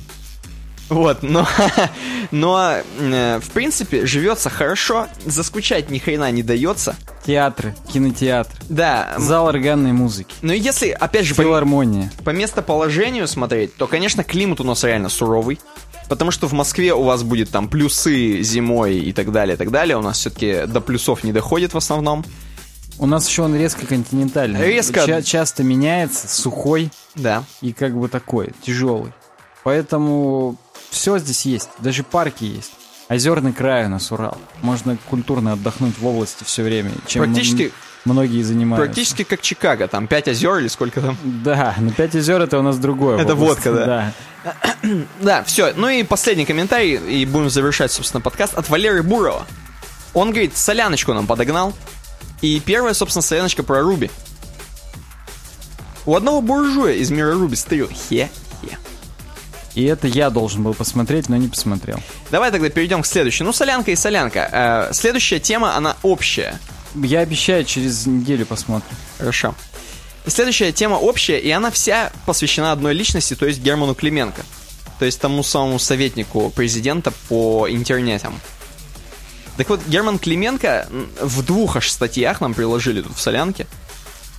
[0.90, 1.46] вот, но,
[2.32, 6.96] но э, в принципе, живется хорошо, заскучать ни хрена не дается.
[7.24, 8.52] Театры, кинотеатр.
[8.68, 9.14] Да.
[9.16, 10.34] Зал органной музыки.
[10.42, 12.12] Ну если, опять же, Филармония.
[12.18, 15.60] По, по местоположению смотреть, то, конечно, климат у нас реально суровый.
[16.08, 19.70] Потому что в Москве у вас будет там плюсы зимой и так далее, и так
[19.70, 19.96] далее.
[19.96, 22.24] У нас все-таки до плюсов не доходит в основном.
[22.98, 24.60] У нас еще он резко континентальный.
[24.66, 25.06] Резко.
[25.06, 26.90] Ча- часто меняется, сухой.
[27.14, 27.44] Да.
[27.60, 29.12] И как бы такой, тяжелый.
[29.62, 30.58] Поэтому
[30.90, 32.72] все здесь есть, даже парки есть.
[33.08, 34.38] Озерный край у нас Урал.
[34.62, 37.72] Можно культурно отдохнуть в области все время, чем Практически...
[38.04, 38.86] многие занимаются.
[38.86, 41.18] Практически как Чикаго, там 5 озер или сколько там?
[41.24, 43.18] Да, но 5 озер это у нас другое.
[43.18, 44.12] Это водка, да.
[44.44, 44.54] Да,
[45.20, 45.72] да все.
[45.74, 49.44] Ну и последний комментарий, и будем завершать, собственно, подкаст от Валеры Бурова.
[50.14, 51.72] Он говорит, соляночку нам подогнал.
[52.42, 54.08] И первая, собственно, соляночка про Руби.
[56.06, 58.30] У одного буржуя из мира Руби стырил хе
[59.80, 61.98] и это я должен был посмотреть, но не посмотрел.
[62.30, 63.44] Давай тогда перейдем к следующей.
[63.44, 64.88] Ну, солянка и солянка.
[64.90, 66.60] Э, следующая тема, она общая.
[66.94, 68.94] Я обещаю, через неделю посмотрим.
[69.18, 69.54] Хорошо.
[70.26, 74.42] следующая тема общая, и она вся посвящена одной личности, то есть Герману Клименко.
[74.98, 78.38] То есть тому самому советнику президента по интернетам.
[79.56, 80.88] Так вот, Герман Клименко
[81.22, 83.66] в двух аж статьях нам приложили тут в солянке,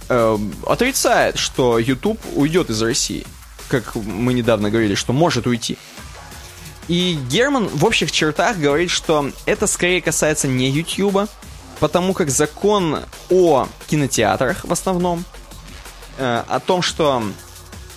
[0.08, 0.38] э,
[0.68, 3.26] отрицает, что YouTube уйдет из России
[3.72, 5.78] как мы недавно говорили, что может уйти.
[6.88, 11.30] И Герман в общих чертах говорит, что это скорее касается не YouTube,
[11.80, 15.24] потому как закон о кинотеатрах в основном,
[16.18, 17.24] э, о том, что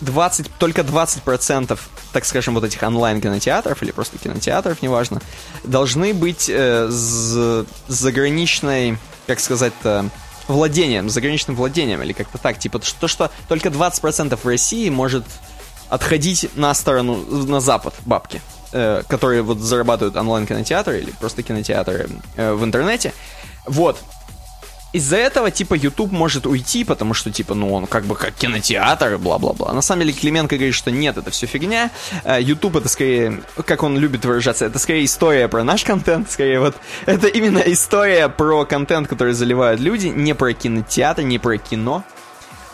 [0.01, 1.79] 20, только 20%,
[2.13, 5.21] так скажем, вот этих онлайн-кинотеатров или просто кинотеатров, неважно,
[5.65, 8.97] должны быть э, с заграничной,
[9.27, 10.09] как сказать-то,
[10.47, 12.59] владением, заграничным владением или как-то так.
[12.59, 15.25] Типа то, что только 20% в России может
[15.89, 18.41] отходить на сторону, на запад бабки,
[18.73, 23.13] э, которые вот зарабатывают онлайн-кинотеатры или просто кинотеатры э, в интернете.
[23.67, 23.99] Вот.
[24.95, 29.19] Из-за этого, типа, YouTube может уйти, потому что, типа, ну, он как бы как кинотеатр,
[29.19, 29.73] бла-бла-бла.
[29.73, 31.91] На самом деле, Клименко говорит, что нет, это все фигня.
[32.23, 36.61] Э, YouTube это скорее, как он любит выражаться, это скорее история про наш контент, скорее
[36.61, 42.05] вот, это именно история про контент, который заливают люди, не про кинотеатр, не про кино.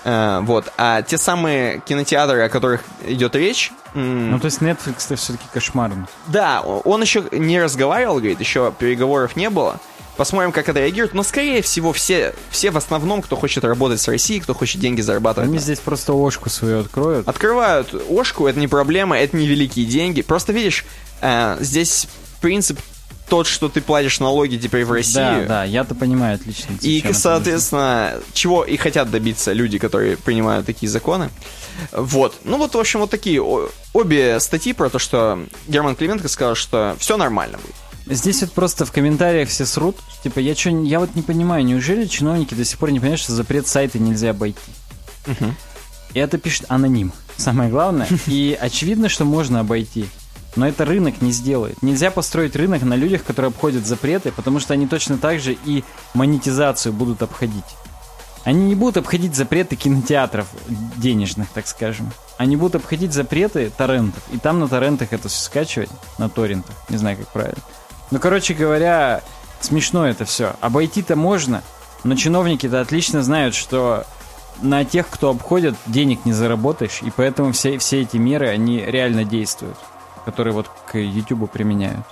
[0.04, 0.72] Uh, вот.
[0.78, 3.70] А те самые кинотеатры, о которых идет речь...
[3.92, 6.06] Ну, то есть Netflix-то все-таки кошмарный.
[6.28, 9.80] Да, он еще не разговаривал, говорит, еще переговоров не было.
[10.16, 11.14] Посмотрим, как это реагирует.
[11.14, 15.00] Но, скорее всего, все, все в основном, кто хочет работать с Россией, кто хочет деньги
[15.00, 15.48] зарабатывать.
[15.48, 17.26] Они здесь просто ошку свою откроют.
[17.26, 20.22] Открывают ошку, это не проблема, это не великие деньги.
[20.22, 20.84] Просто, видишь,
[21.20, 22.06] э, здесь
[22.40, 22.78] принцип
[23.30, 25.14] тот, что ты платишь налоги теперь в России.
[25.14, 26.74] Да, да, я-то понимаю отлично.
[26.82, 31.30] И, соответственно, чего и хотят добиться люди, которые принимают такие законы.
[31.92, 32.34] Вот.
[32.44, 33.40] Ну вот, в общем, вот такие
[33.94, 38.16] обе статьи про то, что Герман Клименко сказал, что все нормально будет.
[38.18, 39.96] Здесь вот просто в комментариях все срут.
[40.24, 43.32] Типа, я что, я вот не понимаю, неужели чиновники до сих пор не понимают, что
[43.32, 44.58] запрет сайта нельзя обойти?
[45.28, 45.54] Угу.
[46.14, 48.08] И это пишет аноним, самое главное.
[48.26, 50.06] И очевидно, что можно обойти.
[50.56, 51.80] Но это рынок не сделает.
[51.82, 55.84] Нельзя построить рынок на людях, которые обходят запреты, потому что они точно так же и
[56.14, 57.64] монетизацию будут обходить.
[58.42, 60.48] Они не будут обходить запреты кинотеатров
[60.96, 62.10] денежных, так скажем.
[62.38, 64.22] Они будут обходить запреты торрентов.
[64.32, 66.74] И там на торрентах это все скачивать, на торрентах.
[66.88, 67.62] Не знаю, как правильно.
[68.10, 69.22] Ну, короче говоря,
[69.60, 70.56] смешно это все.
[70.60, 71.62] Обойти-то можно,
[72.02, 74.04] но чиновники-то отлично знают, что
[74.62, 79.24] на тех, кто обходит, денег не заработаешь, и поэтому все, все эти меры, они реально
[79.24, 79.76] действуют
[80.30, 82.04] которые вот к YouTube применяют.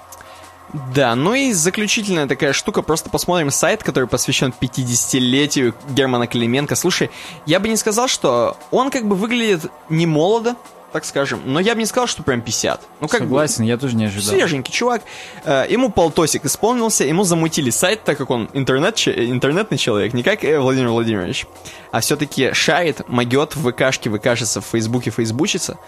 [0.94, 6.76] Да, ну и заключительная такая штука, просто посмотрим сайт, который посвящен 50-летию Германа Клименко.
[6.76, 7.10] Слушай,
[7.46, 10.56] я бы не сказал, что он как бы выглядит не молодо,
[10.92, 12.80] так скажем, но я бы не сказал, что прям 50.
[13.00, 14.34] Ну, как Согласен, бы, я тоже не ожидал.
[14.34, 15.02] Свеженький чувак.
[15.44, 20.44] Э, ему полтосик исполнился, ему замутили сайт, так как он интернет, интернетный человек, не как
[20.44, 21.46] э, Владимир Владимирович,
[21.92, 25.78] а все-таки шарит, могет в ВКшке, ВКшится, в Фейсбуке, Фейсбучится.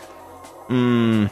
[0.68, 1.30] М-м-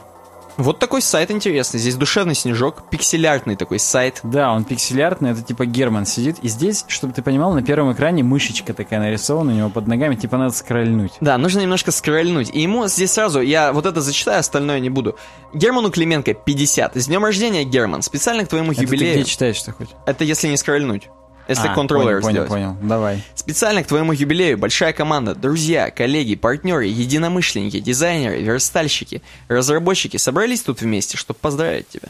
[0.59, 1.79] вот такой сайт интересный.
[1.79, 4.19] Здесь душевный снежок, пикселяртный такой сайт.
[4.23, 6.37] Да, он пикселяртный, это типа Герман сидит.
[6.41, 10.15] И здесь, чтобы ты понимал, на первом экране мышечка такая нарисована у него под ногами,
[10.15, 11.13] типа надо скрольнуть.
[11.21, 12.49] Да, нужно немножко скрольнуть.
[12.53, 15.15] И ему здесь сразу, я вот это зачитаю, остальное не буду.
[15.53, 16.95] Герману Клименко 50.
[16.95, 18.01] С днем рождения, Герман.
[18.01, 19.13] Специально к твоему Это юбилею.
[19.15, 19.89] ты где читаешь что хоть?
[20.05, 21.09] Это если не скрольнуть.
[21.49, 22.49] Если А, контроллер понял, сделать.
[22.49, 22.87] понял, понял.
[22.87, 23.23] Давай.
[23.35, 30.81] Специально к твоему юбилею большая команда, друзья, коллеги, партнеры, единомышленники, дизайнеры, верстальщики, разработчики собрались тут
[30.81, 32.09] вместе, чтобы поздравить тебя.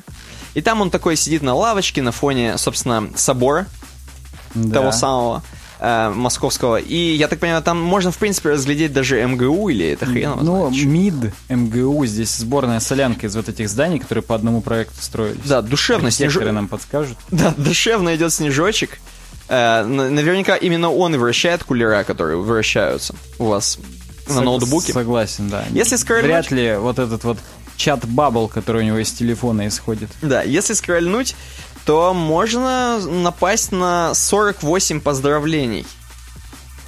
[0.56, 3.66] И там он такой сидит на лавочке на фоне, собственно, собора
[4.54, 4.80] Да.
[4.80, 5.44] того самого
[5.80, 6.76] э, московского.
[6.76, 10.70] И я так понимаю, там можно, в принципе, разглядеть даже МГУ или это хрен Ну,
[10.70, 10.86] знает.
[10.86, 15.40] МИД, МГУ, здесь сборная солянка из вот этих зданий, которые по одному проекту строились.
[15.46, 16.44] Да, душевно снежок.
[16.52, 17.18] нам подскажут.
[17.32, 19.00] Да, душевно идет снежочек.
[19.50, 23.80] Э, наверняка именно он и вращает кулера, которые вращаются у вас
[24.28, 24.94] на Сог- ноутбуке.
[24.94, 25.66] Согласен, да.
[25.72, 27.38] Если скроллить- Вряд ли вот этот вот
[27.76, 30.10] чат-бабл, который у него из телефона исходит.
[30.22, 31.36] Да, если скрольнуть,
[31.86, 35.88] то можно напасть на 48 поздравлений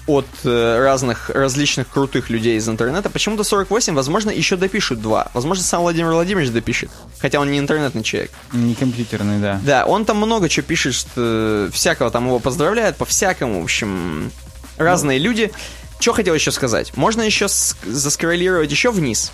[0.08, 3.10] от э, разных различных крутых людей из интернета.
[3.10, 5.30] Почему-то 48, возможно, еще допишут два.
[5.34, 6.90] Возможно, сам Владимир Владимирович допишет.
[7.20, 8.32] Хотя он не интернетный человек.
[8.52, 9.60] Не компьютерный, да.
[9.64, 14.32] Да, он там много чего пишет, что всякого там его поздравляют, по-всякому, в общем,
[14.78, 15.52] разные люди.
[16.00, 16.98] Что хотел еще сказать?
[16.98, 19.32] Можно еще ск- заскроллировать еще вниз.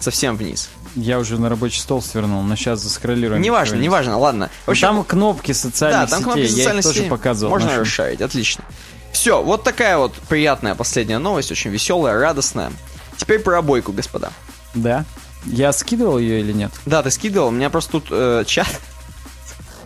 [0.00, 0.70] Совсем вниз.
[0.96, 3.40] Я уже на рабочий стол свернул, но сейчас заскроллируем.
[3.42, 4.50] Неважно, неважно, ладно.
[4.64, 7.50] В Ну, общем, Там кнопки Да, социальных там сетей, кнопки я их социальной тоже показывал.
[7.50, 7.82] Можно нашим.
[7.82, 8.64] расшарить, отлично.
[9.12, 12.72] Все, вот такая вот приятная последняя новость, очень веселая, радостная.
[13.16, 14.32] Теперь про обойку, господа.
[14.74, 15.04] Да.
[15.44, 16.72] Я скидывал ее или нет?
[16.86, 18.68] Да, ты скидывал, у меня просто тут э, чат.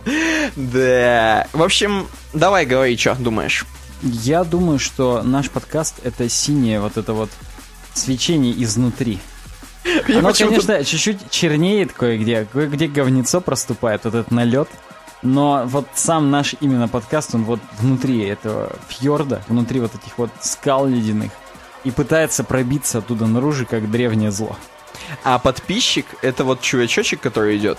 [0.55, 1.47] Да.
[1.51, 3.65] В общем, давай говори, что думаешь.
[4.03, 7.31] Я думаю, что наш подкаст это синее вот это вот
[7.95, 9.19] свечение изнутри.
[10.07, 14.69] Я Оно, конечно, чуть-чуть чернеет кое-где, кое-где говнецо проступает, вот этот налет.
[15.21, 20.29] Но вот сам наш именно подкаст, он вот внутри этого фьорда, внутри вот этих вот
[20.41, 21.31] скал ледяных,
[21.83, 24.55] и пытается пробиться оттуда наружу, как древнее зло.
[25.23, 27.77] А подписчик это вот чувачочек, который идет.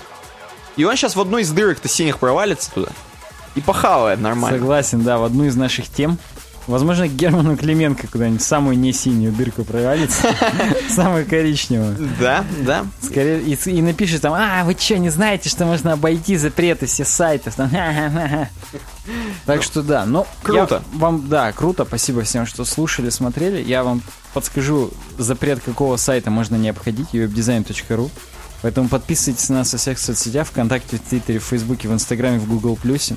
[0.77, 2.89] И он сейчас в одну из дырок-то синих провалится туда.
[3.55, 4.59] И похавает нормально.
[4.59, 6.19] Согласен, да, в одну из наших тем.
[6.67, 10.35] Возможно, Герману Клименко куда-нибудь самую не синюю дырку провалится,
[10.91, 11.97] самую коричневую.
[12.20, 12.86] Да, да.
[13.01, 17.05] Скорее, и, и напишет там, а, вы что, не знаете, что можно обойти запреты все
[17.05, 17.55] сайтов?
[17.55, 18.49] Там, ха-ха-ха».
[19.45, 20.83] Так что да, ну, Круто.
[20.93, 23.62] вам, да, круто, спасибо всем, что слушали, смотрели.
[23.62, 24.03] Я вам
[24.35, 28.11] подскажу, запрет какого сайта можно не обходить, webdesign.ru.
[28.62, 32.75] Поэтому подписывайтесь на нас во всех соцсетях, ВКонтакте, в Твиттере, в Фейсбуке, в Инстаграме, в
[32.77, 33.17] Плюсе.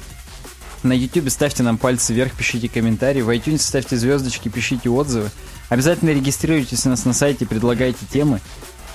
[0.81, 3.21] На Ютубе ставьте нам пальцы вверх, пишите комментарии.
[3.21, 5.29] В iTunes ставьте звездочки, пишите отзывы.
[5.67, 8.39] Обязательно регистрируйтесь у нас на сайте, предлагайте темы.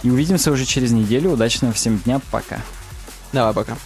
[0.03, 1.33] И увидимся уже через неделю.
[1.33, 2.21] Удачного всем дня.
[2.31, 2.59] Пока.
[3.33, 3.77] Давай, пока.